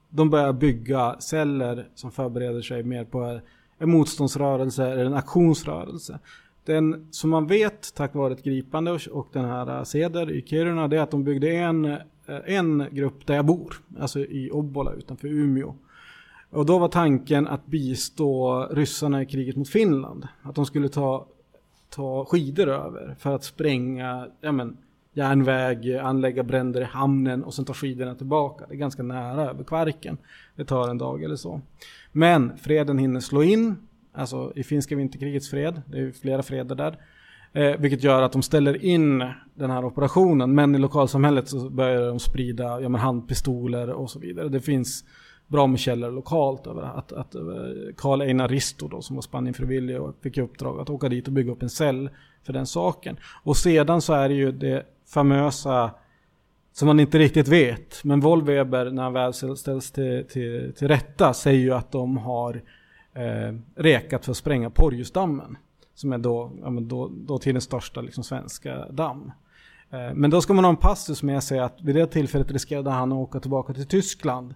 de 0.09 0.31
börjar 0.31 0.53
bygga 0.53 1.17
celler 1.19 1.89
som 1.95 2.11
förbereder 2.11 2.63
sig 2.63 2.83
mer 2.83 3.05
på 3.05 3.41
en 3.79 3.91
motståndsrörelse 3.91 4.87
eller 4.87 5.05
en 5.05 5.15
aktionsrörelse. 5.15 6.19
Den 6.67 7.07
som 7.11 7.31
man 7.31 7.47
vet 7.47 7.95
tack 7.95 8.15
vare 8.15 8.33
ett 8.33 8.43
gripande 8.43 8.91
och, 8.91 9.01
och 9.13 9.29
den 9.33 9.45
här 9.45 9.79
äh, 9.79 9.85
Ceder 9.85 10.31
i 10.31 10.43
Kiruna 10.43 10.89
det 10.89 10.97
är 10.97 11.01
att 11.01 11.11
de 11.11 11.25
byggde 11.25 11.51
en, 11.51 11.85
äh, 11.85 11.99
en 12.45 12.87
grupp 12.91 13.27
där 13.27 13.35
jag 13.35 13.47
bor, 13.47 13.75
alltså 14.01 14.21
i 14.21 14.51
Obbola 14.51 14.93
utanför 14.93 15.29
Umeå. 15.29 15.75
Och 16.51 16.67
då 16.67 16.79
var 16.79 16.89
tanken 16.89 17.47
att 17.47 17.67
bistå 17.67 18.63
ryssarna 18.71 19.23
i 19.23 19.27
kriget 19.27 19.57
mot 19.57 19.69
Finland. 19.69 20.29
Att 20.43 20.55
de 20.55 20.67
skulle 20.67 20.89
ta, 20.89 21.27
ta 21.91 22.25
skidor 22.25 22.69
över 22.69 23.17
för 23.19 23.35
att 23.35 23.45
spränga 23.45 24.29
ja 24.41 24.53
men, 24.53 24.77
järnväg, 25.13 25.97
anlägga 25.97 26.43
bränder 26.43 26.81
i 26.81 26.85
hamnen 26.85 27.45
och 27.45 27.55
sen 27.55 27.65
ta 27.65 27.75
skidorna 27.75 28.15
tillbaka. 28.15 28.65
Det 28.69 28.75
är 28.75 28.79
ganska 28.79 29.03
nära 29.03 29.51
över 29.51 29.65
Kvarken. 29.65 30.19
Det 30.57 30.65
tar 30.65 30.89
en 30.89 30.99
dag 30.99 31.23
eller 31.23 31.37
så. 31.37 31.61
Men 32.13 32.59
freden 32.59 32.99
hinner 32.99 33.21
slå 33.21 33.43
in, 33.43 33.77
alltså 34.17 34.53
i 34.57 34.63
finska 34.63 34.97
vinterkrigets 34.97 35.51
fred, 35.51 35.83
det 35.87 35.99
är 35.99 36.13
flera 36.13 36.43
freder 36.43 36.75
där. 36.75 36.99
Eh, 37.53 37.77
vilket 37.79 38.05
gör 38.05 38.23
att 38.23 38.33
de 38.33 38.43
ställer 38.43 38.85
in 38.85 39.19
den 39.55 39.71
här 39.71 39.85
operationen. 39.85 40.55
Men 40.55 40.75
i 40.75 40.79
lokalsamhället 40.79 41.49
så 41.49 41.71
börjar 41.71 42.09
de 42.09 42.19
sprida 42.19 42.81
ja, 42.81 42.89
men 42.89 43.01
handpistoler 43.01 43.91
och 43.91 44.11
så 44.11 44.19
vidare. 44.19 44.49
Det 44.49 44.61
finns 44.61 45.05
bra 45.47 45.67
med 45.67 45.81
källor 45.81 46.11
lokalt 46.11 46.67
över 46.67 46.83
att, 46.83 47.13
att 47.13 47.35
eh, 47.35 47.43
Karl 47.97 48.21
Einar 48.21 48.49
Risto 48.49 48.89
då, 48.89 49.03
som 49.03 49.17
var 49.17 49.23
Spanienfrivillig 49.23 50.01
och 50.01 50.15
fick 50.23 50.39
i 50.39 50.41
uppdrag 50.41 50.81
att 50.81 50.91
åka 50.91 51.09
dit 51.09 51.27
och 51.27 51.33
bygga 51.33 51.53
upp 51.53 51.63
en 51.63 51.71
cell 51.71 52.11
för 52.43 52.53
den 52.53 52.67
saken. 52.67 53.17
Och 53.43 53.57
sedan 53.57 54.01
så 54.01 54.13
är 54.13 54.29
det 54.29 54.35
ju 54.35 54.53
det 54.53 54.87
famösa 55.07 55.91
som 56.73 56.87
man 56.87 57.01
inte 57.01 57.19
riktigt 57.19 57.49
vet. 57.49 58.05
Men 58.05 58.21
Volveber 58.21 58.91
när 58.91 59.03
han 59.03 59.13
väl 59.13 59.35
ställs 59.35 59.93
till, 59.93 60.25
till, 60.29 60.73
till 60.77 60.89
rätta 60.89 61.35
säger 61.35 61.61
ju 61.61 61.73
att 61.73 61.93
de 61.93 62.17
har 62.17 62.63
eh, 63.17 63.55
rekat 63.75 64.25
för 64.25 64.31
att 64.31 64.37
spränga 64.37 64.71
Porjusdammen. 64.71 65.59
Som 65.95 66.13
är 66.13 66.19
då, 66.19 66.53
ja, 66.63 66.71
men 66.71 66.89
då, 66.89 67.11
då 67.15 67.39
till 67.39 67.55
den 67.55 67.63
största 67.63 68.01
liksom, 68.01 68.25
svenska 68.25 68.87
damm. 68.91 69.33
Eh, 69.91 70.15
men 70.15 70.31
då 70.31 70.41
ska 70.41 70.55
man 70.55 70.65
ha 70.65 70.71
en 70.71 70.77
passus 70.77 71.23
med 71.23 71.43
sig 71.43 71.59
att 71.59 71.83
vid 71.83 71.95
det 71.95 72.07
tillfället 72.07 72.51
riskerade 72.51 72.91
han 72.91 73.13
att 73.13 73.19
åka 73.19 73.41
tillbaka 73.41 73.73
till 73.73 73.87
Tyskland. 73.87 74.55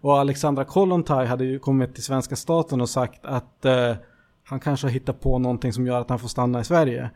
Och 0.00 0.18
Alexandra 0.18 0.64
Kollontaj 0.64 1.26
hade 1.26 1.44
ju 1.44 1.58
kommit 1.58 1.94
till 1.94 2.04
svenska 2.04 2.36
staten 2.36 2.80
och 2.80 2.88
sagt 2.88 3.24
att 3.24 3.64
eh, 3.64 3.94
han 4.44 4.60
kanske 4.60 4.86
har 4.86 4.92
hittat 4.92 5.20
på 5.20 5.38
någonting 5.38 5.72
som 5.72 5.86
gör 5.86 6.00
att 6.00 6.10
han 6.10 6.18
får 6.18 6.28
stanna 6.28 6.60
i 6.60 6.64
Sverige. 6.64 7.10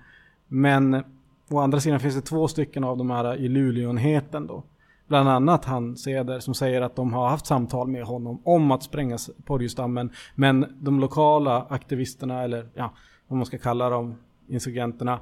Men 0.48 1.04
å 1.50 1.58
andra 1.58 1.80
sidan 1.80 2.00
finns 2.00 2.14
det 2.14 2.20
två 2.20 2.48
stycken 2.48 2.84
av 2.84 2.96
de 2.96 3.10
här 3.10 3.36
i 3.36 3.48
Luleåenheten 3.48 4.46
då. 4.46 4.62
Bland 5.06 5.28
annat 5.28 5.64
han 5.64 5.96
Ceder 5.96 6.40
som 6.40 6.54
säger 6.54 6.80
att 6.80 6.96
de 6.96 7.12
har 7.12 7.28
haft 7.28 7.46
samtal 7.46 7.88
med 7.88 8.04
honom 8.04 8.42
om 8.44 8.70
att 8.70 8.82
spränga 8.82 9.18
Porjusdammen. 9.44 10.10
Men 10.34 10.66
de 10.80 11.00
lokala 11.00 11.66
aktivisterna, 11.70 12.42
eller 12.42 12.68
ja, 12.74 12.94
vad 13.28 13.36
man 13.36 13.46
ska 13.46 13.58
kalla 13.58 13.90
dem, 13.90 14.14
insurgenterna, 14.48 15.20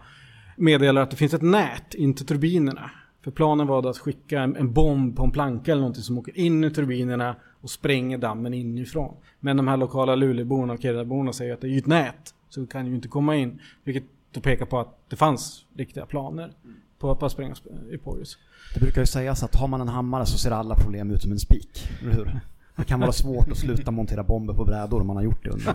meddelar 0.56 1.02
att 1.02 1.10
det 1.10 1.16
finns 1.16 1.34
ett 1.34 1.42
nät 1.42 1.94
in 1.94 2.14
till 2.14 2.26
turbinerna. 2.26 2.90
För 3.24 3.30
planen 3.30 3.66
var 3.66 3.82
då 3.82 3.88
att 3.88 3.98
skicka 3.98 4.40
en, 4.40 4.56
en 4.56 4.72
bomb 4.72 5.16
på 5.16 5.24
en 5.24 5.30
planka 5.30 5.72
eller 5.72 5.80
någonting 5.80 6.02
som 6.02 6.18
åker 6.18 6.38
in 6.38 6.64
i 6.64 6.70
turbinerna 6.70 7.36
och 7.60 7.70
spränger 7.70 8.18
dammen 8.18 8.54
inifrån. 8.54 9.16
Men 9.40 9.56
de 9.56 9.68
här 9.68 9.76
lokala 9.76 10.14
Luleåborna 10.14 10.72
och 10.72 10.82
Kirunaborna 10.82 11.32
säger 11.32 11.54
att 11.54 11.60
det 11.60 11.66
är 11.66 11.70
ju 11.70 11.78
ett 11.78 11.86
nät, 11.86 12.34
så 12.48 12.60
vi 12.60 12.66
kan 12.66 12.86
ju 12.86 12.94
inte 12.94 13.08
komma 13.08 13.36
in. 13.36 13.60
Vilket 13.84 14.04
då 14.32 14.40
pekar 14.40 14.66
på 14.66 14.78
att 14.78 14.98
det 15.08 15.16
fanns 15.16 15.64
riktiga 15.76 16.06
planer 16.06 16.52
på, 17.00 17.14
på 17.14 17.26
att 17.26 17.32
spränga 17.32 17.54
i 17.90 17.98
Porjus. 17.98 18.38
Det 18.74 18.80
brukar 18.80 19.00
ju 19.00 19.06
sägas 19.06 19.42
att 19.42 19.54
har 19.54 19.68
man 19.68 19.80
en 19.80 19.88
hammare 19.88 20.26
så 20.26 20.38
ser 20.38 20.50
alla 20.50 20.74
problem 20.74 21.10
ut 21.10 21.22
som 21.22 21.32
en 21.32 21.38
spik. 21.38 21.88
Eller 22.02 22.12
hur? 22.12 22.40
Det 22.76 22.84
kan 22.84 23.00
vara 23.00 23.12
svårt 23.12 23.48
att 23.50 23.58
sluta 23.58 23.90
montera 23.90 24.22
bomber 24.22 24.54
på 24.54 24.64
brädor 24.64 25.00
om 25.00 25.06
man 25.06 25.16
har 25.16 25.22
gjort 25.22 25.44
det 25.44 25.50
under. 25.50 25.74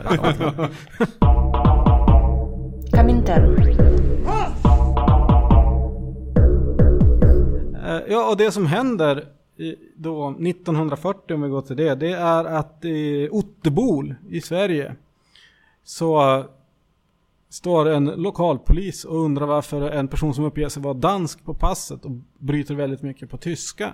Eh, 7.86 8.02
Ja, 8.10 8.30
och 8.30 8.38
det 8.38 8.52
som 8.52 8.66
händer 8.66 9.28
då 9.96 10.30
1940, 10.30 11.34
om 11.34 11.42
vi 11.42 11.50
går 11.50 11.62
till 11.62 11.76
det, 11.76 11.96
det 11.96 12.12
är 12.12 12.46
att 12.46 12.86
i 12.86 13.30
Ottebol 13.32 14.16
i 14.30 14.42
Sverige 14.42 14.96
så 15.84 16.44
står 17.56 17.90
en 17.90 18.06
lokalpolis 18.06 19.06
och 19.06 19.16
undrar 19.20 19.46
varför 19.46 19.82
en 19.92 20.08
person 20.08 20.34
som 20.34 20.44
uppger 20.46 20.70
sig 20.70 20.84
vara 20.84 20.94
dansk 20.94 21.44
på 21.46 21.54
passet 21.54 22.06
och 22.06 22.12
bryter 22.38 22.76
väldigt 22.76 23.02
mycket 23.02 23.30
på 23.30 23.38
tyska. 23.38 23.94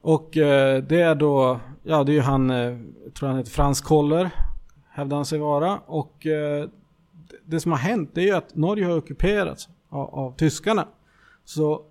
Och 0.00 0.36
eh, 0.36 0.82
det 0.82 1.00
är 1.00 1.14
då, 1.14 1.60
ja 1.82 2.04
det 2.04 2.12
är 2.12 2.14
ju 2.14 2.20
han, 2.20 2.50
eh, 2.50 2.56
jag 3.04 3.14
tror 3.14 3.28
han 3.28 3.38
heter 3.38 3.50
Frans 3.50 3.80
Koller, 3.80 4.30
hävdar 4.90 5.16
han 5.16 5.26
sig 5.26 5.38
vara. 5.38 5.78
Och 5.86 6.26
eh, 6.26 6.68
det- 7.12 7.36
det 7.44 7.60
som 7.60 7.72
har 7.72 7.78
hänt 7.78 8.10
det 8.14 8.20
är 8.20 8.26
ju 8.26 8.32
att 8.36 8.54
Norge 8.54 8.84
har 8.86 8.96
ockuperats 8.96 9.68
av, 9.88 10.14
av 10.14 10.36
tyskarna. 10.36 10.88
Så 11.44 11.82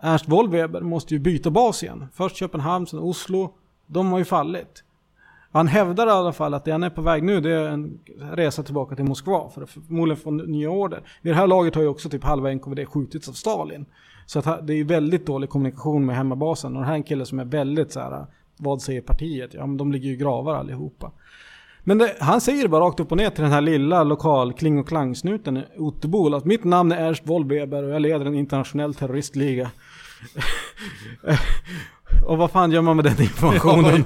Ernst 0.00 0.28
Wollweber 0.28 0.80
måste 0.80 1.14
ju 1.14 1.20
byta 1.20 1.50
bas 1.50 1.82
igen. 1.82 2.06
Först 2.14 2.36
Köpenhamn, 2.36 2.86
sen 2.86 2.98
Oslo. 2.98 3.54
De 3.86 4.12
har 4.12 4.18
ju 4.18 4.24
fallit. 4.24 4.84
Han 5.52 5.66
hävdar 5.66 6.06
i 6.06 6.10
alla 6.10 6.32
fall 6.32 6.54
att 6.54 6.64
det 6.64 6.72
han 6.72 6.82
är 6.82 6.90
på 6.90 7.02
väg 7.02 7.22
nu 7.22 7.40
det 7.40 7.52
är 7.52 7.68
en 7.68 7.98
resa 8.32 8.62
tillbaka 8.62 8.96
till 8.96 9.04
Moskva 9.04 9.50
för 9.50 9.62
att 9.62 9.70
förmodligen 9.70 10.22
få 10.22 10.30
nya 10.30 10.70
order. 10.70 11.02
Vid 11.22 11.32
det 11.32 11.36
här 11.36 11.46
laget 11.46 11.74
har 11.74 11.82
ju 11.82 11.88
också 11.88 12.08
typ 12.08 12.24
halva 12.24 12.50
NKVD 12.50 12.88
skjutits 12.88 13.28
av 13.28 13.32
Stalin. 13.32 13.86
Så 14.26 14.38
att 14.38 14.66
det 14.66 14.72
är 14.72 14.76
ju 14.76 14.84
väldigt 14.84 15.26
dålig 15.26 15.50
kommunikation 15.50 16.06
med 16.06 16.16
hemmabasen. 16.16 16.76
Och 16.76 16.80
det 16.80 16.86
här 16.86 16.92
är 16.92 16.96
en 16.96 17.02
kille 17.02 17.26
som 17.26 17.38
är 17.38 17.44
väldigt 17.44 17.92
så 17.92 18.00
här, 18.00 18.26
vad 18.56 18.82
säger 18.82 19.00
partiet? 19.00 19.54
Ja 19.54 19.66
men 19.66 19.76
de 19.76 19.92
ligger 19.92 20.08
ju 20.08 20.14
i 20.14 20.16
gravar 20.16 20.54
allihopa. 20.54 21.12
Men 21.88 21.98
det, 21.98 22.16
han 22.20 22.40
säger 22.40 22.62
det 22.62 22.68
bara 22.68 22.84
rakt 22.84 23.00
upp 23.00 23.10
och 23.10 23.16
ner 23.16 23.30
till 23.30 23.42
den 23.42 23.52
här 23.52 23.60
lilla 23.60 24.04
lokal 24.04 24.52
kling 24.52 24.78
och 24.78 24.88
klangsnuten 24.88 25.56
i 25.56 25.64
att 26.34 26.44
mitt 26.44 26.64
namn 26.64 26.92
är 26.92 27.08
Ernst 27.08 27.22
Wollweber 27.26 27.82
och 27.82 27.90
jag 27.90 28.02
leder 28.02 28.26
en 28.26 28.34
internationell 28.34 28.94
terroristliga. 28.94 29.70
och 32.24 32.38
vad 32.38 32.50
fan 32.50 32.70
gör 32.72 32.82
man 32.82 32.96
med 32.96 33.04
den 33.04 33.20
informationen? 33.20 34.04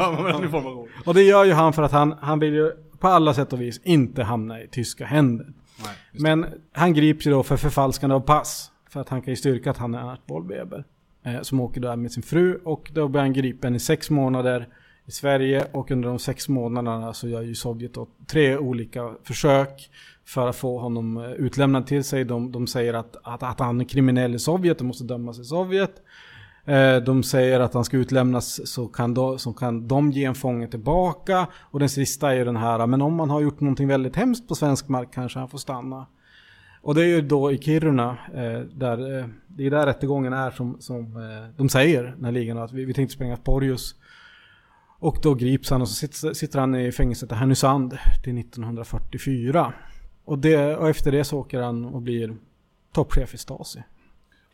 Och 1.05 1.15
det 1.15 1.23
gör 1.23 1.45
ju 1.45 1.53
han 1.53 1.73
för 1.73 1.83
att 1.83 1.93
han, 1.93 2.15
han 2.21 2.39
vill 2.39 2.55
ju 2.55 2.73
på 2.99 3.09
alla 3.09 3.35
sätt 3.35 3.53
och 3.53 3.61
vis 3.61 3.81
inte 3.85 4.23
hamna 4.23 4.63
i 4.63 4.69
tyska 4.69 5.07
händer. 5.07 5.47
Men 6.13 6.47
han 6.73 6.95
grips 6.95 7.27
ju 7.27 7.31
då 7.31 7.43
för 7.43 7.57
förfalskande 7.57 8.17
av 8.17 8.21
pass. 8.21 8.71
För 8.91 9.01
att 9.01 9.09
han 9.09 9.23
kan 9.23 9.33
ju 9.33 9.37
styrka 9.37 9.71
att 9.71 9.79
han 9.79 9.95
är 9.95 10.11
Ernst 10.11 10.23
Wollweber. 10.27 10.85
Eh, 11.23 11.41
som 11.43 11.61
åker 11.61 11.81
där 11.81 11.97
med 11.97 12.13
sin 12.13 12.23
fru 12.23 12.61
och 12.65 12.91
då 12.95 13.09
blir 13.09 13.21
han 13.21 13.33
gripen 13.33 13.75
i 13.75 13.81
sex 13.81 14.11
månader 14.11 14.69
i 15.07 15.11
Sverige 15.11 15.67
och 15.73 15.91
under 15.91 16.09
de 16.09 16.19
sex 16.19 16.49
månaderna 16.49 17.15
så 17.15 17.29
gör 17.29 17.43
ju 17.43 17.55
Sovjet 17.55 17.95
då 17.95 18.09
tre 18.27 18.59
olika 18.59 19.15
försök 19.25 19.91
för 20.25 20.49
att 20.49 20.57
få 20.57 20.79
honom 20.79 21.17
eh, 21.17 21.31
utlämnad 21.31 21.87
till 21.87 22.05
sig. 22.05 22.25
De, 22.25 22.53
de 22.53 22.67
säger 22.67 22.95
att, 22.95 23.17
att, 23.23 23.43
att 23.43 23.61
han 23.61 23.81
är 23.81 23.85
kriminell 23.85 24.35
i 24.35 24.39
Sovjet 24.39 24.81
och 24.81 24.87
måste 24.87 25.05
dömas 25.05 25.39
i 25.39 25.45
Sovjet. 25.45 26.03
Eh, 26.65 26.97
de 26.97 27.23
säger 27.23 27.61
att 27.61 27.75
han 27.75 27.85
ska 27.85 27.97
utlämnas 27.97 28.73
så 28.73 28.89
kan, 28.89 29.15
de, 29.15 29.39
så 29.39 29.53
kan 29.53 29.89
de 29.89 30.11
ge 30.11 30.25
en 30.25 30.35
fånge 30.35 30.69
tillbaka. 30.69 31.47
Och 31.57 31.81
den 31.81 31.89
sista 31.89 32.33
är 32.33 32.37
ju 32.37 32.45
den 32.45 32.57
här, 32.57 32.87
men 32.87 33.03
om 33.03 33.15
man 33.15 33.31
har 33.31 33.41
gjort 33.41 33.61
någonting 33.61 33.89
väldigt 33.89 34.17
hemskt 34.17 34.49
på 34.49 34.55
svensk 34.55 34.89
mark 34.89 35.09
kanske 35.13 35.39
han 35.39 35.49
får 35.49 35.59
stanna. 35.59 36.07
Och 36.83 36.95
det 36.95 37.03
är 37.03 37.07
ju 37.07 37.21
då 37.21 37.53
i 37.53 37.59
Kiruna, 37.59 38.19
eh, 38.35 38.61
där, 38.61 39.19
eh, 39.19 39.27
det 39.47 39.67
är 39.67 39.71
där 39.71 39.87
rättegången 39.87 40.33
är 40.33 40.51
som, 40.51 40.77
som 40.81 41.15
de 41.57 41.69
säger, 41.69 42.15
när 42.19 42.33
ligan, 42.33 42.59
att 42.59 42.73
vi, 42.73 42.85
vi 42.85 42.95
tänkte 42.95 43.15
spränga 43.15 43.37
Porjus. 43.37 43.95
Och 44.99 45.19
då 45.23 45.35
grips 45.35 45.71
han 45.71 45.83
och 45.83 45.89
så 45.89 45.95
sitter, 45.95 46.35
sitter 46.35 46.59
han 46.59 46.75
i 46.75 46.93
fängelset 46.93 47.33
i 47.33 47.35
Härnösand 47.35 47.99
till 48.25 48.39
1944. 48.39 49.73
Och, 50.25 50.39
det, 50.39 50.77
och 50.77 50.89
efter 50.89 51.13
det 51.13 51.25
så 51.25 51.39
åker 51.39 51.61
han 51.61 51.85
och 51.85 52.03
blir 52.03 52.37
toppchef 52.93 53.35
i 53.35 53.39
Stasi. 53.39 53.83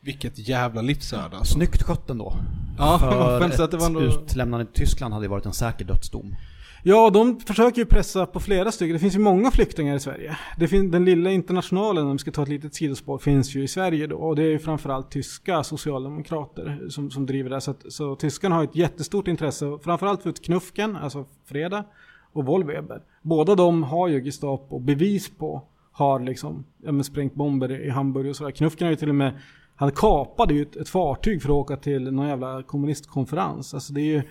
Vilket 0.07 0.49
jävla 0.49 0.83
livsöde 0.83 1.37
alltså. 1.37 1.55
Snyggt 1.55 1.83
skött 1.83 2.11
ändå. 2.11 2.37
Ja, 2.79 2.99
För 3.57 3.65
att 3.65 3.71
det 3.71 3.77
var 3.77 3.87
ändå... 3.87 4.03
utlämnande 4.03 4.67
till 4.67 4.75
Tyskland 4.75 5.15
hade 5.15 5.27
ju 5.27 5.31
varit 5.31 5.47
en 5.47 5.53
säker 5.53 5.85
dödsdom. 5.85 6.35
Ja, 6.83 7.11
de 7.11 7.41
försöker 7.41 7.79
ju 7.79 7.87
pressa 7.87 8.27
på 8.27 8.41
flera 8.41 8.73
stycken. 8.73 8.93
Det 8.93 8.99
finns 8.99 9.15
ju 9.15 9.19
många 9.19 9.51
flyktingar 9.51 9.97
i 9.97 10.01
Sverige. 10.01 10.37
Det 10.59 10.69
fin- 10.69 10.91
den 10.91 11.05
lilla 11.05 11.31
internationalen, 11.31 12.07
om 12.07 12.13
vi 12.13 12.19
ska 12.19 12.31
ta 12.31 12.43
ett 12.43 12.49
litet 12.49 12.75
sidospår, 12.75 13.19
finns 13.19 13.55
ju 13.55 13.63
i 13.63 13.69
Sverige 13.69 14.07
då. 14.07 14.17
Och 14.17 14.37
det 14.37 14.43
är 14.43 14.51
ju 14.51 14.59
framförallt 14.59 15.11
tyska 15.11 15.63
socialdemokrater 15.65 16.89
som, 16.89 17.11
som 17.11 17.27
driver 17.27 17.51
det. 17.51 17.61
Så, 17.61 17.71
att, 17.71 17.93
så 17.93 18.17
tyskarna 18.17 18.55
har 18.55 18.65
ett 18.65 18.77
jättestort 18.77 19.29
intresse, 19.29 19.79
framförallt 19.85 20.23
för 20.23 20.33
Knufken, 20.33 20.97
alltså 20.97 21.25
Freda, 21.49 21.85
och 22.33 22.45
Wollweber. 22.45 23.03
Båda 23.23 23.55
de 23.55 23.83
har 23.83 24.09
ju 24.09 24.25
Gestapo 24.25 24.79
bevis 24.79 25.31
på, 25.39 25.63
har 25.93 26.21
liksom 26.21 26.65
ja, 26.83 27.03
sprängt 27.03 27.35
bomber 27.35 27.87
i 27.87 27.91
Hamburg 27.91 28.31
och 28.31 28.37
sådär. 28.37 28.51
Knufken 28.51 28.87
har 28.87 28.91
ju 28.91 28.97
till 28.97 29.09
och 29.09 29.15
med, 29.15 29.33
han 29.77 29.91
kapade 29.93 30.55
ju 30.55 30.63
ett, 30.63 30.77
ett 30.77 30.89
fartyg 30.89 31.43
för 31.43 31.49
att 31.49 31.55
åka 31.55 31.77
till 31.77 32.13
någon 32.13 32.29
jävla 32.29 32.63
kommunistkonferens. 32.63 33.75
Alltså 33.75 33.93
det 33.93 34.01
är 34.01 34.05
ju 34.05 34.23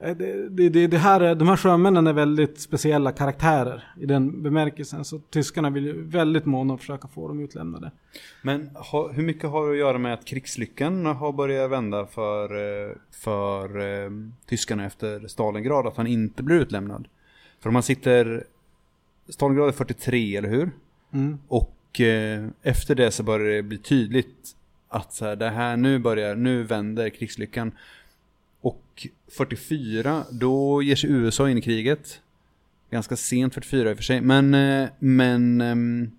Eh, 0.00 0.16
det, 0.16 0.68
det, 0.68 0.86
det, 0.86 0.98
här, 0.98 1.20
är- 1.20 1.34
de 1.34 1.48
här 1.48 1.56
sjömännen 1.56 2.06
är 2.06 2.12
väldigt 2.12 2.60
speciella 2.60 3.12
karaktärer 3.12 3.92
i 4.00 4.06
den 4.06 4.42
bemärkelsen. 4.42 5.04
Så 5.04 5.18
tyskarna 5.18 5.70
vill 5.70 5.84
ju 5.84 6.02
väldigt 6.02 6.44
måna 6.44 6.74
att 6.74 6.80
försöka 6.80 7.08
få 7.08 7.28
dem 7.28 7.40
utlämnade. 7.40 7.90
Men 8.42 8.70
ha, 8.76 9.08
hur 9.12 9.22
mycket 9.22 9.50
har 9.50 9.66
det 9.66 9.72
att 9.72 9.78
göra 9.78 9.98
med 9.98 10.14
att 10.14 10.24
krigslyckan 10.24 11.06
har 11.06 11.32
börjat 11.32 11.70
vända 11.70 12.06
för, 12.06 12.44
eh, 12.88 12.96
för 13.10 13.78
eh, 14.04 14.10
tyskarna 14.46 14.84
efter 14.86 15.28
Stalingrad? 15.28 15.86
Att 15.86 15.96
han 15.96 16.06
inte 16.06 16.42
blir 16.42 16.56
utlämnad? 16.56 17.08
För 17.60 17.68
om 17.70 17.72
man 17.74 17.82
sitter... 17.82 18.44
Stalingrad 19.28 19.68
är 19.68 19.72
43, 19.72 20.36
eller 20.36 20.48
hur? 20.48 20.70
Mm. 21.12 21.38
Och 21.48 22.00
eh, 22.00 22.46
efter 22.62 22.94
det 22.94 23.10
så 23.10 23.22
börjar 23.22 23.56
det 23.56 23.62
bli 23.62 23.78
tydligt 23.78 24.54
att 24.88 25.12
så 25.12 25.24
här, 25.24 25.36
det 25.36 25.50
här 25.50 25.76
nu 25.76 25.98
börjar, 25.98 26.34
nu 26.34 26.62
vänder 26.62 27.10
krigslyckan. 27.10 27.72
Och 28.60 29.06
44, 29.38 30.24
då 30.30 30.82
ger 30.82 30.96
sig 30.96 31.10
USA 31.10 31.50
in 31.50 31.58
i 31.58 31.62
kriget. 31.62 32.20
Ganska 32.90 33.16
sent 33.16 33.54
44 33.54 33.90
i 33.90 33.92
och 33.92 33.96
för 33.96 34.04
sig, 34.04 34.20
men, 34.20 34.54
eh, 34.54 34.88
men 34.98 35.60
ehm, 35.60 36.10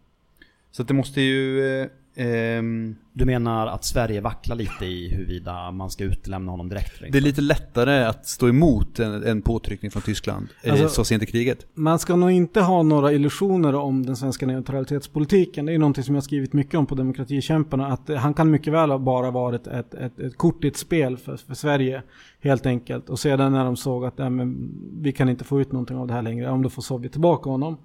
så 0.71 0.81
att 0.81 0.87
det 0.87 0.93
måste 0.93 1.21
ju 1.21 1.63
eh, 1.81 1.87
ehm, 2.15 2.95
du 3.19 3.25
menar 3.25 3.67
att 3.67 3.85
Sverige 3.85 4.21
vacklar 4.21 4.55
lite 4.55 4.85
i 4.85 5.09
huruvida 5.09 5.71
man 5.71 5.89
ska 5.89 6.03
utlämna 6.03 6.51
honom 6.51 6.69
direkt? 6.69 7.01
det 7.11 7.17
är 7.17 7.21
lite 7.21 7.41
lättare 7.41 8.03
att 8.03 8.27
stå 8.27 8.49
emot 8.49 8.99
en, 8.99 9.23
en 9.23 9.41
påtryckning 9.41 9.91
från 9.91 10.01
Tyskland 10.01 10.47
eh, 10.63 10.71
Alltså- 10.71 10.89
så 10.89 11.03
sent 11.03 11.23
i 11.23 11.25
kriget. 11.25 11.67
Man 11.73 11.99
ska 11.99 12.15
nog 12.15 12.31
inte 12.31 12.61
ha 12.61 12.83
några 12.83 13.11
illusioner 13.11 13.75
om 13.75 14.05
den 14.05 14.15
svenska 14.15 14.45
neutralitetspolitiken. 14.45 15.65
Det 15.65 15.73
är 15.73 15.79
någonting 15.79 16.03
som 16.03 16.15
jag 16.15 16.21
har 16.21 16.25
skrivit 16.25 16.53
mycket 16.53 16.75
om 16.75 16.85
på 16.85 16.95
Demokratikämparna. 16.95 17.87
Att 17.87 18.09
han 18.17 18.33
kan 18.33 18.51
mycket 18.51 18.73
väl 18.73 18.91
ha 18.91 18.97
bara 18.97 19.31
varit 19.31 19.67
ett, 19.67 19.93
ett, 19.93 20.19
ett 20.19 20.37
kort 20.37 20.63
i 20.63 20.67
ett 20.67 20.77
spel 20.77 21.17
för, 21.17 21.37
för 21.37 21.53
Sverige. 21.53 22.03
Helt 22.41 22.65
enkelt. 22.65 23.09
Och 23.09 23.19
sedan 23.19 23.51
när 23.51 23.65
de 23.65 23.77
såg 23.77 24.05
att 24.05 24.17
nej, 24.17 24.29
men, 24.29 24.71
vi 25.01 25.11
kan 25.11 25.29
inte 25.29 25.43
få 25.43 25.61
ut 25.61 25.71
någonting 25.71 25.97
av 25.97 26.07
det 26.07 26.13
här 26.13 26.21
längre. 26.21 26.49
Om 26.49 26.61
då 26.61 26.69
får 26.69 26.81
Sovjet 26.81 27.11
tillbaka 27.11 27.49
honom. 27.49 27.77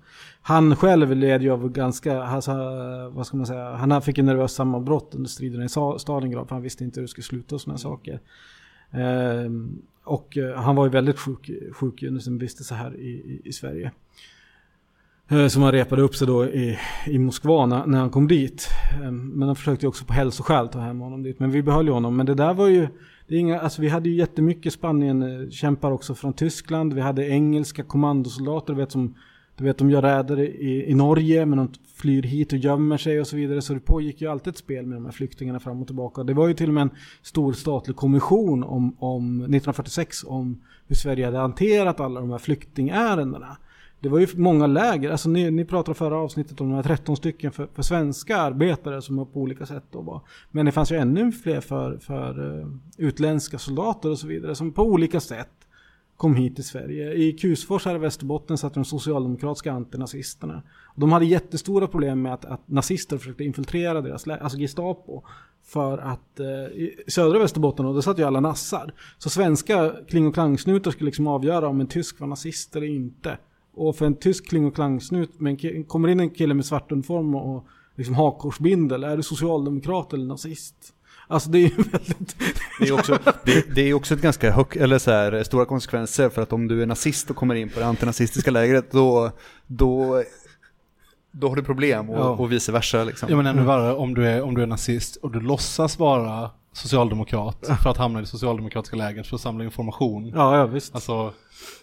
Han 0.43 0.76
själv 0.76 1.16
led 1.16 1.43
ju 1.43 1.51
av 1.51 1.68
ganska, 1.68 2.22
alltså, 2.22 2.53
vad 3.12 3.26
ska 3.26 3.37
man 3.37 3.47
säga, 3.47 3.74
han 3.74 4.03
fick 4.03 4.18
en 4.18 4.26
nervös 4.26 4.53
sammanbrott 4.53 5.14
under 5.24 5.30
striderna 5.30 5.64
i 5.64 5.98
Stalingrad. 5.98 6.48
För 6.48 6.54
han 6.54 6.62
visste 6.62 6.84
inte 6.84 7.00
hur 7.00 7.02
det 7.02 7.08
skulle 7.08 7.24
sluta 7.24 7.54
och 7.54 7.60
sådana 7.60 7.78
saker. 7.78 8.20
Ehm, 8.90 9.82
och 10.04 10.38
eh, 10.38 10.56
han 10.56 10.76
var 10.76 10.84
ju 10.84 10.90
väldigt 10.90 11.18
sjuk, 11.18 11.50
sjuk 11.72 12.02
under 12.02 12.20
sin 12.20 12.38
vistelse 12.38 12.74
här 12.74 12.96
i, 12.96 13.08
i, 13.08 13.40
i 13.44 13.52
Sverige. 13.52 13.92
Eh, 15.28 15.46
Som 15.46 15.62
han 15.62 15.72
repade 15.72 16.02
upp 16.02 16.16
sig 16.16 16.26
då 16.26 16.46
i, 16.46 16.78
i 17.06 17.18
Moskva 17.18 17.66
när, 17.66 17.86
när 17.86 17.98
han 17.98 18.10
kom 18.10 18.28
dit. 18.28 18.68
Ehm, 19.04 19.28
Men 19.28 19.48
han 19.48 19.56
försökte 19.56 19.86
ju 19.86 19.88
också 19.88 20.04
på 20.04 20.12
hälsoskäl 20.12 20.68
ta 20.68 20.78
hem 20.78 21.00
honom 21.00 21.22
dit. 21.22 21.38
Men 21.40 21.50
vi 21.50 21.62
behöll 21.62 21.86
ju 21.86 21.92
honom. 21.92 22.16
Men 22.16 22.26
det 22.26 22.34
där 22.34 22.54
var 22.54 22.68
ju, 22.68 22.88
det 23.28 23.34
är 23.34 23.38
inga, 23.38 23.60
alltså 23.60 23.82
vi 23.82 23.88
hade 23.88 24.08
ju 24.08 24.14
jättemycket 24.14 24.72
Spanien-kämpar 24.72 25.90
också 25.92 26.14
från 26.14 26.32
Tyskland. 26.32 26.92
Vi 26.92 27.00
hade 27.00 27.28
engelska 27.28 27.82
kommandosoldater, 27.82 28.74
vet 28.74 28.92
som 28.92 29.14
du 29.57 29.64
vet, 29.64 29.78
de 29.78 29.90
gör 29.90 30.02
räder 30.02 30.38
i, 30.40 30.90
i 30.90 30.94
Norge, 30.94 31.46
men 31.46 31.59
de 31.59 31.68
flyr 31.94 32.22
hit 32.22 32.52
och 32.52 32.59
gömmer 32.59 32.96
sig 32.96 33.20
och 33.20 33.26
så 33.26 33.36
vidare. 33.36 33.62
Så 33.62 33.74
det 33.74 33.80
pågick 33.80 34.20
ju 34.20 34.30
alltid 34.30 34.50
ett 34.50 34.59
spel 34.59 34.86
med 34.86 34.96
de 34.96 35.05
här 35.05 35.12
flyktingarna 35.12 35.61
fram 35.61 35.80
och 35.80 35.86
tillbaka. 35.86 36.22
Det 36.22 36.34
var 36.34 36.48
ju 36.48 36.55
till 36.55 36.68
och 36.68 36.74
med 36.74 36.82
en 36.82 36.90
stor 37.22 37.52
statlig 37.52 37.96
kommission 37.96 38.64
om, 38.64 38.96
om 38.98 39.40
1946 39.40 40.24
om 40.24 40.62
hur 40.88 40.96
Sverige 40.96 41.24
hade 41.24 41.38
hanterat 41.38 42.00
alla 42.00 42.20
de 42.20 42.30
här 42.30 42.38
flyktingärendena. 42.38 43.57
Det 44.00 44.09
var 44.09 44.18
ju 44.18 44.26
många 44.34 44.66
läger, 44.66 45.11
alltså 45.11 45.28
ni, 45.28 45.50
ni 45.50 45.64
pratade 45.64 45.94
förra 45.94 46.16
avsnittet 46.16 46.61
om 46.61 46.68
de 46.68 46.74
här 46.74 46.82
13 46.82 47.16
stycken 47.16 47.52
för, 47.52 47.68
för 47.74 47.82
svenska 47.82 48.36
arbetare 48.36 49.02
som 49.02 49.16
var 49.16 49.24
på 49.24 49.40
olika 49.40 49.66
sätt 49.66 49.84
då 49.90 50.00
var. 50.00 50.20
Men 50.50 50.66
det 50.66 50.72
fanns 50.72 50.92
ju 50.92 50.96
ännu 50.96 51.32
fler 51.32 51.61
för, 51.61 51.98
för 51.98 52.59
eh, 52.61 52.66
utländska 52.96 53.59
soldater 53.59 54.11
och 54.11 54.18
så 54.18 54.26
vidare 54.26 54.55
som 54.55 54.72
på 54.72 54.82
olika 54.82 55.20
sätt 55.20 55.63
kom 56.24 56.34
hit 56.34 56.54
till 56.54 56.64
Sverige. 56.64 57.14
I 57.14 57.32
Kusfors 57.32 57.84
här 57.84 57.94
i 57.94 57.98
Västerbotten 57.98 58.58
satt 58.58 58.74
de 58.74 58.84
socialdemokratiska 58.84 59.72
antinazisterna. 59.72 60.62
De 60.96 61.12
hade 61.12 61.24
jättestora 61.24 61.86
problem 61.86 62.22
med 62.22 62.34
att, 62.34 62.44
att 62.44 62.68
nazister 62.68 63.18
försökte 63.18 63.44
infiltrera 63.44 64.00
deras 64.00 64.26
läger, 64.26 64.42
alltså 64.42 64.58
Gestapo. 64.58 65.22
För 65.62 65.98
att 65.98 66.40
eh, 66.40 66.46
i 66.46 67.04
södra 67.06 67.38
Västerbotten, 67.38 67.86
och 67.86 67.94
där 67.94 68.00
satt 68.00 68.18
ju 68.18 68.22
alla 68.22 68.40
nassar. 68.40 68.94
Så 69.18 69.30
svenska 69.30 69.92
kling 70.08 70.26
och 70.26 70.34
klangsnutar 70.34 70.90
skulle 70.90 71.08
liksom 71.08 71.26
avgöra 71.26 71.68
om 71.68 71.80
en 71.80 71.86
tysk 71.86 72.20
var 72.20 72.26
nazist 72.26 72.76
eller 72.76 72.86
inte. 72.86 73.38
Och 73.74 73.96
för 73.96 74.06
en 74.06 74.14
tysk 74.14 74.48
kling 74.48 74.66
och 74.66 74.74
klangsnut, 74.74 75.30
men 75.38 75.84
kommer 75.84 76.08
in 76.08 76.20
en 76.20 76.30
kille 76.30 76.54
med 76.54 76.66
svart 76.66 76.92
uniform 76.92 77.34
och, 77.34 77.56
och 77.56 77.66
liksom 77.94 78.14
hakkorsbindel, 78.14 79.04
är 79.04 79.16
du 79.16 79.22
socialdemokrat 79.22 80.12
eller 80.12 80.24
nazist? 80.24 80.93
Alltså 81.28 81.50
det 81.50 81.58
är 81.58 81.68
ju 81.68 81.76
väldigt... 81.76 82.36
Det 82.80 82.88
är 82.88 82.92
också, 82.92 83.18
det, 83.44 83.74
det 83.74 83.80
är 83.90 83.94
också 83.94 84.14
ett 84.14 84.20
ganska 84.20 84.50
hög, 84.50 84.66
eller 84.76 84.98
så 84.98 85.10
här, 85.10 85.42
stora 85.42 85.64
konsekvenser 85.64 86.28
för 86.28 86.42
att 86.42 86.52
om 86.52 86.68
du 86.68 86.82
är 86.82 86.86
nazist 86.86 87.30
och 87.30 87.36
kommer 87.36 87.54
in 87.54 87.68
på 87.70 87.80
det 87.80 87.86
antinazistiska 87.86 88.50
lägret 88.50 88.92
då, 88.92 89.30
då, 89.66 90.22
då 91.32 91.48
har 91.48 91.56
du 91.56 91.62
problem 91.62 92.10
och, 92.10 92.18
Ja. 92.18 92.28
och 92.28 92.52
vice 92.52 92.72
versa 92.72 93.04
liksom. 93.04 93.28
Ja 93.30 93.36
men 93.36 93.46
ännu 93.46 93.62
värre 93.62 93.94
om 93.94 94.14
du, 94.14 94.26
är, 94.28 94.42
om 94.42 94.54
du 94.54 94.62
är 94.62 94.66
nazist 94.66 95.16
och 95.16 95.32
du 95.32 95.40
låtsas 95.40 95.98
vara 95.98 96.50
socialdemokrat 96.72 97.70
för 97.82 97.90
att 97.90 97.96
hamna 97.96 98.18
i 98.18 98.22
det 98.22 98.28
socialdemokratiska 98.28 98.96
lägret 98.96 99.26
för 99.26 99.36
att 99.36 99.42
samla 99.42 99.64
information. 99.64 100.26
Ja, 100.34 100.56
ja 100.56 100.66
visst. 100.66 100.94
Alltså, 100.94 101.32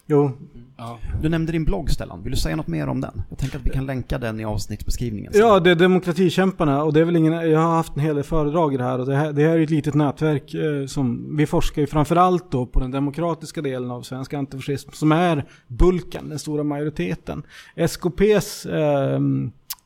Jo, 0.05 0.31
ja. 0.77 0.99
Du 1.21 1.29
nämnde 1.29 1.51
din 1.51 1.65
blogg 1.65 1.89
Stellan, 1.89 2.23
vill 2.23 2.31
du 2.31 2.37
säga 2.37 2.55
något 2.55 2.67
mer 2.67 2.87
om 2.87 3.01
den? 3.01 3.21
Jag 3.29 3.37
tänker 3.37 3.57
att 3.57 3.65
vi 3.65 3.69
kan 3.69 3.85
länka 3.85 4.17
den 4.17 4.39
i 4.39 4.45
avsnittsbeskrivningen. 4.45 5.33
sen. 5.33 5.41
Ja, 5.41 5.59
det 5.59 5.71
är 5.71 5.75
demokratikämparna 5.75 6.83
och 6.83 6.93
det 6.93 6.99
är 6.99 7.03
väl 7.03 7.15
ingen, 7.15 7.33
jag 7.33 7.59
har 7.59 7.75
haft 7.75 7.95
en 7.95 8.01
hel 8.01 8.15
del 8.15 8.23
föredrag 8.23 8.73
i 8.73 8.77
det 8.77 8.83
här 8.83 8.99
och 8.99 9.05
det 9.05 9.15
här, 9.15 9.33
det 9.33 9.41
här 9.47 9.57
är 9.57 9.63
ett 9.63 9.69
litet 9.69 9.93
nätverk 9.93 10.53
eh, 10.53 10.85
som 10.85 11.37
vi 11.37 11.45
forskar 11.45 11.81
ju 11.81 11.87
framförallt 11.87 12.51
då 12.51 12.65
på 12.65 12.79
den 12.79 12.91
demokratiska 12.91 13.61
delen 13.61 13.91
av 13.91 14.01
svensk 14.01 14.33
antifascism 14.33 14.91
som 14.91 15.11
är 15.11 15.45
bulken, 15.67 16.29
den 16.29 16.39
stora 16.39 16.63
majoriteten. 16.63 17.43
SKPs, 17.75 18.65
eh, 18.65 19.19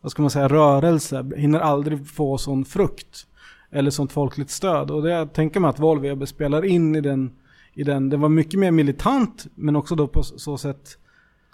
vad 0.01 0.11
ska 0.11 0.21
man 0.21 0.31
säga, 0.31 0.47
rörelse 0.47 1.25
hinner 1.36 1.59
aldrig 1.59 2.07
få 2.07 2.38
sån 2.38 2.65
frukt 2.65 3.27
eller 3.71 3.91
sånt 3.91 4.11
folkligt 4.11 4.49
stöd 4.49 4.91
och 4.91 5.03
det 5.03 5.09
jag 5.09 5.33
tänker 5.33 5.59
mig 5.59 5.69
att 5.69 5.79
Volvo 5.79 6.25
spelar 6.25 6.65
in 6.65 6.95
i 6.95 7.01
den, 7.01 7.31
i 7.76 7.84
den, 7.84 8.09
den 8.09 8.21
var 8.21 8.30
mycket 8.30 8.59
mer 8.59 8.71
militant 8.71 9.47
men 9.55 9.76
också 9.76 9.95
då 9.95 10.07
på 10.07 10.23
så 10.23 10.57
sätt 10.57 10.97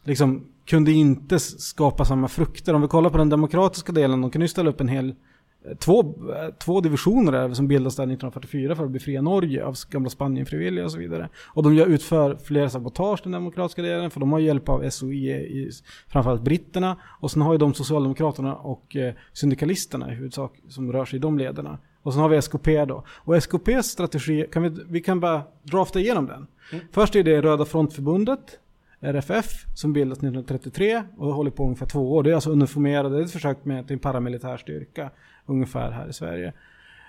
liksom 0.03 0.45
kunde 0.65 0.91
inte 0.91 1.39
skapa 1.39 2.05
samma 2.05 2.28
frukter. 2.28 2.74
Om 2.74 2.82
vi 2.82 2.88
kollar 2.88 3.09
på 3.09 3.17
den 3.17 3.30
demokratiska 3.30 3.91
delen, 3.91 4.22
de 4.22 4.32
kunde 4.32 4.43
ju 4.43 4.49
ställa 4.49 4.69
upp 4.69 4.82
en 4.82 4.88
hel 4.88 5.09
eh, 5.09 5.78
Två, 5.78 5.99
eh, 6.01 6.53
två 6.59 6.82
divisioner 6.82 7.32
där 7.32 7.53
som 7.53 7.67
bildas 7.67 7.95
där 7.95 8.03
1944 8.03 8.76
för 8.76 8.86
att 8.86 8.91
befria 8.91 9.22
Norge 9.22 9.65
av 9.65 9.76
gamla 9.89 10.09
Spanienfrivilliga 10.09 10.86
och 10.86 10.91
så 10.91 10.97
vidare. 10.97 11.30
Och 11.47 11.63
de 11.63 11.80
utför 11.80 12.36
flera 12.36 12.69
sabotage 12.69 13.19
den 13.24 13.32
demokratiska 13.32 13.82
delen 13.82 14.11
för 14.11 14.19
de 14.19 14.32
har 14.32 14.39
hjälp 14.39 14.69
av 14.69 14.89
SOI, 14.89 15.32
i, 15.32 15.69
framförallt 16.07 16.41
britterna. 16.41 16.97
Och 17.19 17.32
sen 17.32 17.41
har 17.41 17.53
ju 17.53 17.57
de 17.57 17.74
socialdemokraterna 17.74 18.55
och 18.55 18.95
eh, 18.95 19.13
syndikalisterna 19.34 20.11
i 20.11 20.15
huvudsak 20.15 20.53
som 20.69 20.91
rör 20.91 21.05
sig 21.05 21.17
i 21.17 21.19
de 21.19 21.38
lederna. 21.38 21.78
Och 22.03 22.13
sen 22.13 22.21
har 22.21 22.29
vi 22.29 22.37
SKP 22.37 22.85
då. 22.85 23.03
Och 23.07 23.43
SKPs 23.43 23.85
strategi, 23.85 24.45
kan 24.51 24.63
vi, 24.63 24.71
vi 24.89 25.01
kan 25.01 25.19
bara 25.19 25.43
drafta 25.63 25.99
igenom 25.99 26.27
den. 26.27 26.47
Först 26.91 27.15
är 27.15 27.23
det 27.23 27.41
Röda 27.41 27.65
frontförbundet, 27.65 28.59
RFF, 28.99 29.65
som 29.75 29.93
bildas 29.93 30.17
1933 30.17 31.03
och 31.17 31.33
håller 31.33 31.51
på 31.51 31.63
ungefär 31.63 31.85
två 31.85 32.13
år. 32.15 32.23
Det 32.23 32.31
är 32.31 32.35
alltså 32.35 32.51
uniformerade, 32.51 33.09
det 33.09 33.21
är 33.21 33.25
ett 33.25 33.31
försök 33.31 33.65
med 33.65 33.91
en 33.91 33.99
paramilitär 33.99 34.57
styrka 34.57 35.09
ungefär 35.45 35.91
här 35.91 36.09
i 36.09 36.13
Sverige. 36.13 36.53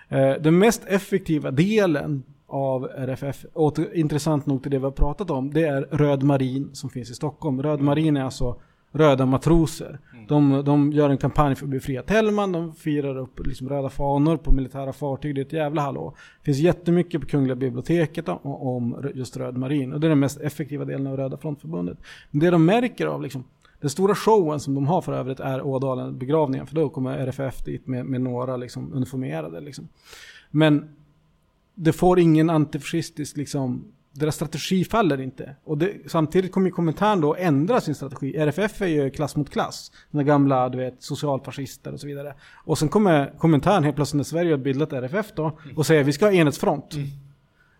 Eh, 0.08 0.32
Den 0.40 0.58
mest 0.58 0.84
effektiva 0.86 1.50
delen 1.50 2.22
av 2.46 2.84
RFF, 2.96 3.44
åter, 3.52 3.94
intressant 3.94 4.46
nog 4.46 4.62
till 4.62 4.70
det 4.70 4.78
vi 4.78 4.84
har 4.84 4.90
pratat 4.90 5.30
om, 5.30 5.52
det 5.52 5.62
är 5.62 5.82
Röd 5.90 6.22
Marin 6.22 6.70
som 6.72 6.90
finns 6.90 7.10
i 7.10 7.14
Stockholm. 7.14 7.62
Röd 7.62 7.80
Marin 7.80 8.16
är 8.16 8.24
alltså 8.24 8.56
röda 8.92 9.26
matroser. 9.26 9.98
De, 10.28 10.62
de 10.64 10.92
gör 10.92 11.10
en 11.10 11.18
kampanj 11.18 11.54
för 11.54 11.64
att 11.64 11.70
befria 11.70 12.02
Tellman, 12.02 12.52
de 12.52 12.74
firar 12.74 13.16
upp 13.16 13.46
liksom 13.46 13.68
röda 13.68 13.88
fanor 13.88 14.36
på 14.36 14.52
militära 14.52 14.92
fartyg, 14.92 15.34
det 15.34 15.40
är 15.40 15.44
ett 15.44 15.52
jävla 15.52 15.82
hallå. 15.82 16.14
Det 16.40 16.44
finns 16.44 16.58
jättemycket 16.58 17.20
på 17.20 17.26
Kungliga 17.26 17.56
biblioteket 17.56 18.28
om, 18.28 18.38
om 18.44 19.10
just 19.14 19.36
Röd 19.36 19.56
Marin 19.56 19.92
och 19.92 20.00
det 20.00 20.06
är 20.06 20.08
den 20.08 20.18
mest 20.18 20.40
effektiva 20.40 20.84
delen 20.84 21.06
av 21.06 21.16
Röda 21.16 21.36
frontförbundet. 21.36 21.98
Men 22.30 22.40
det 22.40 22.50
de 22.50 22.64
märker 22.64 23.06
av 23.06 23.22
liksom, 23.22 23.44
den 23.80 23.90
stora 23.90 24.14
showen 24.14 24.60
som 24.60 24.74
de 24.74 24.86
har 24.86 25.02
för 25.02 25.12
övrigt 25.12 25.40
är 25.40 25.66
Ådalen 25.66 26.18
begravningen, 26.18 26.66
för 26.66 26.74
då 26.74 26.88
kommer 26.88 27.18
RFF 27.18 27.64
dit 27.64 27.86
med, 27.86 28.06
med 28.06 28.20
några 28.20 28.56
liksom 28.56 28.92
uniformerade. 28.92 29.60
Liksom. 29.60 29.88
Men 30.50 30.94
det 31.74 31.92
får 31.92 32.18
ingen 32.18 32.50
antifascistisk 32.50 33.36
liksom, 33.36 33.84
deras 34.12 34.34
strategi 34.34 34.84
faller 34.84 35.20
inte. 35.20 35.56
Och 35.64 35.78
det, 35.78 35.92
samtidigt 36.06 36.52
kommer 36.52 36.70
kommentaren 36.70 37.20
då 37.20 37.34
ändra 37.34 37.80
sin 37.80 37.94
strategi. 37.94 38.36
RFF 38.36 38.82
är 38.82 38.86
ju 38.86 39.10
klass 39.10 39.36
mot 39.36 39.50
klass. 39.50 39.92
De 40.10 40.24
gamla, 40.24 40.68
du 40.68 40.78
vet, 40.78 41.02
socialfascister 41.02 41.92
och 41.92 42.00
så 42.00 42.06
vidare. 42.06 42.34
Och 42.64 42.78
sen 42.78 42.88
kommer 42.88 43.38
kommentaren 43.38 43.84
helt 43.84 43.96
plötsligt 43.96 44.16
när 44.16 44.24
Sverige 44.24 44.50
har 44.50 44.58
bildat 44.58 44.92
RFF 44.92 45.26
då 45.36 45.58
och 45.76 45.86
säger 45.86 46.04
vi 46.04 46.12
ska 46.12 46.24
ha 46.24 46.32
enhetsfront. 46.32 46.94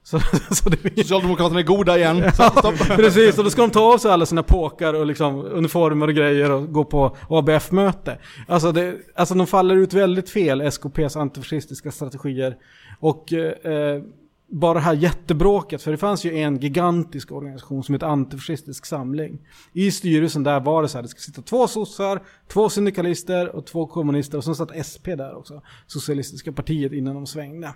Så, 0.05 0.21
så 0.51 0.69
det. 0.69 0.97
Socialdemokraterna 0.97 1.61
är 1.61 1.65
goda 1.65 1.99
igen. 1.99 2.23
Ja, 2.39 2.73
precis, 2.97 3.39
och 3.39 3.45
då 3.45 3.51
ska 3.51 3.63
de 3.63 3.71
ta 3.71 3.93
av 3.95 3.99
sig 3.99 4.11
alla 4.11 4.27
sina 4.27 4.43
påkar 4.43 4.95
och 4.95 5.07
liksom 5.07 5.45
uniformer 5.45 6.07
och 6.07 6.15
grejer 6.15 6.51
och 6.51 6.73
gå 6.73 6.85
på 6.85 7.17
ABF-möte. 7.29 8.19
Alltså, 8.49 8.73
det, 8.73 8.97
alltså 9.15 9.35
de 9.35 9.47
faller 9.47 9.77
ut 9.77 9.93
väldigt 9.93 10.31
fel, 10.31 10.73
SKPs 10.73 11.17
antifascistiska 11.17 11.91
strategier. 11.91 12.57
Och 13.01 13.33
eh, 13.33 14.03
bara 14.53 14.75
det 14.75 14.81
här 14.81 14.95
jättebråket, 14.95 15.83
för 15.83 15.91
det 15.91 15.97
fanns 15.97 16.25
ju 16.25 16.39
en 16.39 16.59
gigantisk 16.59 17.33
organisation 17.33 17.85
som 17.85 17.93
hette 17.93 18.07
Antifascistisk 18.07 18.87
Samling. 18.87 19.39
I 19.73 19.91
styrelsen 19.91 20.43
där 20.43 20.61
var 20.61 20.83
det 20.83 20.89
så 20.89 20.99
här, 20.99 21.03
det 21.03 21.09
ska 21.09 21.21
sitta 21.21 21.43
två 21.43 21.69
sossar, 21.69 22.23
två 22.49 22.69
syndikalister 22.69 23.57
och 23.57 23.67
två 23.67 23.87
kommunister 23.87 24.39
och 24.39 24.45
sen 24.45 24.55
satt 24.55 24.87
SP 24.91 25.07
där 25.07 25.37
också. 25.37 25.63
Socialistiska 25.87 26.53
partiet 26.53 26.93
innan 26.93 27.15
de 27.15 27.27
svängde. 27.27 27.75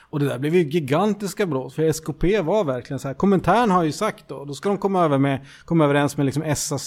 Och 0.00 0.20
det 0.20 0.28
där 0.28 0.38
blev 0.38 0.54
ju 0.54 0.62
gigantiska 0.62 1.46
bråk, 1.46 1.72
för 1.72 1.82
SKP 1.82 2.40
var 2.40 2.64
verkligen 2.64 2.98
så 2.98 3.08
här. 3.08 3.14
Kommentaren 3.14 3.70
har 3.70 3.82
ju 3.82 3.92
sagt 3.92 4.28
då, 4.28 4.44
då 4.44 4.54
ska 4.54 4.68
de 4.68 4.78
komma, 4.78 5.04
över 5.04 5.18
med, 5.18 5.46
komma 5.64 5.84
överens 5.84 6.16
med 6.16 6.26
liksom 6.26 6.54
SAC, 6.56 6.86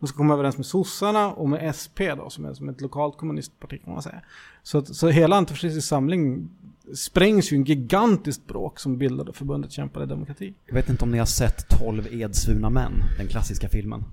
de 0.00 0.06
ska 0.06 0.16
komma 0.16 0.34
överens 0.34 0.56
med 0.56 0.66
sossarna 0.66 1.32
och 1.32 1.48
med 1.48 1.74
SP 1.80 1.98
då, 2.16 2.30
som 2.30 2.44
är 2.44 2.54
som 2.54 2.68
ett 2.68 2.80
lokalt 2.80 3.16
kommunistparti 3.16 3.84
kan 3.84 3.92
man 3.92 4.02
säga. 4.02 4.20
Så, 4.62 4.78
att, 4.78 4.96
så 4.96 5.08
hela 5.08 5.36
Antifascistisk 5.36 5.88
Samling 5.88 6.50
sprängs 6.94 7.52
ju 7.52 7.56
en 7.56 7.64
gigantiskt 7.64 8.46
bråk 8.46 8.80
som 8.80 8.98
bildade 8.98 9.32
förbundet 9.32 9.72
Kämpade 9.72 10.06
Demokrati. 10.06 10.54
Jag 10.66 10.74
vet 10.74 10.88
inte 10.88 11.04
om 11.04 11.10
ni 11.10 11.18
har 11.18 11.26
sett 11.26 11.68
12 11.68 12.06
edsvurna 12.10 12.70
män, 12.70 12.92
den 13.18 13.28
klassiska 13.28 13.68
filmen. 13.68 14.04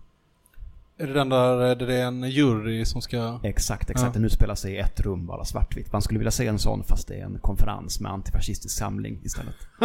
Är 1.02 1.08
det 1.08 1.14
den 1.14 1.30
där, 1.30 1.76
där 1.76 1.88
det 1.88 1.96
är 1.96 2.06
en 2.06 2.30
jury 2.30 2.86
som 2.86 3.02
ska... 3.02 3.40
Exakt, 3.44 3.90
exakt. 3.90 4.08
Ja. 4.08 4.14
Den 4.14 4.26
utspelar 4.26 4.56
sig 4.56 4.74
i 4.74 4.78
ett 4.78 5.00
rum, 5.00 5.26
bara 5.26 5.46
svartvitt. 5.46 5.92
Man 5.92 6.02
skulle 6.02 6.20
vilja 6.20 6.32
se 6.32 6.48
en 6.48 6.60
sån 6.60 6.84
fast 6.84 7.08
det 7.08 7.16
är 7.16 7.26
en 7.26 7.40
konferens 7.42 8.00
med 8.00 8.12
antifascistisk 8.12 8.78
samling 8.78 9.20
istället. 9.24 9.56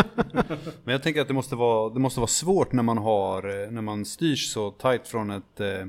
Men 0.84 0.92
jag 0.92 1.02
tänker 1.02 1.20
att 1.20 1.28
det 1.28 1.34
måste 1.34 1.56
vara, 1.56 1.94
det 1.94 2.00
måste 2.00 2.20
vara 2.20 2.28
svårt 2.28 2.72
när 2.72 2.82
man 2.82 2.98
har, 2.98 3.62
eh, 3.64 3.70
när 3.70 3.82
man 3.82 4.04
styrs 4.04 4.52
så 4.52 4.70
tajt 4.70 5.08
från 5.08 5.30
ett, 5.30 5.60
eh, 5.60 5.86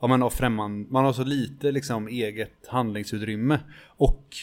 ja 0.00 0.06
men 0.06 0.22
av 0.22 0.30
främmande, 0.30 0.92
man 0.92 1.04
har 1.04 1.12
så 1.12 1.24
lite 1.24 1.72
liksom 1.72 2.08
eget 2.08 2.68
handlingsutrymme. 2.68 3.60
Och 3.86 4.36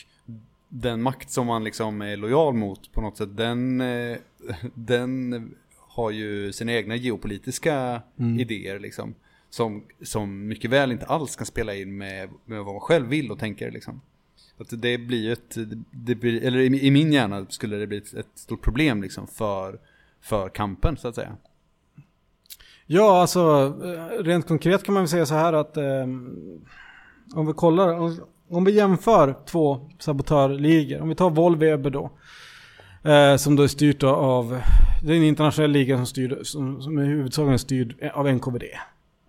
den 0.75 1.01
makt 1.01 1.29
som 1.29 1.47
man 1.47 1.63
liksom 1.63 2.01
är 2.01 2.17
lojal 2.17 2.53
mot 2.53 2.91
på 2.91 3.01
något 3.01 3.17
sätt, 3.17 3.37
den, 3.37 3.81
eh, 3.81 4.17
den 4.73 5.55
har 5.77 6.11
ju 6.11 6.53
sina 6.53 6.73
egna 6.73 6.95
geopolitiska 6.95 8.01
idéer 8.39 8.79
liksom. 8.79 9.15
Som, 9.49 9.83
som 10.01 10.47
mycket 10.47 10.71
väl 10.71 10.91
inte 10.91 11.05
alls 11.05 11.35
kan 11.35 11.45
spela 11.45 11.75
in 11.75 11.97
med, 11.97 12.29
med 12.45 12.63
vad 12.63 12.73
man 12.73 12.79
själv 12.79 13.07
vill 13.07 13.31
och 13.31 13.39
tänker 13.39 13.71
liksom. 13.71 14.01
Att 14.57 14.81
det 14.81 14.97
blir 14.97 15.23
ju 15.23 15.33
ett, 15.33 15.57
det 15.91 16.15
blir, 16.15 16.43
eller 16.43 16.59
i, 16.59 16.87
i 16.87 16.91
min 16.91 17.13
hjärna 17.13 17.45
skulle 17.49 17.75
det 17.75 17.87
bli 17.87 17.97
ett, 17.97 18.13
ett 18.13 18.27
stort 18.35 18.61
problem 18.61 19.01
liksom 19.01 19.27
för, 19.27 19.79
för 20.21 20.49
kampen 20.49 20.97
så 20.97 21.07
att 21.07 21.15
säga. 21.15 21.37
Ja, 22.85 23.21
alltså 23.21 23.73
eh, 23.83 24.23
rent 24.23 24.47
konkret 24.47 24.83
kan 24.83 24.93
man 24.93 25.03
väl 25.03 25.09
säga 25.09 25.25
så 25.25 25.33
här 25.33 25.53
att 25.53 25.77
eh, 25.77 26.03
om 27.35 27.47
vi 27.47 27.53
kollar, 27.53 27.99
om, 27.99 28.19
om 28.55 28.63
vi 28.63 28.71
jämför 28.71 29.35
två 29.45 29.89
sabotörligor, 29.99 31.01
om 31.01 31.09
vi 31.09 31.15
tar 31.15 31.29
Volvo 31.29 31.65
Ebbe 31.65 31.89
då, 31.89 32.11
eh, 33.03 33.35
som 33.35 33.55
då 33.55 33.63
är 33.63 33.67
styrt 33.67 34.03
av, 34.03 34.59
det 35.03 35.13
är 35.13 35.17
en 35.17 35.23
internationell 35.23 35.71
liga 35.71 35.97
som, 35.97 36.05
styr, 36.05 36.39
som, 36.43 36.81
som 36.81 36.97
är 36.97 37.05
huvudsakligen 37.05 37.59
styrd 37.59 38.11
av 38.13 38.33
NKVD. 38.33 38.63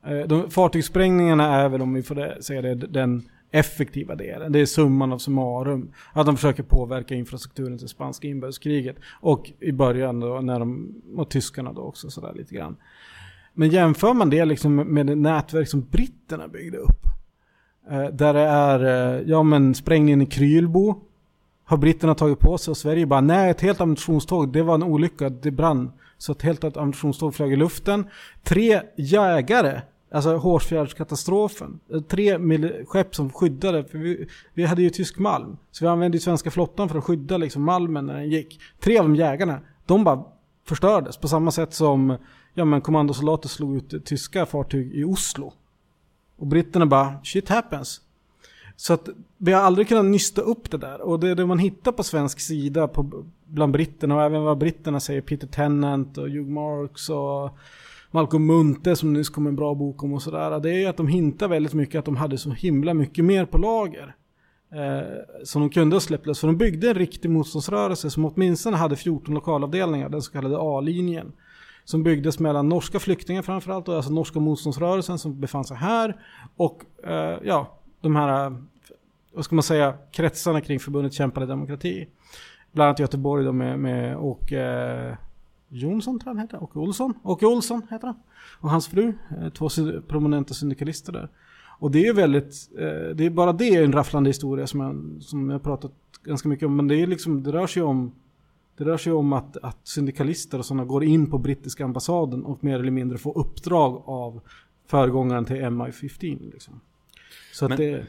Eh, 0.07 0.19
de, 0.19 0.51
fartygssprängningarna 0.51 1.55
är 1.55 1.69
väl, 1.69 1.83
om 1.83 1.95
vi 1.95 2.03
får 2.03 2.15
det, 2.15 2.43
säga 2.43 2.63
det, 2.63 2.75
den 2.75 3.23
effektiva 3.51 4.15
delen. 4.15 4.53
Det 4.53 4.61
är 4.61 4.67
summan 4.67 5.13
av 5.13 5.19
summarum. 5.19 5.91
Att 6.13 6.27
de 6.27 6.37
försöker 6.37 6.63
påverka 6.63 7.15
infrastrukturen 7.15 7.79
till 7.79 7.89
spanska 7.89 8.29
inbördeskriget. 8.29 8.97
Och 9.21 9.53
i 9.61 9.73
början 9.73 10.21
då, 10.21 10.41
när 10.41 10.59
de, 10.59 10.95
och 11.17 11.31
tyskarna 11.31 11.73
då 11.73 11.81
också 11.81 12.11
sådär 12.11 12.33
lite 12.35 12.55
grann. 12.55 12.77
Men 13.53 13.69
jämför 13.69 14.15
man 14.15 14.31
det 14.31 14.45
liksom 14.45 14.77
med 14.77 15.07
det 15.07 15.15
nätverk 15.15 15.69
som 15.69 15.81
britterna 15.91 16.49
byggde 16.49 16.79
upp. 16.79 17.14
Eh, 17.91 18.07
där 18.07 18.35
det 18.35 18.41
är, 18.41 18.85
eh, 18.85 19.23
ja 19.27 19.43
men 19.43 19.75
sprängningen 19.75 20.23
i 20.23 20.27
Krylbo. 20.27 20.95
Har 21.65 21.77
britterna 21.77 22.15
tagit 22.15 22.39
på 22.39 22.59
sig 22.59 22.71
och 22.71 22.77
Sverige 22.77 23.07
bara, 23.07 23.21
nej 23.21 23.51
ett 23.51 23.61
helt 23.61 23.81
ammunitionståg, 23.81 24.53
det 24.53 24.63
var 24.63 24.75
en 24.75 24.83
olycka, 24.83 25.31
det 25.31 25.51
brann. 25.51 25.93
Så 26.19 26.33
ett 26.33 26.43
helt 26.43 26.77
ammunitionståg 26.77 27.35
flög 27.35 27.53
i 27.53 27.57
luften. 27.57 28.07
Tre 28.43 28.81
jägare, 28.97 29.81
alltså 30.13 30.37
Hårsfjärdskatastrofen. 30.37 31.81
Eh, 31.93 32.01
tre 32.01 32.39
skepp 32.87 33.15
som 33.15 33.31
skyddade, 33.31 33.85
för 33.85 33.99
vi, 33.99 34.29
vi 34.55 34.65
hade 34.65 34.83
ju 34.83 34.91
tysk 34.91 35.19
malm. 35.19 35.57
Så 35.71 35.85
vi 35.85 35.89
använde 35.89 36.17
ju 36.17 36.21
svenska 36.21 36.51
flottan 36.51 36.89
för 36.89 36.99
att 36.99 37.05
skydda 37.05 37.37
liksom 37.37 37.63
malmen 37.63 38.07
när 38.07 38.15
den 38.15 38.31
gick. 38.31 38.61
Tre 38.81 38.99
av 38.99 39.05
de 39.05 39.17
jägarna, 39.17 39.61
de 39.87 40.05
bara 40.05 40.25
förstördes 40.69 41.17
på 41.17 41.29
samma 41.29 41.51
sätt 41.51 41.75
som 41.75 42.17
ja, 42.55 42.65
men 42.65 42.81
kommandosoldater 42.81 43.49
slog 43.49 43.77
ut 43.77 44.05
tyska 44.05 44.47
fartyg 44.47 44.95
i 44.95 45.05
Oslo. 45.05 45.53
Och 46.45 46.49
britterna 46.49 46.87
bara, 46.87 47.15
shit 47.23 47.49
happens. 47.49 48.01
Så 48.77 48.93
att 48.93 49.09
vi 49.39 49.53
har 49.53 49.61
aldrig 49.61 49.89
kunnat 49.89 50.05
nysta 50.05 50.43
upp 50.43 50.71
det 50.71 50.79
där. 50.79 51.01
Och 51.01 51.21
det 51.21 51.35
det 51.35 51.47
man 51.47 51.59
hittar 51.59 51.93
på 51.93 52.03
svensk 52.03 52.41
sida 52.41 52.89
på, 52.89 53.25
bland 53.45 53.73
britterna 53.73 54.15
och 54.15 54.23
även 54.23 54.43
vad 54.43 54.59
britterna 54.59 55.01
säger, 55.01 55.21
Peter 55.21 55.47
Tennant 55.47 56.19
och 56.19 56.29
Hugh 56.29 56.51
Marks 56.51 57.11
och 57.11 57.59
Malcolm 58.11 58.47
Munthe 58.47 58.97
som 58.97 59.13
nyss 59.13 59.29
kom 59.29 59.47
en 59.47 59.57
bra 59.57 59.75
bok 59.75 60.03
om 60.03 60.13
och 60.13 60.23
sådär. 60.23 60.61
Det 60.61 60.71
är 60.71 60.79
ju 60.79 60.87
att 60.87 60.97
de 60.97 61.09
hintar 61.09 61.49
väldigt 61.49 61.75
mycket 61.75 61.99
att 61.99 62.05
de 62.05 62.17
hade 62.17 62.39
så 62.39 62.51
himla 62.51 62.95
mycket 62.95 63.25
mer 63.25 63.45
på 63.45 63.59
lager. 63.59 64.15
Eh, 64.73 65.45
som 65.45 65.63
de 65.63 65.71
kunde 65.71 65.97
ha 65.97 66.01
släppt 66.01 66.27
lös. 66.27 66.41
För 66.41 66.47
de 66.47 66.57
byggde 66.57 66.89
en 66.89 66.95
riktig 66.95 67.31
motståndsrörelse 67.31 68.11
som 68.11 68.25
åtminstone 68.25 68.77
hade 68.77 68.97
14 68.97 69.35
lokalavdelningar, 69.35 70.09
den 70.09 70.23
så 70.23 70.33
kallade 70.33 70.59
A-linjen. 70.59 71.33
Som 71.85 72.03
byggdes 72.03 72.39
mellan 72.39 72.69
norska 72.69 72.99
flyktingar 72.99 73.43
framförallt, 73.43 73.89
och 73.89 73.97
alltså 73.97 74.13
norska 74.13 74.41
motståndsrörelsen 74.41 75.19
som 75.19 75.41
befann 75.41 75.65
sig 75.65 75.77
här. 75.77 76.17
Och 76.57 76.85
eh, 77.05 77.39
ja, 77.45 77.79
de 78.01 78.17
här, 78.17 78.57
vad 79.33 79.45
ska 79.45 79.55
man 79.55 79.63
säga, 79.63 79.95
kretsarna 80.13 80.61
kring 80.61 80.81
förbundet 80.81 81.13
Kämpande 81.13 81.47
demokrati. 81.47 82.09
Bland 82.73 82.89
annat 82.89 82.99
Göteborg 82.99 83.45
då 83.45 83.53
med, 83.53 83.79
med 83.79 84.17
Åke 84.17 84.61
eh, 84.61 85.17
Jonsson 85.69 86.19
tror 86.19 86.31
jag 86.31 86.35
han 86.35 86.43
heter, 86.43 86.63
och 86.63 86.77
Olsson. 86.77 87.15
Och 87.23 87.43
Olsson 87.43 87.83
heter 87.91 88.07
han. 88.07 88.17
Och 88.61 88.71
hans 88.71 88.89
fru, 88.89 89.13
eh, 89.41 89.49
två 89.49 89.69
prominenta 90.09 90.55
syndikalister 90.55 91.13
där. 91.13 91.29
Och 91.79 91.91
det 91.91 92.07
är 92.07 92.15
väldigt, 92.15 92.55
eh, 92.79 93.17
det 93.17 93.27
är 93.27 93.31
bara 93.31 93.53
det 93.53 93.77
en 93.77 93.93
rafflande 93.93 94.31
historia 94.31 94.67
som 94.67 94.81
jag, 94.81 95.23
som 95.23 95.51
jag 95.51 95.63
pratat 95.63 95.93
ganska 96.23 96.49
mycket 96.49 96.67
om. 96.67 96.77
Men 96.77 96.89
det 96.89 96.97
är 96.97 97.07
liksom, 97.07 97.43
det 97.43 97.53
rör 97.53 97.67
sig 97.67 97.83
om 97.83 98.13
det 98.77 98.85
rör 98.85 98.97
sig 98.97 99.13
om 99.13 99.33
att, 99.33 99.57
att 99.57 99.79
syndikalister 99.85 100.59
och 100.59 100.67
sådana 100.67 100.85
går 100.85 101.05
in 101.05 101.31
på 101.31 101.39
brittiska 101.39 101.85
ambassaden 101.85 102.45
och 102.45 102.65
mer 102.65 102.79
eller 102.79 102.91
mindre 102.91 103.19
får 103.19 103.39
uppdrag 103.39 104.03
av 104.07 104.41
föregångaren 104.87 105.45
till 105.45 105.57
MI-15. 105.57 106.53
Liksom. 106.53 106.81
Så 107.53 107.65
att 107.65 107.69
Men- 107.69 107.79
det... 107.79 108.07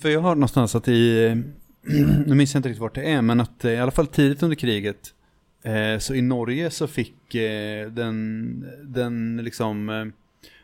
För 0.00 0.08
jag 0.08 0.20
har 0.20 0.34
någonstans 0.34 0.74
att 0.74 0.88
i, 0.88 1.34
nu 2.26 2.34
minns 2.34 2.54
jag 2.54 2.58
inte 2.58 2.68
riktigt 2.68 2.82
vart 2.82 2.94
det 2.94 3.10
är, 3.10 3.22
men 3.22 3.40
att 3.40 3.64
eh, 3.64 3.72
i 3.72 3.78
alla 3.78 3.90
fall 3.90 4.06
tidigt 4.06 4.42
under 4.42 4.56
kriget, 4.56 5.14
eh, 5.62 5.98
så 5.98 6.14
i 6.14 6.22
Norge 6.22 6.70
så 6.70 6.86
fick 6.86 7.34
eh, 7.34 7.90
den, 7.90 8.66
den 8.84 9.36
liksom 9.36 10.12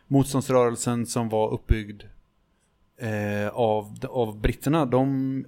motståndsrörelsen 0.07 1.05
som 1.05 1.29
var 1.29 1.53
uppbyggd 1.53 2.03
av, 3.51 3.97
av 4.09 4.39
britterna, 4.41 4.85
de 4.85 5.45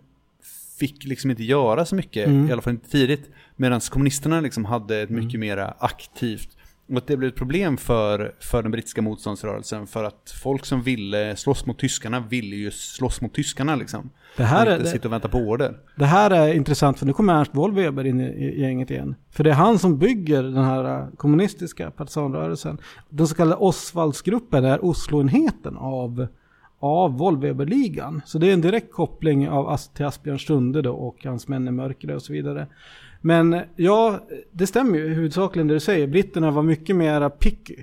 fick 0.81 1.05
liksom 1.05 1.29
inte 1.31 1.43
göra 1.43 1.85
så 1.85 1.95
mycket, 1.95 2.27
Mm. 2.27 2.49
i 2.49 2.51
alla 2.51 2.61
fall 2.61 2.73
inte 2.73 2.89
tidigt, 2.89 3.29
medan 3.55 3.79
kommunisterna 3.79 4.41
liksom 4.41 4.65
hade 4.65 5.01
ett 5.01 5.09
mycket 5.09 5.39
mera 5.39 5.73
aktivt 5.79 6.49
och 6.89 6.97
att 6.97 7.07
det 7.07 7.17
blev 7.17 7.29
ett 7.29 7.35
problem 7.35 7.77
för, 7.77 8.31
för 8.39 8.61
den 8.63 8.71
brittiska 8.71 9.01
motståndsrörelsen 9.01 9.87
för 9.87 10.03
att 10.03 10.33
folk 10.43 10.65
som 10.65 10.81
ville 10.81 11.35
slåss 11.35 11.65
mot 11.65 11.79
tyskarna 11.79 12.19
ville 12.19 12.55
ju 12.55 12.71
slåss 12.71 13.21
mot 13.21 13.33
tyskarna 13.33 13.75
liksom. 13.75 14.09
Det 14.37 14.43
här, 14.43 14.65
och 14.65 14.71
är, 14.71 14.75
inte 14.75 14.83
det, 14.87 14.91
sitta 14.91 15.07
och 15.07 15.13
vänta 15.13 15.29
på 15.29 15.37
order. 15.37 15.77
det 15.95 16.05
här 16.05 16.31
är 16.31 16.53
intressant 16.53 16.99
för 16.99 17.05
nu 17.05 17.13
kommer 17.13 17.33
Ernst 17.33 17.51
Wollweber 17.55 18.05
in 18.05 18.21
i, 18.21 18.61
gänget 18.61 18.91
igen. 18.91 19.15
För 19.31 19.43
det 19.43 19.49
är 19.49 19.53
han 19.53 19.79
som 19.79 19.97
bygger 19.97 20.43
den 20.43 20.63
här 20.63 20.99
äh, 20.99 21.07
kommunistiska 21.17 21.91
partisanrörelsen. 21.91 22.77
Den 23.09 23.27
så 23.27 23.35
kallade 23.35 23.55
Osvaldsgruppen 23.61 24.65
är 24.65 24.85
Osloenheten 24.85 25.77
av, 25.77 26.27
av 26.81 27.17
Volvo-ligan. 27.17 28.21
Så 28.25 28.37
det 28.37 28.49
är 28.49 28.53
en 28.53 28.61
direkt 28.61 28.91
koppling 28.91 29.49
av 29.49 29.77
till 29.77 30.05
Asbjörn 30.05 30.39
Sunde 30.39 30.81
då 30.81 30.93
och 30.93 31.25
hans 31.25 31.47
män 31.47 31.67
i 31.67 31.71
mörkret 31.71 32.15
och 32.15 32.21
så 32.21 32.33
vidare. 32.33 32.67
Men 33.21 33.61
ja, 33.75 34.19
det 34.51 34.67
stämmer 34.67 34.97
ju 34.97 35.07
huvudsakligen 35.07 35.67
det 35.67 35.73
du 35.73 35.79
säger. 35.79 36.07
Britterna 36.07 36.51
var 36.51 36.63
mycket 36.63 36.95
mer 36.95 37.29
picky. 37.29 37.75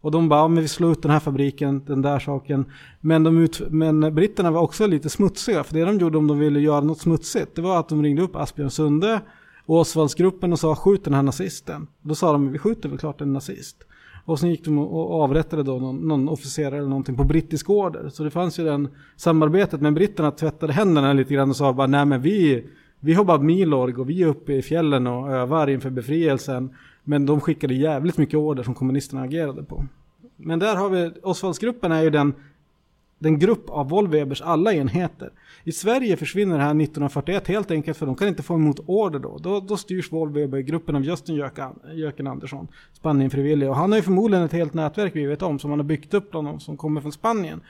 Och 0.00 0.10
de 0.10 0.28
bara, 0.28 0.40
ja, 0.40 0.48
men 0.48 0.62
vi 0.62 0.68
slår 0.68 0.92
ut 0.92 1.02
den 1.02 1.10
här 1.10 1.20
fabriken, 1.20 1.84
den 1.84 2.02
där 2.02 2.18
saken. 2.18 2.64
Men, 3.00 3.22
de 3.22 3.38
ut, 3.38 3.62
men 3.70 4.14
britterna 4.14 4.50
var 4.50 4.60
också 4.60 4.86
lite 4.86 5.10
smutsiga. 5.10 5.64
För 5.64 5.74
det 5.74 5.84
de 5.84 5.98
gjorde 5.98 6.18
om 6.18 6.26
de 6.26 6.38
ville 6.38 6.60
göra 6.60 6.80
något 6.80 7.00
smutsigt, 7.00 7.54
det 7.54 7.62
var 7.62 7.80
att 7.80 7.88
de 7.88 8.02
ringde 8.02 8.22
upp 8.22 8.36
Asbjörn 8.36 8.70
Sunde 8.70 9.20
och 9.66 9.78
Osvaldsgruppen 9.78 10.52
och 10.52 10.58
sa 10.58 10.76
skjut 10.76 11.04
den 11.04 11.14
här 11.14 11.22
nazisten. 11.22 11.86
Då 12.02 12.14
sa 12.14 12.32
de, 12.32 12.52
vi 12.52 12.58
skjuter 12.58 12.88
väl 12.88 12.98
klart 12.98 13.20
en 13.20 13.32
nazist. 13.32 13.76
Och 14.24 14.40
sen 14.40 14.50
gick 14.50 14.64
de 14.64 14.78
och 14.78 15.22
avrättade 15.22 15.62
då 15.62 15.78
någon, 15.78 16.08
någon 16.08 16.28
officerare 16.28 16.78
eller 16.78 16.88
någonting 16.88 17.16
på 17.16 17.24
brittisk 17.24 17.70
order. 17.70 18.08
Så 18.08 18.24
det 18.24 18.30
fanns 18.30 18.58
ju 18.58 18.64
den 18.64 18.88
samarbetet. 19.16 19.80
Men 19.80 19.94
britterna 19.94 20.30
tvättade 20.30 20.72
händerna 20.72 21.12
lite 21.12 21.34
grann 21.34 21.50
och 21.50 21.56
sa 21.56 21.72
bara, 21.72 21.86
nej 21.86 22.04
men 22.04 22.20
vi, 22.22 22.64
vi 23.00 23.14
har 23.14 23.24
bara 23.24 23.38
Milorg 23.38 23.94
och 23.94 24.10
vi 24.10 24.22
är 24.22 24.26
uppe 24.26 24.52
i 24.52 24.62
fjällen 24.62 25.06
och 25.06 25.30
övar 25.30 25.70
inför 25.70 25.90
befrielsen. 25.90 26.70
Men 27.04 27.26
de 27.26 27.40
skickade 27.40 27.74
jävligt 27.74 28.18
mycket 28.18 28.34
order 28.34 28.62
som 28.62 28.74
kommunisterna 28.74 29.22
agerade 29.22 29.62
på. 29.62 29.84
Men 30.36 30.58
där 30.58 30.76
har 30.76 30.88
vi, 30.88 31.10
Osvaldsgruppen 31.22 31.92
är 31.92 32.02
ju 32.02 32.10
den, 32.10 32.34
den 33.24 33.38
grupp 33.38 33.70
av 33.70 33.88
Wollwebers 33.88 34.42
alla 34.42 34.72
enheter. 34.72 35.32
I 35.64 35.72
Sverige 35.72 36.16
försvinner 36.16 36.56
det 36.56 36.62
här 36.62 36.70
1941 36.70 37.48
helt 37.48 37.70
enkelt 37.70 37.98
för 37.98 38.06
de 38.06 38.14
kan 38.14 38.28
inte 38.28 38.42
få 38.42 38.54
emot 38.54 38.80
order 38.86 39.18
då. 39.18 39.38
Då, 39.38 39.60
då 39.60 39.76
styrs 39.76 40.12
Wollwebergruppen 40.12 40.96
av 40.96 41.04
Justin 41.04 41.36
Jöken, 41.36 41.78
Jöken 41.94 42.26
Andersson, 42.26 42.68
Spanienfrivillig. 42.92 43.68
Och 43.68 43.76
han 43.76 43.92
har 43.92 43.98
ju 43.98 44.02
förmodligen 44.02 44.44
ett 44.44 44.52
helt 44.52 44.74
nätverk 44.74 45.16
vi 45.16 45.26
vet 45.26 45.42
om 45.42 45.58
som 45.58 45.70
han 45.70 45.78
har 45.78 45.84
byggt 45.84 46.14
upp 46.14 46.30
bland 46.30 46.46
de 46.46 46.60
som 46.60 46.76
kommer 46.76 47.00
från 47.00 47.12
Spanien. 47.12 47.60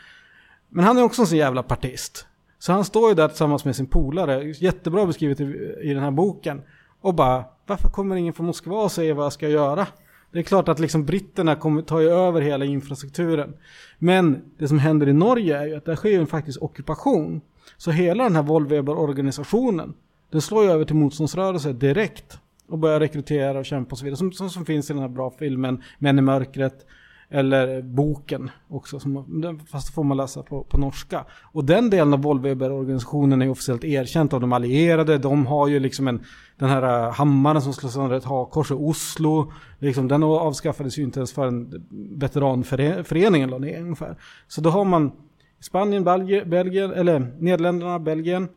Men 0.69 0.85
han 0.85 0.99
är 0.99 1.03
också 1.03 1.23
en 1.23 1.27
sån 1.27 1.39
jävla 1.39 1.63
partist. 1.63 2.27
Så 2.59 2.73
han 2.73 2.85
står 2.85 3.09
ju 3.09 3.15
där 3.15 3.29
tillsammans 3.29 3.65
med 3.65 3.77
sin 3.77 3.87
polare, 3.87 4.43
jättebra 4.45 5.07
beskrivet 5.07 5.41
i, 5.41 5.45
i 5.83 5.95
den 5.95 6.03
här 6.03 6.11
boken. 6.11 6.63
Och 7.01 7.15
bara, 7.15 7.45
varför 7.67 7.89
kommer 7.89 8.17
ingen 8.17 8.35
från 8.35 8.47
Moskva 8.47 8.83
och 8.83 8.93
säger 8.93 9.15
vad 9.15 9.25
jag 9.25 9.33
ska 9.33 9.49
göra? 9.49 9.87
Det 10.35 10.41
är 10.41 10.43
klart 10.43 10.69
att 10.69 10.79
liksom 10.79 11.05
britterna 11.05 11.57
kommer 11.57 11.83
ta 11.83 12.03
ju 12.03 12.09
över 12.09 12.41
hela 12.41 12.65
infrastrukturen. 12.65 13.55
Men 13.99 14.43
det 14.59 14.69
som 14.69 14.79
händer 14.79 15.09
i 15.09 15.13
Norge 15.13 15.59
är 15.59 15.67
ju 15.67 15.75
att 15.77 15.85
det 15.85 15.97
sker 15.97 16.11
ju 16.11 16.21
en 16.21 16.27
faktisk 16.27 16.63
ockupation. 16.63 17.41
Så 17.77 17.91
hela 17.91 18.25
den 18.25 18.37
här 18.37 18.43
Wollweber-organisationen, 18.43 19.95
den 20.31 20.41
slår 20.41 20.65
ju 20.65 20.71
över 20.71 20.85
till 20.85 20.97
motståndsrörelser 20.97 21.73
direkt. 21.73 22.39
Och 22.69 22.79
börjar 22.79 23.01
rekrytera 23.01 23.59
och 23.59 23.65
kämpa 23.65 23.91
och 23.93 23.99
så 23.99 24.05
vidare. 24.05 24.17
Som, 24.17 24.33
som, 24.33 24.51
som 24.51 24.67
finns 24.67 24.91
i 24.91 24.93
den 24.93 25.03
här 25.03 25.09
bra 25.09 25.31
filmen 25.39 25.83
Män 25.99 26.19
i 26.19 26.23
mörkret. 26.23 26.87
Eller 27.35 27.83
boken 27.83 28.51
också, 28.69 29.01
som, 29.01 29.25
fast 29.71 29.87
det 29.87 29.93
får 29.93 30.05
man 30.05 30.17
läsa 30.17 30.43
på, 30.43 30.65
på 30.65 30.79
norska. 30.79 31.25
Och 31.53 31.65
den 31.65 31.91
delen 31.91 32.15
av 32.15 32.23
Volvo-organisationen 32.23 33.43
är 33.43 33.51
officiellt 33.51 33.85
erkänt 33.85 34.33
av 34.33 34.41
de 34.41 34.53
allierade. 34.53 35.19
De 35.19 35.47
har 35.47 35.69
ju 35.69 35.81
liksom 35.81 36.09
en, 36.09 36.25
den 36.57 36.69
här 36.69 37.07
eh, 37.07 37.13
hammaren 37.13 37.63
som 37.63 37.73
slår 37.73 37.91
sönder 37.91 38.17
ett 38.17 38.25
hakkors 38.25 38.71
i 38.71 38.75
Oslo. 38.75 39.53
Liksom, 39.79 40.09
den 40.09 40.23
avskaffades 40.23 40.99
ju 40.99 41.03
inte 41.03 41.19
ens 41.19 41.33
förrän 41.33 41.87
veteranföreningen 42.19 43.51
la 43.51 43.59
ner 43.59 43.81
ungefär. 43.81 44.17
Så 44.49 44.61
då 44.61 44.71
har 44.71 44.85
man 44.85 45.13
Spanien, 45.61 46.05
Belgien, 46.05 46.51
Belgien 46.51 46.93
eller 46.93 47.33
Nederländerna, 47.39 47.99
Belgien. 47.99 48.49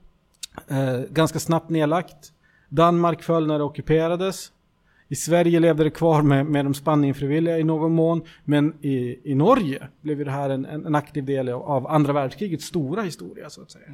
Eh, 0.68 1.00
ganska 1.10 1.40
snabbt 1.40 1.70
nedlagt. 1.70 2.34
Danmark 2.70 3.24
föll 3.24 3.48
när 3.48 3.58
det 3.58 3.64
ockuperades. 3.64 4.52
I 5.10 5.16
Sverige 5.16 5.60
levde 5.60 5.84
det 5.84 5.90
kvar 5.90 6.22
med, 6.22 6.46
med 6.46 6.66
de 6.66 6.74
Spanienfrivilliga 6.74 7.60
i 7.60 7.64
någon 7.64 7.92
mån. 7.92 8.22
Men 8.44 8.74
i, 8.82 9.20
i 9.24 9.36
Norge 9.36 9.88
blev 10.02 10.26
det 10.26 10.32
här 10.32 10.50
en, 10.50 10.66
en, 10.66 10.86
en 10.86 10.96
aktiv 10.96 11.26
del 11.26 11.50
av, 11.50 11.88
andra 11.88 12.14
världskrigets 12.14 12.66
stora 12.66 13.02
historia 13.02 13.50
så 13.50 13.62
att 13.62 13.72
säga. 13.72 13.86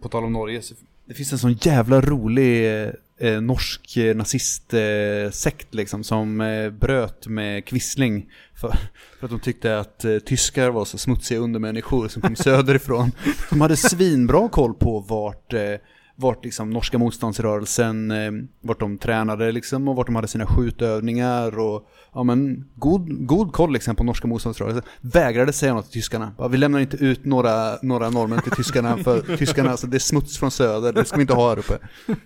På 0.00 0.08
tal 0.08 0.24
om 0.24 0.32
Norge, 0.32 0.62
så 0.62 0.74
det 1.10 1.14
finns 1.14 1.32
en 1.32 1.38
sån 1.38 1.52
jävla 1.52 2.00
rolig 2.00 2.78
eh, 3.18 3.40
norsk 3.40 3.96
eh, 3.96 4.16
nazistsekt 4.16 5.74
liksom 5.74 6.04
som 6.04 6.40
eh, 6.40 6.70
bröt 6.70 7.26
med 7.26 7.64
Quisling 7.64 8.30
för, 8.54 8.68
för 9.18 9.26
att 9.26 9.30
de 9.30 9.40
tyckte 9.40 9.78
att 9.78 10.04
eh, 10.04 10.18
tyskar 10.18 10.70
var 10.70 10.84
så 10.84 10.98
smutsiga 10.98 11.38
undermänniskor 11.38 12.08
som 12.08 12.22
kom 12.22 12.36
söderifrån. 12.36 13.12
De 13.50 13.60
hade 13.60 13.76
svinbra 13.76 14.48
koll 14.48 14.74
på 14.74 15.00
vart, 15.00 15.52
eh, 15.52 15.74
vart 16.20 16.44
liksom 16.44 16.70
norska 16.70 16.98
motståndsrörelsen, 16.98 18.10
eh, 18.10 18.32
vart 18.60 18.80
de 18.80 18.98
tränade 18.98 19.52
liksom 19.52 19.88
och 19.88 19.96
vart 19.96 20.06
de 20.06 20.14
hade 20.14 20.28
sina 20.28 20.46
skjutövningar 20.46 21.58
och 21.58 21.88
ja 22.12 22.22
men 22.22 22.68
god, 22.74 23.26
god 23.26 23.52
koll 23.52 23.72
liksom 23.72 23.96
på 23.96 24.04
norska 24.04 24.28
motståndsrörelsen. 24.28 24.82
Vägrade 25.00 25.52
säga 25.52 25.74
något 25.74 25.84
till 25.84 25.92
tyskarna. 25.92 26.32
Bara, 26.38 26.48
vi 26.48 26.56
lämnar 26.56 26.78
inte 26.78 26.96
ut 26.96 27.24
några, 27.24 27.76
några 27.82 28.10
norrmän 28.10 28.42
till 28.42 28.52
tyskarna 28.52 28.96
för 28.96 29.36
tyskarna, 29.36 29.70
alltså 29.70 29.86
det 29.86 29.96
är 29.96 29.98
smuts 29.98 30.38
från 30.38 30.50
söder, 30.50 30.92
det 30.92 31.04
ska 31.04 31.16
vi 31.16 31.22
inte 31.22 31.34
ha 31.34 31.48
här 31.48 31.58
uppe. 31.58 31.78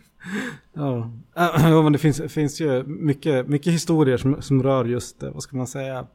Ja, 0.73 1.11
ja 1.59 1.83
men 1.83 1.93
det 1.93 1.99
finns, 1.99 2.23
finns 2.29 2.61
ju 2.61 2.85
mycket, 2.85 3.49
mycket 3.49 3.73
historier 3.73 4.17
som, 4.17 4.43
som 4.43 4.63
rör 4.63 4.85
just, 4.85 5.23
eh, 5.23 5.31
vad 5.31 5.43
ska 5.43 5.57
man 5.57 5.67
säga, 5.67 6.07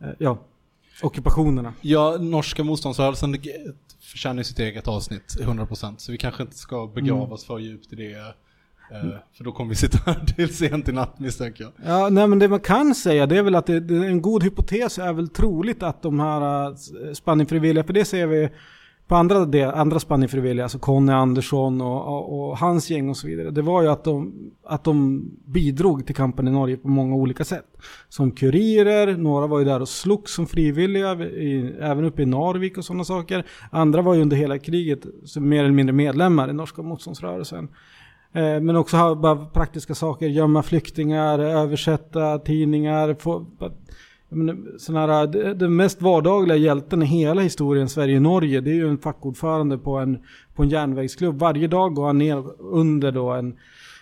eh, 0.00 0.10
ja, 0.18 0.38
ockupationerna. 1.02 1.72
Ja, 1.80 2.16
norska 2.20 2.64
motståndsrörelsen 2.64 3.36
förtjänar 4.00 4.38
ju 4.38 4.44
sitt 4.44 4.58
eget 4.58 4.88
avsnitt, 4.88 5.36
100%. 5.40 5.94
Så 5.98 6.12
vi 6.12 6.18
kanske 6.18 6.42
inte 6.42 6.56
ska 6.56 6.86
begrava 6.86 7.24
Mm. 7.24 7.38
för 7.38 7.58
djupt 7.58 7.92
i 7.92 7.96
det. 7.96 8.12
eh, 8.12 9.18
För 9.36 9.44
då 9.44 9.52
kommer 9.52 9.68
vi 9.70 9.76
sitta 9.76 9.98
här 10.06 10.24
till 10.36 10.56
sent 10.56 10.88
i 10.88 10.92
natt 10.92 11.18
misstänker 11.18 11.64
jag. 11.64 11.72
Ja, 11.84 12.08
nej 12.08 12.26
men 12.26 12.38
det 12.38 12.48
man 12.48 12.60
kan 12.60 12.94
säga 12.94 13.26
det 13.26 13.36
är 13.38 13.42
väl 13.42 13.54
att 13.54 13.66
det, 13.66 13.76
en 13.76 14.22
god 14.22 14.42
hypotes 14.42 14.98
är 14.98 15.12
väl 15.12 15.28
troligt 15.28 15.82
att 15.82 16.02
de 16.02 16.20
här 16.20 16.68
uh, 16.70 16.76
Spanienfrivilliga, 17.12 17.84
för 17.84 17.92
det 17.92 18.04
ser 18.04 18.26
vi 18.26 18.48
på 19.08 19.14
andra, 19.14 19.44
del, 19.44 19.70
andra 19.70 20.00
Spanienfrivilliga, 20.00 20.64
alltså 20.64 20.78
Conny 20.78 21.12
Andersson 21.12 21.80
och, 21.80 22.06
och, 22.06 22.50
och 22.50 22.58
hans 22.58 22.90
gäng 22.90 23.08
och 23.08 23.16
så 23.16 23.26
vidare. 23.26 23.50
Det 23.50 23.62
var 23.62 23.82
ju 23.82 23.88
att 23.88 24.04
de, 24.04 24.32
att 24.64 24.84
de 24.84 25.24
bidrog 25.44 26.06
till 26.06 26.14
kampen 26.14 26.48
i 26.48 26.50
Norge 26.50 26.76
på 26.76 26.88
många 26.88 27.14
olika 27.14 27.44
sätt. 27.44 27.66
Som 28.08 28.30
kurirer, 28.30 29.16
några 29.16 29.46
var 29.46 29.58
ju 29.58 29.64
där 29.64 29.80
och 29.80 29.88
slogs 29.88 30.34
som 30.34 30.46
frivilliga, 30.46 31.14
i, 31.24 31.74
även 31.80 32.04
uppe 32.04 32.22
i 32.22 32.26
Narvik 32.26 32.78
och 32.78 32.84
sådana 32.84 33.04
saker. 33.04 33.46
Andra 33.70 34.02
var 34.02 34.14
ju 34.14 34.22
under 34.22 34.36
hela 34.36 34.58
kriget 34.58 35.06
mer 35.36 35.64
eller 35.64 35.74
mindre 35.74 35.92
medlemmar 35.92 36.50
i 36.50 36.52
norska 36.52 36.82
motståndsrörelsen. 36.82 37.68
Eh, 38.32 38.60
men 38.60 38.76
också 38.76 39.14
bara 39.14 39.36
praktiska 39.36 39.94
saker, 39.94 40.26
gömma 40.26 40.62
flyktingar, 40.62 41.38
översätta 41.38 42.38
tidningar. 42.38 43.16
Få, 43.20 43.46
sån 44.78 44.96
här, 44.96 45.26
den 45.54 45.76
mest 45.76 46.02
vardagliga 46.02 46.56
hjälten 46.56 47.02
i 47.02 47.06
hela 47.06 47.42
historien 47.42 47.88
Sverige-Norge, 47.88 48.60
det 48.60 48.70
är 48.70 48.74
ju 48.74 48.88
en 48.88 48.98
fackordförande 48.98 49.78
på 49.78 49.96
en, 49.96 50.18
på 50.54 50.62
en 50.62 50.68
järnvägsklubb. 50.68 51.38
Varje 51.38 51.68
dag 51.68 51.94
går 51.94 52.06
han 52.06 52.18
ner 52.18 52.44
under 52.58 53.12
då 53.12 53.30
en, 53.30 53.56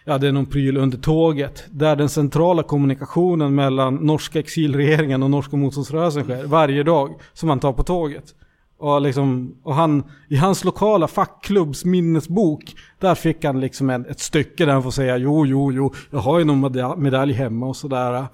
ja 0.05 0.19
det 0.19 0.29
är 0.29 0.33
någon 0.33 0.47
pryl 0.47 0.77
under 0.77 0.99
tåget, 0.99 1.65
där 1.71 1.97
den 1.97 2.09
centrala 2.09 2.63
kommunikationen 2.63 3.55
mellan 3.55 3.95
norska 3.95 4.39
exilregeringen 4.39 5.23
och 5.23 5.31
norska 5.31 5.57
motståndsrörelsen 5.57 6.25
sker, 6.25 6.47
varje 6.47 6.83
dag, 6.83 7.15
som 7.33 7.49
han 7.49 7.61
tar 7.61 7.73
på 7.73 7.83
tåget. 7.83 8.35
Och, 8.79 9.01
liksom, 9.01 9.55
och 9.63 9.75
han, 9.75 10.03
i 10.29 10.37
hans 10.37 10.65
lokala 10.65 11.09
fackklubbs 11.09 11.85
minnesbok, 11.85 12.75
där 12.99 13.15
fick 13.15 13.45
han 13.45 13.61
liksom 13.61 13.91
en, 13.91 14.07
ett 14.07 14.21
stycke 14.21 14.65
där 14.65 14.73
han 14.73 14.83
får 14.83 14.91
säga 14.91 15.17
jo, 15.17 15.47
jo, 15.47 15.73
jo, 15.73 15.93
jag 16.11 16.19
har 16.19 16.39
ju 16.39 16.45
någon 16.45 16.73
medalj 17.03 17.33
hemma 17.33 17.67
och 17.67 17.77
sådär. 17.77 18.27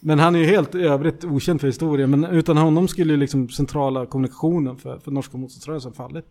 Men 0.00 0.18
han 0.18 0.34
är 0.34 0.38
ju 0.38 0.44
helt 0.44 0.74
i 0.74 0.82
övrigt 0.82 1.24
okänd 1.24 1.60
för 1.60 1.66
historien. 1.66 2.10
Men 2.10 2.24
utan 2.24 2.56
honom 2.56 2.88
skulle 2.88 3.12
ju 3.12 3.16
liksom 3.16 3.48
centrala 3.48 4.06
kommunikationen 4.06 4.76
för, 4.76 4.98
för 4.98 5.10
norska 5.10 5.36
motståndsrörelsen 5.36 5.92
fallit. 5.92 6.26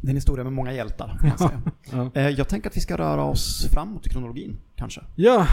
Det 0.00 0.06
är 0.08 0.10
en 0.10 0.16
historia 0.16 0.44
med 0.44 0.52
många 0.52 0.72
hjältar, 0.72 1.18
kan 1.20 1.28
jag 1.28 1.38
säga. 1.38 1.62
Ja. 1.92 2.10
Eh, 2.20 2.28
Jag 2.28 2.48
tänker 2.48 2.70
att 2.70 2.76
vi 2.76 2.80
ska 2.80 2.96
röra 2.96 3.24
oss 3.24 3.68
framåt 3.72 4.06
i 4.06 4.10
kronologin, 4.10 4.56
kanske. 4.76 5.00
Ja, 5.16 5.46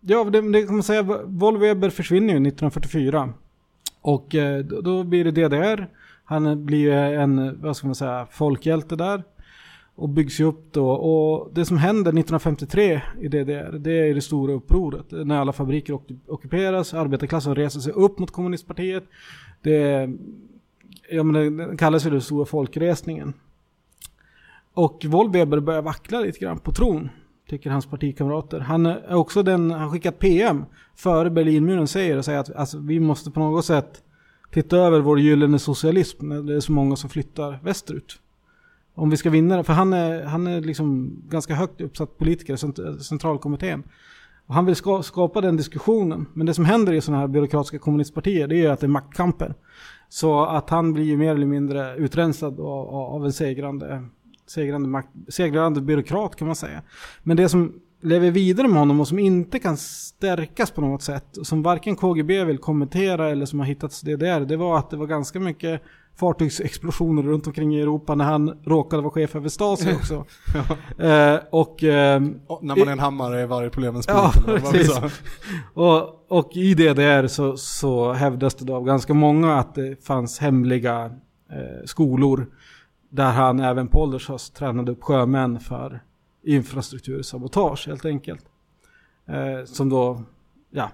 ja 0.00 0.24
det, 0.24 0.52
det 0.52 0.62
kan 0.62 0.74
man 0.74 0.82
säga. 0.82 1.02
Wollweber 1.26 1.90
försvinner 1.90 2.26
ju 2.28 2.36
1944. 2.36 3.32
Och 4.00 4.34
eh, 4.34 4.58
då, 4.64 4.80
då 4.80 5.04
blir 5.04 5.24
det 5.24 5.30
DDR. 5.48 5.88
Han 6.24 6.66
blir 6.66 6.78
ju 6.78 6.92
en, 7.22 7.60
vad 7.62 7.76
ska 7.76 7.86
man 7.86 7.94
säga, 7.94 8.26
folkhjälte 8.30 8.96
där. 8.96 9.22
Och 9.96 10.08
byggs 10.08 10.40
ju 10.40 10.44
upp 10.44 10.72
då. 10.72 10.90
Och 10.90 11.50
det 11.54 11.64
som 11.64 11.76
händer 11.76 12.10
1953 12.10 13.02
i 13.20 13.28
DDR, 13.28 13.78
det 13.78 14.08
är 14.08 14.14
det 14.14 14.20
stora 14.20 14.52
upproret. 14.52 15.06
När 15.10 15.38
alla 15.38 15.52
fabriker 15.52 16.00
ockuperas, 16.26 16.94
arbetarklassen 16.94 17.54
reser 17.54 17.80
sig 17.80 17.92
upp 17.92 18.18
mot 18.18 18.30
kommunistpartiet. 18.30 19.04
Det, 19.62 20.10
ja, 21.10 21.22
men 21.22 21.56
det 21.56 21.76
kallas 21.76 22.06
ju 22.06 22.10
den 22.10 22.20
stora 22.20 22.46
folkresningen. 22.46 23.32
Och 24.74 25.04
Wollweber 25.04 25.60
börjar 25.60 25.82
vackla 25.82 26.20
lite 26.20 26.38
grann 26.38 26.58
på 26.58 26.72
tron 26.72 27.08
tycker 27.48 27.70
hans 27.70 27.86
partikamrater. 27.86 28.60
Han 28.60 28.86
är 28.86 29.14
också 29.14 29.42
den, 29.42 29.70
han 29.70 29.90
skickat 29.90 30.18
PM 30.18 30.64
före 30.94 31.30
Berlinmuren 31.30 31.88
säger 31.88 32.16
och 32.16 32.24
säger 32.24 32.38
att 32.38 32.56
alltså, 32.56 32.78
vi 32.78 33.00
måste 33.00 33.30
på 33.30 33.40
något 33.40 33.64
sätt 33.64 34.02
titta 34.50 34.76
över 34.76 35.00
vår 35.00 35.20
gyllene 35.20 35.58
socialism 35.58 36.28
när 36.28 36.42
det 36.42 36.54
är 36.54 36.60
så 36.60 36.72
många 36.72 36.96
som 36.96 37.10
flyttar 37.10 37.58
västerut. 37.62 38.20
Om 38.96 39.10
vi 39.10 39.16
ska 39.16 39.30
vinna 39.30 39.64
för 39.64 39.72
han 39.72 39.92
är, 39.92 40.24
han 40.24 40.46
är 40.46 40.60
liksom 40.60 41.16
ganska 41.28 41.54
högt 41.54 41.80
uppsatt 41.80 42.18
politiker 42.18 42.54
i 42.54 42.56
cent- 42.56 43.02
centralkommittén. 43.02 43.82
Och 44.46 44.54
han 44.54 44.66
vill 44.66 44.76
ska, 44.76 45.02
skapa 45.02 45.40
den 45.40 45.56
diskussionen. 45.56 46.26
Men 46.34 46.46
det 46.46 46.54
som 46.54 46.64
händer 46.64 46.92
i 46.92 47.00
sådana 47.00 47.20
här 47.20 47.28
byråkratiska 47.28 47.78
kommunistpartier 47.78 48.48
det 48.48 48.54
är 48.56 48.58
ju 48.58 48.66
att 48.66 48.80
det 48.80 48.86
är 48.86 48.88
maktkamper. 48.88 49.54
Så 50.08 50.44
att 50.44 50.70
han 50.70 50.92
blir 50.92 51.04
ju 51.04 51.16
mer 51.16 51.34
eller 51.34 51.46
mindre 51.46 51.96
utrensad 51.96 52.60
av, 52.60 52.88
av 52.88 53.24
en 53.24 53.32
segrande, 53.32 54.04
segrande, 54.46 54.88
makt, 54.88 55.08
segrande 55.28 55.80
byråkrat 55.80 56.36
kan 56.36 56.46
man 56.46 56.56
säga. 56.56 56.82
Men 57.22 57.36
det 57.36 57.48
som 57.48 57.72
lever 58.02 58.30
vidare 58.30 58.68
med 58.68 58.78
honom 58.78 59.00
och 59.00 59.08
som 59.08 59.18
inte 59.18 59.58
kan 59.58 59.76
stärkas 59.76 60.70
på 60.70 60.80
något 60.80 61.02
sätt, 61.02 61.38
som 61.42 61.62
varken 61.62 61.96
KGB 61.96 62.44
vill 62.44 62.58
kommentera 62.58 63.30
eller 63.30 63.46
som 63.46 63.58
har 63.58 63.66
hittats 63.66 64.00
DDR, 64.00 64.40
det 64.40 64.56
var 64.56 64.78
att 64.78 64.90
det 64.90 64.96
var 64.96 65.06
ganska 65.06 65.40
mycket 65.40 65.82
fartygsexplosioner 66.16 67.22
runt 67.22 67.46
omkring 67.46 67.76
i 67.76 67.80
Europa 67.80 68.14
när 68.14 68.24
han 68.24 68.58
råkade 68.64 69.02
vara 69.02 69.12
chef 69.12 69.36
över 69.36 69.48
Stasi 69.48 69.94
också. 69.96 70.24
eh, 71.02 71.38
och, 71.50 71.82
ehm, 71.82 72.40
Och 72.46 72.64
när 72.64 72.76
man 72.76 72.88
är 72.88 72.92
en 72.92 72.98
hammare 72.98 73.40
är 73.40 73.46
varje 73.46 73.70
problem 73.70 73.96
en 73.96 74.02
spik. 74.02 74.16
Ja, 74.16 74.32
precis. 74.46 74.98
och, 75.74 76.32
och 76.32 76.56
i 76.56 76.74
DDR 76.74 77.26
så, 77.26 77.56
så 77.56 78.12
hävdas 78.12 78.54
det 78.54 78.64
då 78.64 78.74
av 78.76 78.84
ganska 78.84 79.14
många 79.14 79.54
att 79.54 79.74
det 79.74 80.04
fanns 80.04 80.38
hemliga 80.38 81.04
eh, 81.50 81.84
skolor 81.84 82.46
där 83.10 83.32
han 83.32 83.60
även 83.60 83.88
på 83.88 84.00
ålders 84.02 84.28
höst 84.28 84.56
tränade 84.56 84.92
upp 84.92 85.02
sjömän 85.02 85.60
för 85.60 86.00
infrastruktursabotage 86.44 87.86
helt 87.86 88.04
enkelt. 88.04 88.44
Eh, 89.28 89.64
som 89.64 89.88
då, 89.88 90.22
ja, 90.76 90.90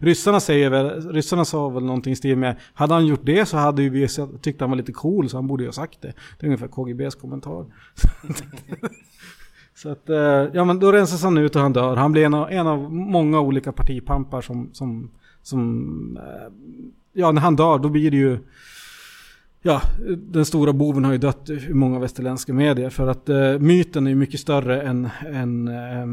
ryssarna 0.00 0.40
säger 0.40 0.70
väl, 0.70 1.12
ryssarna 1.12 1.44
sa 1.44 1.68
väl 1.68 1.84
någonting 1.84 2.12
i 2.12 2.16
stil 2.16 2.38
med, 2.38 2.56
hade 2.74 2.94
han 2.94 3.06
gjort 3.06 3.20
det 3.24 3.46
så 3.46 3.56
hade 3.56 3.82
ju 3.82 3.90
vi 3.90 4.08
tyckt 4.42 4.60
han 4.60 4.70
var 4.70 4.76
lite 4.76 4.92
cool 4.92 5.28
så 5.28 5.36
han 5.36 5.46
borde 5.46 5.62
ju 5.62 5.68
ha 5.68 5.72
sagt 5.72 6.02
det. 6.02 6.12
Det 6.38 6.46
är 6.46 6.48
ungefär 6.48 6.68
KGBs 6.68 7.14
kommentar. 7.14 7.66
Så 9.74 9.90
att, 9.90 10.08
eh, 10.08 10.46
ja 10.52 10.64
men 10.64 10.78
då 10.78 10.92
rensas 10.92 11.22
han 11.22 11.38
ut 11.38 11.56
och 11.56 11.62
han 11.62 11.72
dör. 11.72 11.96
Han 11.96 12.12
blir 12.12 12.24
en 12.24 12.34
av, 12.34 12.50
en 12.50 12.66
av 12.66 12.92
många 12.92 13.40
olika 13.40 13.72
partipampar 13.72 14.40
som, 14.40 14.70
som, 14.72 15.10
som 15.42 16.16
eh, 16.16 16.52
ja 17.12 17.32
när 17.32 17.40
han 17.40 17.56
dör 17.56 17.78
då 17.78 17.88
blir 17.88 18.10
det 18.10 18.16
ju, 18.16 18.38
ja 19.62 19.80
den 20.16 20.44
stora 20.44 20.72
boven 20.72 21.04
har 21.04 21.12
ju 21.12 21.18
dött 21.18 21.50
i 21.50 21.74
många 21.74 21.98
västerländska 21.98 22.52
medier 22.52 22.90
för 22.90 23.06
att 23.06 23.28
eh, 23.28 23.58
myten 23.58 24.06
är 24.06 24.10
ju 24.10 24.16
mycket 24.16 24.40
större 24.40 24.82
än, 24.82 25.08
än 25.32 25.68
eh, 25.68 26.06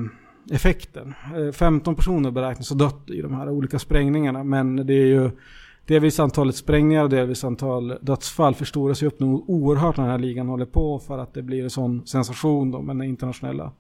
effekten. 0.52 1.14
Eh, 1.36 1.52
15 1.52 1.96
personer 1.96 2.32
beräknas 2.32 2.70
ha 2.70 2.78
dött 2.78 3.10
i 3.10 3.22
de 3.22 3.34
här 3.34 3.50
olika 3.50 3.80
sprängningarna 3.80 4.44
men 4.44 4.76
det 4.76 4.94
är 4.94 5.06
ju 5.06 5.32
Delvis 5.86 6.20
antalet 6.20 6.56
sprängningar 6.56 7.04
och 7.04 7.10
delvis 7.10 7.44
antal 7.44 7.98
dödsfall 8.02 8.56
förstoras 8.56 9.04
ju 9.04 9.08
upp 9.08 9.20
nog 9.20 9.50
oerhört 9.50 9.98
när 9.98 10.04
den 10.04 10.12
här 10.12 10.20
ligan 10.20 10.48
håller 10.48 10.66
på 10.66 11.00
för 11.00 11.18
att 11.18 11.34
det 11.34 11.42
blir 11.42 11.64
en 11.64 11.70
sån 11.70 12.08
sensation 12.08 12.72
då 12.72 12.82
med 12.82 12.96
den 12.96 13.08
internationella. 13.08 13.72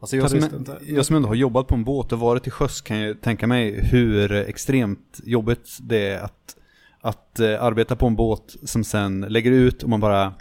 Alltså 0.00 0.16
jag, 0.16 0.30
som, 0.30 0.64
jag 0.86 1.06
som 1.06 1.16
ändå 1.16 1.28
har 1.28 1.34
jobbat 1.34 1.66
på 1.66 1.74
en 1.74 1.84
båt 1.84 2.12
och 2.12 2.18
varit 2.18 2.42
till 2.42 2.52
sjöss 2.52 2.80
kan 2.80 3.00
ju 3.00 3.14
tänka 3.14 3.46
mig 3.46 3.80
hur 3.84 4.32
extremt 4.32 5.20
jobbigt 5.24 5.78
det 5.80 6.08
är 6.08 6.20
att, 6.20 6.56
att 7.00 7.40
eh, 7.40 7.64
arbeta 7.64 7.96
på 7.96 8.06
en 8.06 8.16
båt 8.16 8.56
som 8.62 8.84
sen 8.84 9.20
lägger 9.20 9.50
ut 9.50 9.82
och 9.82 9.88
man 9.88 10.00
bara 10.00 10.32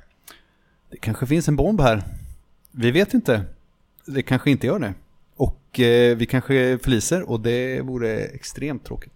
Det 0.92 0.98
kanske 0.98 1.26
finns 1.26 1.48
en 1.48 1.56
bomb 1.56 1.82
här. 1.82 2.04
Vi 2.72 2.92
vet 2.92 3.14
inte. 3.14 3.42
Det 4.06 4.22
kanske 4.22 4.52
inte 4.52 4.68
gör 4.68 4.80
det. 4.80 4.94
Och 5.78 5.82
eh, 5.82 6.18
vi 6.18 6.26
kanske 6.26 6.78
förliser 6.78 7.30
och 7.30 7.40
det 7.40 7.82
vore 7.82 8.18
extremt 8.18 8.86
tråkigt. 8.86 9.14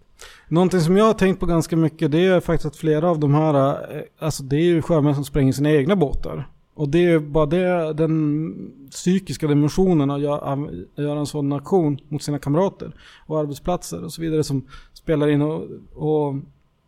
Någonting 0.47 0.79
som 0.79 0.97
jag 0.97 1.05
har 1.05 1.13
tänkt 1.13 1.39
på 1.39 1.45
ganska 1.45 1.75
mycket 1.75 2.11
det 2.11 2.25
är 2.25 2.39
faktiskt 2.39 2.65
att 2.65 2.75
flera 2.75 3.09
av 3.09 3.19
de 3.19 3.33
här, 3.33 3.69
eh, 3.95 4.01
alltså 4.19 4.43
det 4.43 4.55
är 4.55 4.63
ju 4.63 4.81
sjömän 4.81 5.15
som 5.15 5.25
spränger 5.25 5.53
sina 5.53 5.71
egna 5.71 5.95
båtar. 5.95 6.47
Och 6.73 6.89
det 6.89 7.05
är 7.05 7.19
bara 7.19 7.45
det, 7.45 7.93
den 7.93 8.53
psykiska 8.91 9.47
dimensionen 9.47 10.11
att 10.11 10.21
göra, 10.21 10.69
göra 10.95 11.19
en 11.19 11.25
sådan 11.25 11.53
aktion 11.53 11.99
mot 12.09 12.23
sina 12.23 12.39
kamrater 12.39 12.95
och 13.27 13.39
arbetsplatser 13.39 14.03
och 14.03 14.13
så 14.13 14.21
vidare 14.21 14.43
som 14.43 14.67
spelar 14.93 15.27
in 15.27 15.41
och, 15.41 15.63
och 15.93 16.35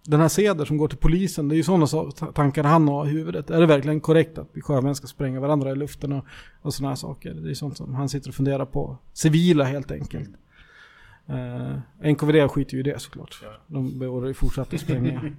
den 0.06 0.20
här 0.20 0.28
seder 0.28 0.66
som 0.66 0.78
går 0.78 0.88
till 0.88 0.98
polisen, 0.98 1.48
det 1.48 1.56
är 1.56 1.58
ju 1.58 1.64
sådana 1.64 1.88
så- 1.88 2.12
tankar 2.12 2.64
han 2.64 2.88
har 2.88 3.06
i 3.06 3.10
huvudet. 3.10 3.50
Är 3.50 3.60
det 3.60 3.66
verkligen 3.66 4.02
korrekt 4.02 4.38
att 4.38 4.50
vi 4.54 4.62
sjömän 4.62 4.96
ska 4.96 5.08
spränga 5.08 5.40
varandra 5.40 5.72
i 5.72 5.76
luften 5.76 6.14
och, 6.14 6.26
och 6.62 6.74
sådana 6.74 6.90
här 6.90 6.96
saker? 6.96 7.34
Det 7.34 7.50
är 7.50 7.54
sånt 7.54 7.78
som 7.78 7.94
han 7.94 8.10
sitter 8.10 8.30
och 8.30 8.36
funderar 8.36 8.66
på. 8.66 8.98
Civila 9.14 9.64
helt 9.64 9.92
enkelt. 9.92 10.30
Uh, 11.30 11.78
NKVD 12.12 12.50
skiter 12.52 12.74
ju 12.74 12.80
i 12.80 12.84
det 12.84 13.00
såklart. 13.02 13.44
De 13.68 14.00
beordrar 14.00 14.28
ju 14.28 14.34
fortsatta 14.34 14.78
sprängningar. 14.78 15.34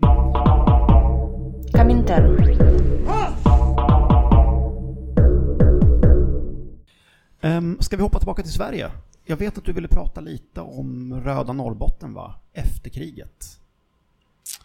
Comintern. 1.72 2.38
Um, 7.42 7.76
ska 7.80 7.96
vi 7.96 8.02
hoppa 8.02 8.18
tillbaka 8.18 8.42
till 8.42 8.52
Sverige? 8.52 8.90
Jag 9.24 9.36
vet 9.36 9.58
att 9.58 9.64
du 9.64 9.72
ville 9.72 9.88
prata 9.88 10.20
lite 10.20 10.60
om 10.60 11.20
röda 11.24 11.52
Norrbotten 11.52 12.14
va? 12.14 12.34
Efter 12.52 12.90
kriget. 12.90 13.60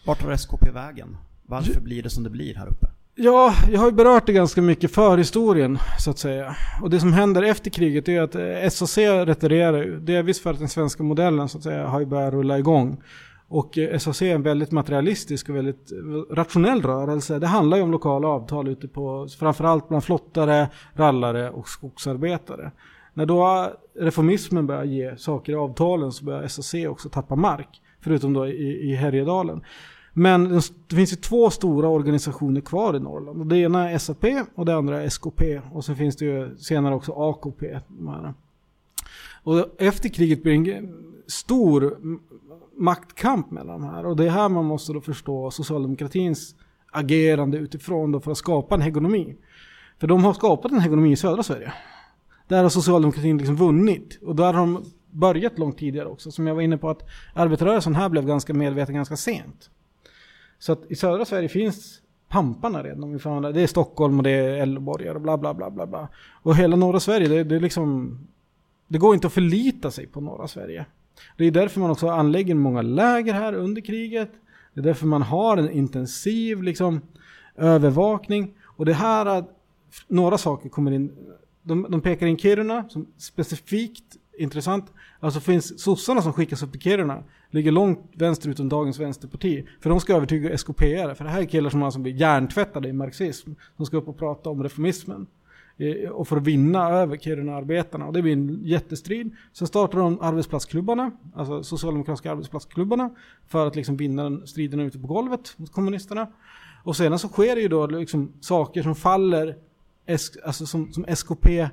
Vart 0.05 0.21
tar 0.21 0.31
SKP 0.31 0.71
vägen? 0.71 1.17
Varför 1.45 1.79
blir 1.81 2.03
det 2.03 2.09
som 2.09 2.23
det 2.23 2.29
blir 2.29 2.55
här 2.55 2.67
uppe? 2.67 2.87
Ja, 3.15 3.53
jag 3.71 3.79
har 3.79 3.85
ju 3.85 3.91
berört 3.91 4.25
det 4.25 4.33
ganska 4.33 4.61
mycket 4.61 4.91
förhistorien 4.91 5.79
så 5.99 6.11
att 6.11 6.19
säga. 6.19 6.55
Och 6.81 6.89
det 6.89 6.99
som 6.99 7.13
händer 7.13 7.41
efter 7.41 7.69
kriget 7.69 8.09
är 8.09 8.21
att 8.21 8.35
eh, 8.35 8.69
SAC 8.69 8.97
retirerar 8.97 9.83
ju. 9.83 9.99
Delvis 9.99 10.41
för 10.41 10.51
att 10.51 10.59
den 10.59 10.69
svenska 10.69 11.03
modellen 11.03 11.49
så 11.49 11.57
att 11.57 11.63
säga 11.63 11.87
har 11.87 11.99
ju 11.99 12.05
börjat 12.05 12.33
rulla 12.33 12.59
igång. 12.59 13.03
Och 13.47 13.77
eh, 13.77 13.97
SAC 13.97 14.21
är 14.21 14.35
en 14.35 14.43
väldigt 14.43 14.71
materialistisk 14.71 15.49
och 15.49 15.55
väldigt 15.55 15.91
eh, 15.91 16.35
rationell 16.35 16.81
rörelse. 16.81 17.39
Det 17.39 17.47
handlar 17.47 17.77
ju 17.77 17.83
om 17.83 17.91
lokala 17.91 18.27
avtal 18.27 18.67
ute 18.67 18.87
på, 18.87 19.27
framförallt 19.39 19.87
bland 19.87 20.03
flottare, 20.03 20.67
rallare 20.93 21.49
och 21.49 21.69
skogsarbetare. 21.69 22.71
När 23.13 23.25
då 23.25 23.71
reformismen 23.99 24.67
börjar 24.67 24.83
ge 24.83 25.17
saker 25.17 25.53
i 25.53 25.55
avtalen 25.55 26.11
så 26.11 26.25
börjar 26.25 26.47
SAC 26.47 26.73
också 26.87 27.09
tappa 27.09 27.35
mark. 27.35 27.81
Förutom 28.01 28.33
då 28.33 28.47
i, 28.47 28.91
i 28.91 28.95
Härjedalen. 28.95 29.61
Men 30.13 30.61
det 30.87 30.95
finns 30.95 31.11
ju 31.11 31.15
två 31.15 31.49
stora 31.49 31.87
organisationer 31.87 32.61
kvar 32.61 32.95
i 32.95 32.99
Norrland. 32.99 33.41
Och 33.41 33.47
det 33.47 33.57
ena 33.57 33.91
är 33.91 33.97
SAP 33.97 34.25
och 34.55 34.65
det 34.65 34.75
andra 34.75 35.01
är 35.01 35.05
SKP. 35.05 35.61
Och 35.73 35.85
sen 35.85 35.95
finns 35.95 36.15
det 36.15 36.25
ju 36.25 36.57
senare 36.57 36.95
också 36.95 37.11
AKP. 37.11 37.79
Och 39.43 39.81
efter 39.81 40.09
kriget 40.09 40.43
blir 40.43 40.65
det 40.65 40.73
en 40.73 40.93
stor 41.27 41.97
maktkamp 42.77 43.51
mellan 43.51 43.81
de 43.81 43.89
här. 43.89 44.05
Och 44.05 44.15
det 44.15 44.25
är 44.25 44.29
här 44.29 44.49
man 44.49 44.65
måste 44.65 44.93
då 44.93 45.01
förstå 45.01 45.51
socialdemokratins 45.51 46.55
agerande 46.91 47.57
utifrån 47.57 48.11
då 48.11 48.19
för 48.19 48.31
att 48.31 48.37
skapa 48.37 48.75
en 48.75 48.81
hegemoni. 48.81 49.35
För 49.99 50.07
de 50.07 50.23
har 50.23 50.33
skapat 50.33 50.71
en 50.71 50.79
hegemoni 50.79 51.11
i 51.11 51.15
södra 51.15 51.43
Sverige. 51.43 51.73
Där 52.47 52.63
har 52.63 52.69
socialdemokratin 52.69 53.37
liksom 53.37 53.55
vunnit. 53.55 54.19
Och 54.21 54.35
där 54.35 54.53
har 54.53 54.59
de 54.59 54.83
börjat 55.11 55.59
långt 55.59 55.77
tidigare 55.77 56.07
också. 56.07 56.31
Som 56.31 56.47
jag 56.47 56.55
var 56.55 56.61
inne 56.61 56.77
på 56.77 56.89
att 56.89 57.09
arbetarrörelsen 57.33 57.95
här 57.95 58.09
blev 58.09 58.25
ganska 58.25 58.53
medveten 58.53 58.95
ganska 58.95 59.17
sent. 59.17 59.69
Så 60.59 60.71
att 60.71 60.91
i 60.91 60.95
södra 60.95 61.25
Sverige 61.25 61.49
finns 61.49 62.01
pamparna 62.27 62.83
redan 62.83 63.03
om 63.03 63.13
vi 63.13 63.19
får 63.19 63.53
Det 63.53 63.61
är 63.61 63.67
Stockholm 63.67 64.17
och 64.17 64.23
det 64.23 64.31
är 64.31 64.57
Älvborgar 64.61 65.15
och 65.15 65.21
bla 65.21 65.37
bla 65.37 65.53
bla 65.53 65.69
bla 65.69 65.87
bla. 65.87 66.07
Och 66.43 66.55
hela 66.55 66.75
norra 66.75 66.99
Sverige, 66.99 67.27
det, 67.27 67.43
det 67.43 67.55
är 67.55 67.59
liksom... 67.59 68.19
Det 68.87 68.97
går 68.97 69.13
inte 69.13 69.27
att 69.27 69.33
förlita 69.33 69.91
sig 69.91 70.07
på 70.07 70.21
norra 70.21 70.47
Sverige. 70.47 70.85
Det 71.37 71.45
är 71.45 71.51
därför 71.51 71.79
man 71.79 71.91
också 71.91 72.07
anlägger 72.07 72.55
många 72.55 72.81
läger 72.81 73.33
här 73.33 73.53
under 73.53 73.81
kriget. 73.81 74.31
Det 74.73 74.79
är 74.79 74.83
därför 74.83 75.07
man 75.07 75.21
har 75.21 75.57
en 75.57 75.69
intensiv 75.69 76.63
liksom, 76.63 77.01
övervakning. 77.55 78.53
Och 78.63 78.85
det 78.85 78.93
här, 78.93 79.43
några 80.07 80.37
saker 80.37 80.69
kommer 80.69 80.91
in. 80.91 81.11
De, 81.61 81.87
de 81.89 82.01
pekar 82.01 82.27
in 82.27 82.37
Kiruna 82.37 82.89
som 82.89 83.05
specifikt 83.17 84.17
intressant. 84.39 84.93
Alltså 85.19 85.39
finns 85.39 85.81
sossarna 85.81 86.21
som 86.21 86.33
skickas 86.33 86.63
upp 86.63 86.75
i 86.75 86.79
Kiruna 86.79 87.23
ligger 87.51 87.71
långt 87.71 88.11
vänsterut 88.13 88.59
om 88.59 88.69
dagens 88.69 88.99
vänsterparti. 88.99 89.65
För 89.81 89.89
de 89.89 89.99
ska 89.99 90.15
övertyga 90.15 90.57
skp 90.57 90.79
För 91.15 91.23
det 91.23 91.29
här 91.29 91.41
är 91.41 91.45
killar 91.45 91.69
som 91.69 91.83
alltså 91.83 91.99
blir 91.99 92.13
hjärntvättade 92.13 92.89
i 92.89 92.93
marxism. 92.93 93.51
De 93.77 93.85
ska 93.85 93.97
upp 93.97 94.07
och 94.07 94.17
prata 94.17 94.49
om 94.49 94.63
reformismen. 94.63 95.27
Eh, 95.77 96.09
Och 96.09 96.27
för 96.27 96.37
att 96.37 96.43
vinna 96.43 96.89
över 96.89 97.17
Kiruna-arbetarna. 97.17 98.05
Och 98.05 98.13
det 98.13 98.21
blir 98.21 98.33
en 98.33 98.59
jättestrid. 98.63 99.35
Sen 99.53 99.67
startar 99.67 99.99
de 99.99 100.21
arbetsplatsklubbarna. 100.21 101.11
Alltså 101.35 101.63
socialdemokratiska 101.63 102.31
arbetsplatsklubbarna. 102.31 103.09
För 103.47 103.67
att 103.67 103.75
liksom 103.75 103.97
vinna 103.97 104.23
den 104.23 104.47
striden 104.47 104.79
ute 104.79 104.99
på 104.99 105.07
golvet 105.07 105.53
mot 105.57 105.71
kommunisterna. 105.71 106.27
Och 106.83 106.95
sedan 106.95 107.19
så 107.19 107.27
sker 107.27 107.55
det 107.55 107.61
ju 107.61 107.67
då 107.67 107.87
liksom 107.87 108.31
saker 108.39 108.83
som 108.83 108.95
faller, 108.95 109.55
alltså 110.45 110.65
som, 110.65 110.93
som 110.93 111.05
SKP 111.05 111.69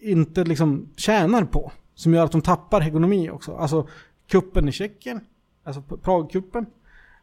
inte 0.00 0.44
liksom 0.44 0.88
tjänar 0.96 1.44
på. 1.44 1.72
Som 1.94 2.14
gör 2.14 2.24
att 2.24 2.32
de 2.32 2.40
tappar 2.40 2.88
ekonomi 2.88 3.30
också. 3.30 3.56
Alltså 3.56 3.88
kuppen 4.28 4.68
i 4.68 4.72
Tjeckien, 4.72 5.20
alltså 5.64 5.82
Pragkuppen. 5.82 6.66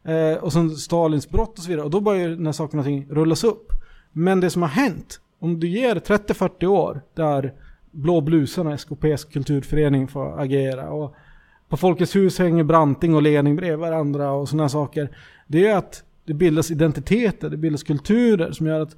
Eh, 0.03 0.43
och 0.43 0.53
sen 0.53 0.69
Stalins 0.69 1.29
brott 1.29 1.57
och 1.57 1.63
så 1.63 1.69
vidare. 1.69 1.85
Och 1.85 1.91
då 1.91 2.01
börjar 2.01 2.29
den 2.29 2.45
här 2.45 2.53
saken 2.53 2.79
och 2.79 2.85
ting 2.85 3.07
rullas 3.09 3.43
upp. 3.43 3.71
Men 4.11 4.39
det 4.39 4.49
som 4.49 4.61
har 4.61 4.69
hänt, 4.69 5.19
om 5.39 5.59
du 5.59 5.67
ger 5.67 5.95
30-40 5.95 6.65
år 6.65 7.01
där 7.13 7.53
Blå 7.91 8.21
blusarna, 8.21 8.77
SKPs 8.77 9.25
kulturförening, 9.25 10.07
får 10.07 10.41
agera. 10.41 10.89
Och 10.89 11.15
på 11.69 11.77
Folkets 11.77 12.15
hus 12.15 12.39
hänger 12.39 12.63
Branting 12.63 13.15
och 13.15 13.21
Lening 13.21 13.55
bredvid 13.55 13.79
varandra 13.79 14.31
och 14.31 14.49
sådana 14.49 14.69
saker. 14.69 15.17
Det 15.47 15.67
är 15.67 15.77
att 15.77 16.03
det 16.25 16.33
bildas 16.33 16.71
identiteter, 16.71 17.49
det 17.49 17.57
bildas 17.57 17.83
kulturer 17.83 18.51
som 18.51 18.67
gör 18.67 18.79
att 18.79 18.95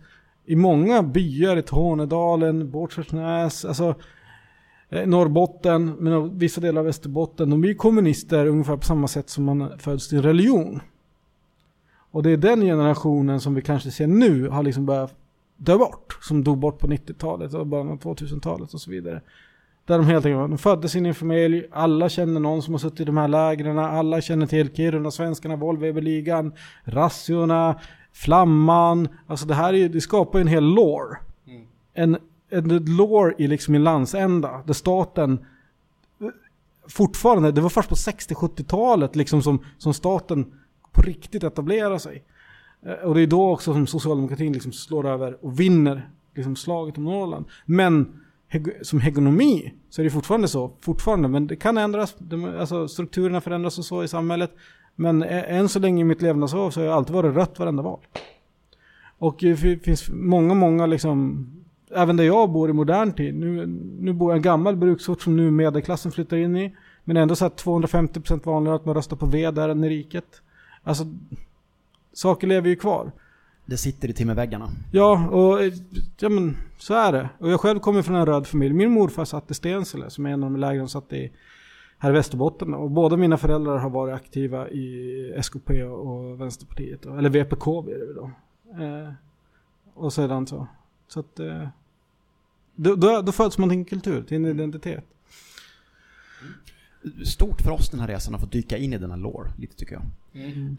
i 0.47 0.55
många 0.55 1.03
byar 1.03 1.57
i 1.57 1.61
Tornedalen, 1.61 2.71
Båtskärsnäs, 2.71 3.65
alltså 3.65 3.95
eh, 4.89 5.07
Norrbotten, 5.07 5.95
men 5.99 6.37
vissa 6.37 6.61
delar 6.61 6.79
av 6.79 6.85
Västerbotten, 6.85 7.49
de 7.49 7.61
blir 7.61 7.73
kommunister 7.73 8.45
ungefär 8.45 8.77
på 8.77 8.85
samma 8.85 9.07
sätt 9.07 9.29
som 9.29 9.43
man 9.43 9.79
föds 9.79 10.09
till 10.09 10.21
religion. 10.21 10.79
Och 12.11 12.23
det 12.23 12.31
är 12.31 12.37
den 12.37 12.61
generationen 12.61 13.39
som 13.39 13.55
vi 13.55 13.61
kanske 13.61 13.91
ser 13.91 14.07
nu 14.07 14.47
har 14.47 14.63
liksom 14.63 14.85
börjat 14.85 15.15
dö 15.57 15.77
bort. 15.77 16.17
Som 16.21 16.43
dog 16.43 16.57
bort 16.57 16.79
på 16.79 16.87
90-talet 16.87 17.53
och 17.53 17.67
början 17.67 17.89
av 17.89 17.99
2000-talet 17.99 18.73
och 18.73 18.81
så 18.81 18.91
vidare. 18.91 19.21
Där 19.85 19.97
de 19.97 20.05
helt 20.05 20.25
enkelt 20.25 20.49
de 20.49 20.57
föddes 20.57 20.95
in 20.95 21.05
i 21.05 21.09
en 21.09 21.15
familj, 21.15 21.65
alla 21.71 22.09
känner 22.09 22.39
någon 22.39 22.61
som 22.61 22.73
har 22.73 22.79
suttit 22.79 22.99
i 22.99 23.03
de 23.03 23.17
här 23.17 23.27
lägren, 23.27 23.79
alla 23.79 24.21
känner 24.21 24.47
till 24.47 24.75
Kiruna, 24.75 25.11
svenskarna, 25.11 25.55
Volvo-ligan, 25.55 26.53
razziorna, 26.83 27.79
Flamman. 28.23 29.07
Alltså 29.27 29.45
det 29.45 29.55
här 29.55 29.73
är, 29.73 29.89
det 29.89 30.01
skapar 30.01 30.39
ju 30.39 30.41
en 30.41 30.47
hel 30.47 30.63
lore. 30.63 31.17
En, 31.93 32.17
en 32.49 32.85
lore 32.97 33.33
i 33.37 33.47
liksom 33.47 33.75
en 33.75 33.83
landsända, 33.83 34.63
där 34.65 34.73
staten 34.73 35.45
fortfarande, 36.89 37.51
det 37.51 37.61
var 37.61 37.69
först 37.69 37.89
på 37.89 37.95
60-70-talet 37.95 39.15
liksom 39.15 39.41
som, 39.41 39.59
som 39.77 39.93
staten 39.93 40.45
på 40.91 41.01
riktigt 41.01 41.43
etablerar 41.43 41.97
sig. 41.97 42.23
Eh, 42.85 42.93
Och 42.93 43.15
det 43.15 43.21
är 43.21 43.27
då 43.27 43.51
också 43.51 43.73
som 43.73 43.87
socialdemokratin 43.87 44.53
liksom 44.53 44.71
slår 44.71 45.07
över 45.07 45.45
och 45.45 45.59
vinner 45.59 46.09
liksom 46.35 46.55
slaget 46.55 46.97
om 46.97 47.03
Norrland. 47.03 47.45
Men 47.65 48.21
som 48.81 48.99
hegemomi 48.99 49.73
så 49.89 50.01
är 50.01 50.03
det 50.03 50.09
fortfarande 50.11 50.47
så, 50.47 50.71
fortfarande, 50.81 51.27
men 51.27 51.47
det 51.47 51.55
kan 51.55 51.77
ändras, 51.77 52.15
de, 52.19 52.45
alltså 52.59 52.87
strukturerna 52.87 53.41
förändras 53.41 53.77
och 53.79 53.85
så 53.85 54.03
i 54.03 54.07
samhället. 54.07 54.51
Men 54.99 55.23
än 55.23 55.69
så 55.69 55.79
länge 55.79 56.01
i 56.01 56.03
mitt 56.03 56.21
levnadsår 56.21 56.71
så 56.71 56.79
har 56.79 56.85
jag 56.85 56.95
alltid 56.95 57.15
varit 57.15 57.35
rött 57.35 57.59
varenda 57.59 57.83
val. 57.83 57.99
Och 59.17 59.37
det 59.39 59.55
fi- 59.55 59.79
finns 59.79 60.09
många, 60.09 60.53
många 60.53 60.85
liksom, 60.85 61.47
även 61.95 62.17
där 62.17 62.23
jag 62.23 62.49
bor 62.49 62.69
i 62.69 62.73
modern 62.73 63.13
tid, 63.13 63.35
nu, 63.35 63.65
nu 63.99 64.13
bor 64.13 64.31
jag 64.31 64.35
i 64.35 64.39
en 64.39 64.41
gammal 64.41 64.75
bruksort 64.75 65.21
som 65.21 65.35
nu 65.35 65.51
medelklassen 65.51 66.11
flyttar 66.11 66.37
in 66.37 66.57
i. 66.57 66.75
Men 67.03 67.17
ändå 67.17 67.35
så 67.35 67.45
att 67.45 67.63
250% 67.63 68.45
vanligare 68.45 68.75
att 68.75 68.85
man 68.85 68.95
röstar 68.95 69.17
på 69.17 69.25
V 69.25 69.51
där 69.51 69.69
än 69.69 69.83
i 69.83 69.89
riket. 69.89 70.41
Alltså, 70.83 71.05
saker 72.13 72.47
lever 72.47 72.69
ju 72.69 72.75
kvar. 72.75 73.11
Det 73.65 73.77
sitter 73.77 74.09
i 74.09 74.13
timmerväggarna. 74.13 74.69
Ja, 74.91 75.27
och 75.27 75.63
eh, 75.63 75.73
ja, 76.19 76.29
men, 76.29 76.57
så 76.77 76.93
är 76.93 77.11
det. 77.11 77.29
Och 77.39 77.51
jag 77.51 77.59
själv 77.61 77.79
kommer 77.79 78.01
från 78.01 78.15
en 78.15 78.25
röd 78.25 78.47
familj. 78.47 78.73
Min 78.73 78.91
morfar 78.91 79.25
satt 79.25 79.51
i 79.51 79.53
Stensele, 79.53 80.09
som 80.09 80.25
är 80.25 80.29
en 80.29 80.43
av 80.43 80.51
de 80.51 80.59
lägren 80.59 80.89
satt 80.89 81.13
i 81.13 81.31
här 81.97 82.09
i 82.09 82.13
Västerbotten. 82.13 82.73
Och 82.73 82.91
båda 82.91 83.17
mina 83.17 83.37
föräldrar 83.37 83.77
har 83.77 83.89
varit 83.89 84.15
aktiva 84.15 84.69
i 84.69 85.33
SKP 85.37 85.83
och 85.83 86.41
Vänsterpartiet. 86.41 87.01
då. 87.01 87.15
Eller 87.17 87.29
VPK 87.29 87.81
blir 87.81 87.95
det 87.95 88.13
då. 88.13 88.31
Eh, 88.83 89.11
och 89.93 90.13
sedan 90.13 90.47
så. 90.47 90.67
Så 91.07 91.19
att... 91.19 91.39
Eh, 91.39 91.67
då, 92.75 92.95
då, 92.95 93.21
då 93.21 93.31
föds 93.31 93.57
man 93.57 93.69
till 93.69 93.77
en 93.77 93.85
kultur, 93.85 94.23
till 94.23 94.37
en 94.37 94.45
identitet. 94.45 95.05
Stort 97.25 97.61
för 97.61 97.71
oss 97.71 97.89
den 97.89 97.99
här 97.99 98.07
resan 98.07 98.35
att 98.35 98.41
få 98.41 98.47
dyka 98.47 98.77
in 98.77 98.93
i 98.93 98.97
denna 98.97 99.15
lore, 99.15 99.51
lite 99.57 99.75
tycker 99.75 99.93
jag. 99.93 100.03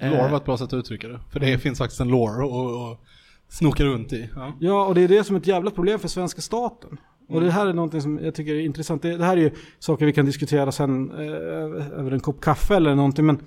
Eh, 0.00 0.10
Lore 0.10 0.30
var 0.30 0.36
ett 0.36 0.44
bra 0.44 0.56
sätt 0.58 0.66
att 0.66 0.72
uttrycka 0.74 1.08
det. 1.08 1.20
För 1.30 1.40
det 1.40 1.58
finns 1.58 1.78
faktiskt 1.78 2.00
en 2.00 2.08
lore 2.08 2.44
att 2.44 2.92
att 2.92 3.00
snoka 3.48 3.84
runt 3.84 4.12
i. 4.12 4.30
Ja. 4.34 4.52
Ja, 4.60 4.86
och 4.86 4.94
det 4.94 5.00
är 5.00 5.08
det 5.08 5.24
som 5.24 5.36
är 5.36 5.40
ett 5.40 5.46
jävla 5.46 5.70
problem 5.70 5.98
för 5.98 6.08
svenska 6.08 6.40
staten. 6.40 6.98
Och 7.28 7.40
det 7.40 7.50
här 7.50 7.66
är 7.66 7.72
någonting 7.72 8.02
som 8.02 8.18
jag 8.24 8.34
tycker 8.34 8.54
är 8.54 8.60
intressant. 8.60 9.02
Det, 9.02 9.16
det 9.16 9.24
här 9.24 9.36
är 9.36 9.40
ju 9.40 9.50
saker 9.78 10.06
vi 10.06 10.12
kan 10.12 10.26
diskutera 10.26 10.72
sen 10.72 11.10
eh, 11.10 11.98
över 11.98 12.10
en 12.10 12.20
kopp 12.20 12.40
kaffe 12.40 12.76
eller 12.76 12.94
någonting. 12.94 13.26
Men 13.26 13.40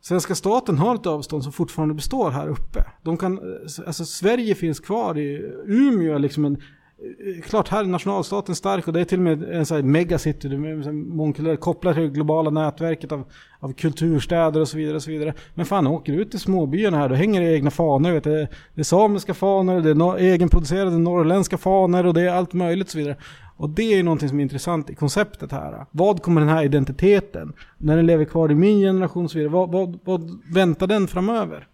svenska 0.00 0.34
staten 0.34 0.78
har 0.78 0.94
ett 0.94 1.06
avstånd 1.06 1.42
som 1.42 1.52
fortfarande 1.52 1.94
består 1.94 2.30
här 2.30 2.48
uppe. 2.48 2.84
De 3.02 3.16
kan, 3.16 3.38
eh, 3.38 3.86
alltså 3.86 4.04
Sverige 4.04 4.54
finns 4.54 4.80
kvar 4.80 5.18
i 5.18 5.52
Umeå, 5.66 6.18
liksom 6.18 6.44
en, 6.44 6.62
Eh, 7.02 7.42
klart 7.42 7.68
här 7.68 7.80
är 7.80 7.84
nationalstaten 7.84 8.54
stark 8.54 8.86
och 8.86 8.92
det 8.92 9.00
är 9.00 9.04
till 9.04 9.18
och 9.18 9.24
med 9.24 9.42
en 9.42 9.66
sån 9.66 9.74
här 9.74 9.82
megacity, 9.82 10.48
det 10.48 10.54
är 10.54 10.92
mångkulturell, 10.92 11.56
kopplat 11.56 11.94
till 11.94 12.02
det 12.02 12.08
globala 12.08 12.50
nätverket 12.50 13.12
av, 13.12 13.24
av 13.60 13.72
kulturstäder 13.72 14.60
och 14.60 14.68
så 14.68 14.76
vidare. 14.76 14.96
och 14.96 15.02
så 15.02 15.10
vidare. 15.10 15.34
Men 15.54 15.66
fan, 15.66 15.86
åker 15.86 16.12
du 16.12 16.20
ut 16.20 16.30
till 16.30 16.40
småbyarna 16.40 16.98
här, 16.98 17.08
då 17.08 17.14
hänger 17.14 17.40
det 17.40 17.54
egna 17.54 17.70
fanor. 17.70 18.12
Vet 18.12 18.24
du. 18.24 18.46
Det 18.74 18.80
är 18.80 18.82
samiska 18.82 19.34
fanor, 19.34 19.80
det 19.80 19.90
är 19.90 19.94
no 19.94 20.16
egenproducerade 20.16 20.98
norrländska 20.98 21.58
fanor 21.58 22.06
och 22.06 22.14
det 22.14 22.22
är 22.22 22.30
allt 22.30 22.52
möjligt 22.52 22.86
och 22.86 22.92
så 22.92 22.98
vidare. 22.98 23.16
Och 23.56 23.70
det 23.70 23.92
är 23.92 23.96
ju 23.96 24.02
någonting 24.02 24.28
som 24.28 24.38
är 24.38 24.42
intressant 24.42 24.90
i 24.90 24.94
konceptet 24.94 25.52
här. 25.52 25.86
Vad 25.90 26.22
kommer 26.22 26.40
den 26.40 26.50
här 26.50 26.64
identiteten, 26.64 27.52
när 27.78 27.96
den 27.96 28.06
lever 28.06 28.24
kvar 28.24 28.50
i 28.50 28.54
min 28.54 28.80
generation 28.80 29.24
och 29.24 29.30
så 29.30 29.38
vidare, 29.38 29.52
vad, 29.52 29.72
vad, 29.72 29.98
vad 30.04 30.38
väntar 30.54 30.86
den 30.86 31.08
framöver? 31.08 31.66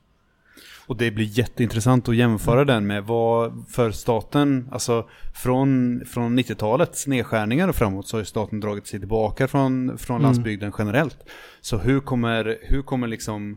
Och 0.87 0.97
det 0.97 1.11
blir 1.11 1.39
jätteintressant 1.39 2.09
att 2.09 2.17
jämföra 2.17 2.65
den 2.65 2.87
med 2.87 3.05
vad 3.05 3.65
för 3.71 3.91
staten, 3.91 4.69
alltså 4.73 5.05
från, 5.35 6.01
från 6.07 6.39
90-talets 6.39 7.07
nedskärningar 7.07 7.69
och 7.69 7.75
framåt 7.75 8.09
så 8.09 8.17
har 8.17 8.21
ju 8.21 8.25
staten 8.25 8.61
dragit 8.61 8.87
sig 8.87 8.99
tillbaka 8.99 9.49
från, 9.49 9.99
från 9.99 10.17
Mm. 10.17 10.23
landsbygden 10.23 10.73
generellt. 10.79 11.17
Så 11.61 11.77
hur 11.79 12.01
kommer, 12.01 12.59
hur 12.63 12.83
kommer 12.83 13.07
liksom 13.09 13.57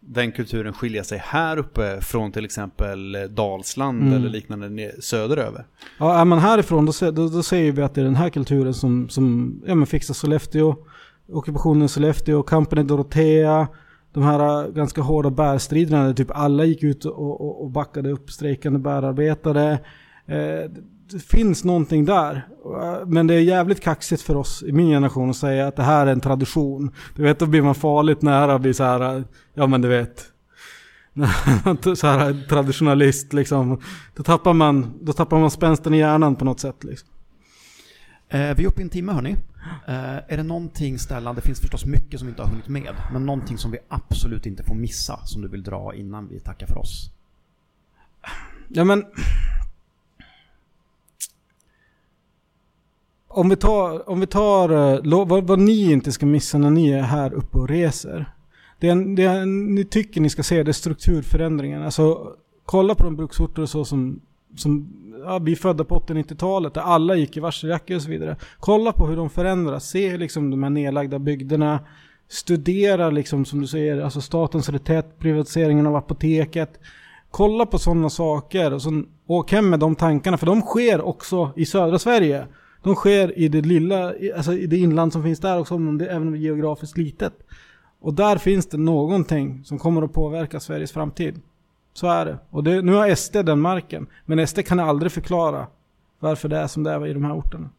den 0.00 0.32
kulturen 0.32 0.72
skilja 0.72 1.04
sig 1.04 1.18
här 1.24 1.56
uppe 1.56 2.00
från 2.00 2.32
till 2.32 2.44
exempel 2.44 3.16
Dalsland 3.30 4.02
Mm. 4.02 4.14
eller 4.14 4.28
liknande 4.28 4.92
söderöver? 5.00 5.66
Ja, 5.98 6.20
är 6.20 6.24
man 6.24 6.38
härifrån 6.38 6.86
då, 6.86 6.92
sä- 6.92 7.10
då, 7.10 7.28
då 7.28 7.42
säger 7.42 7.72
vi 7.72 7.82
att 7.82 7.94
det 7.94 8.00
är 8.00 8.04
den 8.04 8.16
här 8.16 8.30
kulturen 8.30 8.74
som, 8.74 9.08
som 9.08 9.54
ja, 9.66 9.74
men 9.74 9.86
fixar 9.86 10.14
Sollefteå, 10.14 10.76
ockupationen 11.32 11.82
i 11.82 11.88
Sollefteå, 11.88 12.42
kampen 12.42 12.78
i 12.78 12.82
Dorotea, 12.82 13.68
de 14.18 14.24
här 14.24 14.64
äh, 14.64 14.70
ganska 14.72 15.00
hårda 15.00 15.30
bärstriderna 15.30 16.04
där 16.06 16.14
typ 16.14 16.30
alla 16.30 16.64
gick 16.64 16.82
ut 16.82 17.04
och, 17.04 17.40
och, 17.40 17.62
och 17.62 17.70
backade 17.70 18.10
upp 18.10 18.30
strejkande 18.30 18.78
bärarbetare. 18.78 19.72
Eh, 20.26 20.70
det- 21.10 21.22
finns 21.28 21.64
någonting 21.64 22.04
där. 22.04 22.48
Äh, 22.82 23.06
men 23.06 23.26
det 23.26 23.34
är 23.34 23.40
jävligt 23.40 23.80
kaxigt 23.80 24.22
för 24.22 24.36
oss 24.36 24.62
i 24.62 24.72
min 24.72 24.88
generation 24.88 25.30
att 25.30 25.36
säga 25.36 25.66
att 25.66 25.76
det 25.76 25.82
här 25.82 26.06
är 26.06 26.12
en 26.12 26.20
tradition. 26.20 26.90
Du 27.14 27.22
vet, 27.22 27.38
då 27.38 27.46
blir 27.46 27.62
man 27.62 27.74
farligt 27.74 28.22
nära, 28.22 28.58
blir 28.58 28.72
så 28.72 28.84
här, 28.84 29.16
äh, 29.16 29.22
ja 29.54 29.66
men 29.66 29.82
du 29.82 29.88
vet. 29.88 30.24
så 31.98 32.06
här 32.06 32.48
traditionalist 32.48 33.32
liksom. 33.32 33.80
Då 34.16 34.22
tappar 34.22 34.52
man, 34.52 34.98
då 35.00 35.12
tappar 35.12 35.38
man 35.38 35.50
spänsten 35.50 35.94
i 35.94 35.98
hjärnan 35.98 36.36
på 36.36 36.44
något 36.44 36.60
sätt 36.60 36.84
liksom. 36.84 37.08
Eh, 38.28 38.56
vi 38.56 38.64
är 38.64 38.66
uppe 38.68 38.80
i 38.80 38.84
en 38.84 38.90
timme 38.90 39.12
hörni. 39.12 39.36
Eh, 39.88 40.32
är 40.32 40.36
det 40.36 40.42
någonting 40.42 40.98
Stellan, 40.98 41.34
det 41.34 41.40
finns 41.40 41.60
förstås 41.60 41.84
mycket 41.84 42.20
som 42.20 42.26
vi 42.26 42.30
inte 42.30 42.42
har 42.42 42.48
hunnit 42.48 42.68
med, 42.68 42.94
men 43.12 43.26
någonting 43.26 43.58
som 43.58 43.70
vi 43.70 43.78
absolut 43.88 44.46
inte 44.46 44.62
får 44.62 44.74
missa 44.74 45.20
som 45.24 45.42
du 45.42 45.48
vill 45.48 45.62
dra 45.62 45.94
innan 45.94 46.28
vi 46.28 46.40
tackar 46.40 46.66
för 46.66 46.78
oss? 46.78 47.10
Ja 48.68 48.84
men... 48.84 49.04
Om 53.30 53.48
vi 53.48 53.56
tar, 53.56 54.08
om 54.08 54.20
vi 54.20 54.26
tar 54.26 54.70
eh, 54.70 55.26
vad, 55.26 55.46
vad 55.46 55.58
ni 55.58 55.92
inte 55.92 56.12
ska 56.12 56.26
missa 56.26 56.58
när 56.58 56.70
ni 56.70 56.90
är 56.90 57.02
här 57.02 57.32
uppe 57.32 57.58
och 57.58 57.68
reser. 57.68 58.32
Det, 58.78 59.14
det 59.16 59.44
ni 59.44 59.84
tycker 59.84 60.20
ni 60.20 60.30
ska 60.30 60.42
se 60.42 60.62
det 60.62 60.70
är 60.70 60.72
strukturförändringen. 60.72 61.82
Alltså 61.82 62.36
kolla 62.64 62.94
på 62.94 63.04
de 63.04 63.16
bruksorter 63.16 63.62
och 63.62 63.68
så 63.68 63.84
som, 63.84 64.20
som 64.56 64.88
ja, 65.24 65.38
vi 65.38 65.52
är 65.52 65.56
födda 65.56 65.84
på 65.84 65.98
80-90-talet 65.98 66.74
där 66.74 66.80
alla 66.80 67.14
gick 67.14 67.36
i 67.36 67.40
varseljackor 67.40 67.96
och 67.96 68.02
så 68.02 68.10
vidare. 68.10 68.36
Kolla 68.60 68.92
på 68.92 69.06
hur 69.06 69.16
de 69.16 69.30
förändras. 69.30 69.88
Se 69.88 70.16
liksom 70.16 70.50
de 70.50 70.62
här 70.62 70.70
nedlagda 70.70 71.18
bygderna. 71.18 71.80
Studera 72.28 73.10
liksom 73.10 73.44
som 73.44 73.60
du 73.60 73.66
säger, 73.66 74.00
alltså 74.00 74.20
statens 74.20 74.68
reträtt, 74.68 75.18
privatiseringen 75.18 75.86
av 75.86 75.96
apoteket. 75.96 76.80
Kolla 77.30 77.66
på 77.66 77.78
sådana 77.78 78.10
saker 78.10 78.72
och 78.72 78.82
sen 78.82 79.06
åk 79.26 79.52
hem 79.52 79.70
med 79.70 79.80
de 79.80 79.96
tankarna. 79.96 80.36
För 80.36 80.46
de 80.46 80.62
sker 80.62 81.00
också 81.00 81.50
i 81.56 81.66
södra 81.66 81.98
Sverige. 81.98 82.46
De 82.82 82.94
sker 82.94 83.38
i 83.38 83.48
det 83.48 83.60
lilla, 83.60 84.12
alltså 84.36 84.52
i 84.52 84.66
det 84.66 84.76
inland 84.76 85.12
som 85.12 85.22
finns 85.22 85.40
där 85.40 85.58
också, 85.58 85.74
om 85.74 85.98
det, 85.98 86.06
även 86.06 86.26
om 86.26 86.32
det 86.32 86.38
är 86.38 86.40
geografiskt 86.40 86.98
litet. 86.98 87.32
Och 88.00 88.14
där 88.14 88.36
finns 88.36 88.66
det 88.66 88.76
någonting 88.76 89.64
som 89.64 89.78
kommer 89.78 90.02
att 90.02 90.12
påverka 90.12 90.60
Sveriges 90.60 90.92
framtid. 90.92 91.40
Så 91.98 92.06
är 92.06 92.26
det. 92.26 92.38
Och 92.50 92.64
det, 92.64 92.82
nu 92.82 92.92
har 92.92 93.14
SD 93.14 93.32
den 93.36 93.60
marken. 93.60 94.06
Men 94.26 94.46
SD 94.46 94.58
kan 94.66 94.80
aldrig 94.80 95.12
förklara 95.12 95.66
varför 96.18 96.48
det 96.48 96.56
är 96.58 96.66
som 96.66 96.82
det 96.82 96.90
är 96.90 97.06
i 97.06 97.12
de 97.12 97.24
här 97.24 97.38
orterna. 97.38 97.70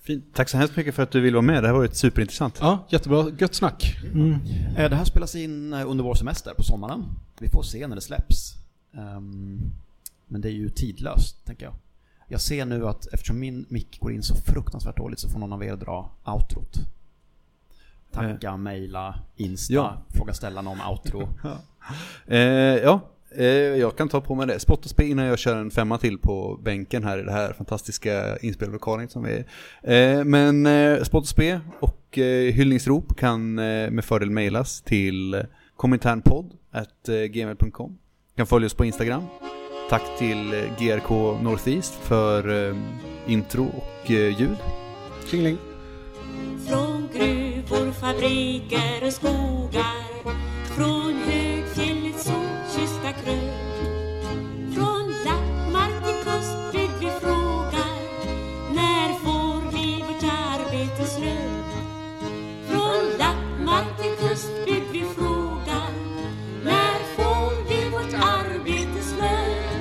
Fint. 0.00 0.24
Tack 0.34 0.48
så 0.48 0.56
hemskt 0.56 0.76
mycket 0.76 0.94
för 0.94 1.02
att 1.02 1.10
du 1.10 1.20
vill 1.20 1.34
vara 1.34 1.42
med. 1.42 1.62
Det 1.62 1.66
här 1.68 1.74
var 1.74 1.82
ju 1.82 1.88
superintressant. 1.88 2.58
Ja, 2.60 2.78
jättebra. 2.88 3.30
Gött 3.38 3.54
snack. 3.54 3.96
Mm. 4.04 4.32
Eh, 4.76 4.90
Det 4.90 4.96
här 4.96 5.04
spelas 5.04 5.34
in 5.34 5.72
eh, 5.72 5.90
under 5.90 6.04
vår 6.04 6.14
semester 6.14 6.54
på 6.56 6.62
sommaren. 6.62 7.04
Vi 7.38 7.48
får 7.48 7.62
se 7.62 7.86
när 7.86 7.94
det 7.96 8.02
släpps. 8.02 8.54
Ehm, 8.94 9.60
Men 10.26 10.40
det 10.40 10.48
är 10.48 10.52
ju 10.52 10.68
tidlöst, 10.68 11.44
tänker 11.44 11.64
jag. 11.64 11.74
Jag 12.28 12.40
ser 12.40 12.64
nu 12.64 12.88
att 12.88 13.06
eftersom 13.06 13.38
min 13.38 13.64
mick 13.68 14.00
går 14.00 14.12
in 14.12 14.22
så 14.22 14.34
fruktansvärt 14.34 14.96
dåligt 14.96 15.18
så 15.18 15.28
får 15.28 15.38
någon 15.38 15.52
av 15.52 15.64
er 15.64 15.76
dra 15.76 16.10
outrot. 16.24 16.80
Tacka, 18.12 18.56
mejla, 18.56 19.14
insta, 19.36 19.74
Ja. 19.74 20.02
fråga 20.14 20.32
ställa 20.34 20.60
om 20.60 20.78
outro. 20.90 21.28
Eh, 22.26 22.38
ja, 22.82 23.00
Eh, 23.36 23.46
jag 23.46 23.96
kan 23.96 24.08
ta 24.08 24.20
på 24.20 24.34
mig 24.34 24.46
det. 24.46 24.60
Spott 24.60 24.84
och 24.84 24.90
spe 24.90 25.04
innan 25.04 25.24
jag 25.24 25.38
kör 25.38 25.56
en 25.56 25.70
femma 25.70 25.98
till 25.98 26.18
på 26.18 26.58
bänken 26.62 27.04
här 27.04 27.18
i 27.18 27.22
det 27.22 27.32
här 27.32 27.52
fantastiska 27.52 28.36
inspellokalen 28.38 29.08
som 29.08 29.22
vi 29.22 29.32
är. 29.32 29.44
Eh, 30.18 30.24
men 30.24 30.66
eh, 30.66 31.02
spott 31.02 31.22
och 31.22 31.28
spe 31.28 31.60
och 31.80 32.18
eh, 32.18 32.52
hyllningsrop 32.52 33.16
kan 33.16 33.58
eh, 33.58 33.90
med 33.90 34.04
fördel 34.04 34.30
mejlas 34.30 34.82
till 34.82 35.42
kominternpodd.gmail.com 35.76 37.98
Kan 38.36 38.46
följa 38.46 38.66
oss 38.66 38.74
på 38.74 38.84
Instagram. 38.84 39.22
Tack 39.90 40.02
till 40.18 40.54
eh, 40.54 40.60
GRK 40.78 41.10
Northeast 41.42 41.94
för 41.94 42.68
eh, 42.68 42.76
intro 43.26 43.66
och 43.66 44.10
eh, 44.10 44.40
ljud. 44.40 44.56
Tjingeling. 45.30 45.58
Gruvor, 47.12 47.92
fabriker 47.92 49.06
och 49.06 49.12
skogar. 49.12 50.00
Från 50.76 51.14
högfjällets 51.14 52.24
solkyssta 52.24 53.12
krön 53.12 53.70
Från 54.74 55.14
lappmark 55.24 56.04
till 56.04 56.24
kustbygd 56.24 56.92
vi 57.00 57.10
frågar. 57.20 58.00
När 58.74 59.14
får 59.14 59.72
vi 59.72 60.02
vårt 60.02 60.22
arbetes 60.22 61.18
lön? 61.18 61.64
Från 62.68 63.18
lappmark 63.18 64.02
till 64.02 64.28
kustbygd 64.28 64.86
vi 64.92 65.04
frågar. 65.16 65.92
När 66.64 66.98
får 67.16 67.68
vi 67.68 67.90
vårt 67.90 68.14
arbetes 68.14 69.14
lön? 69.18 69.80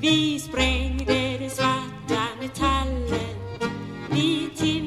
Vi 0.00 0.40
sprängde 0.40 1.38
den 1.38 1.50
svarta 1.50 2.22
metallen. 2.40 3.36
Vi 4.10 4.50
timrade, 4.56 4.85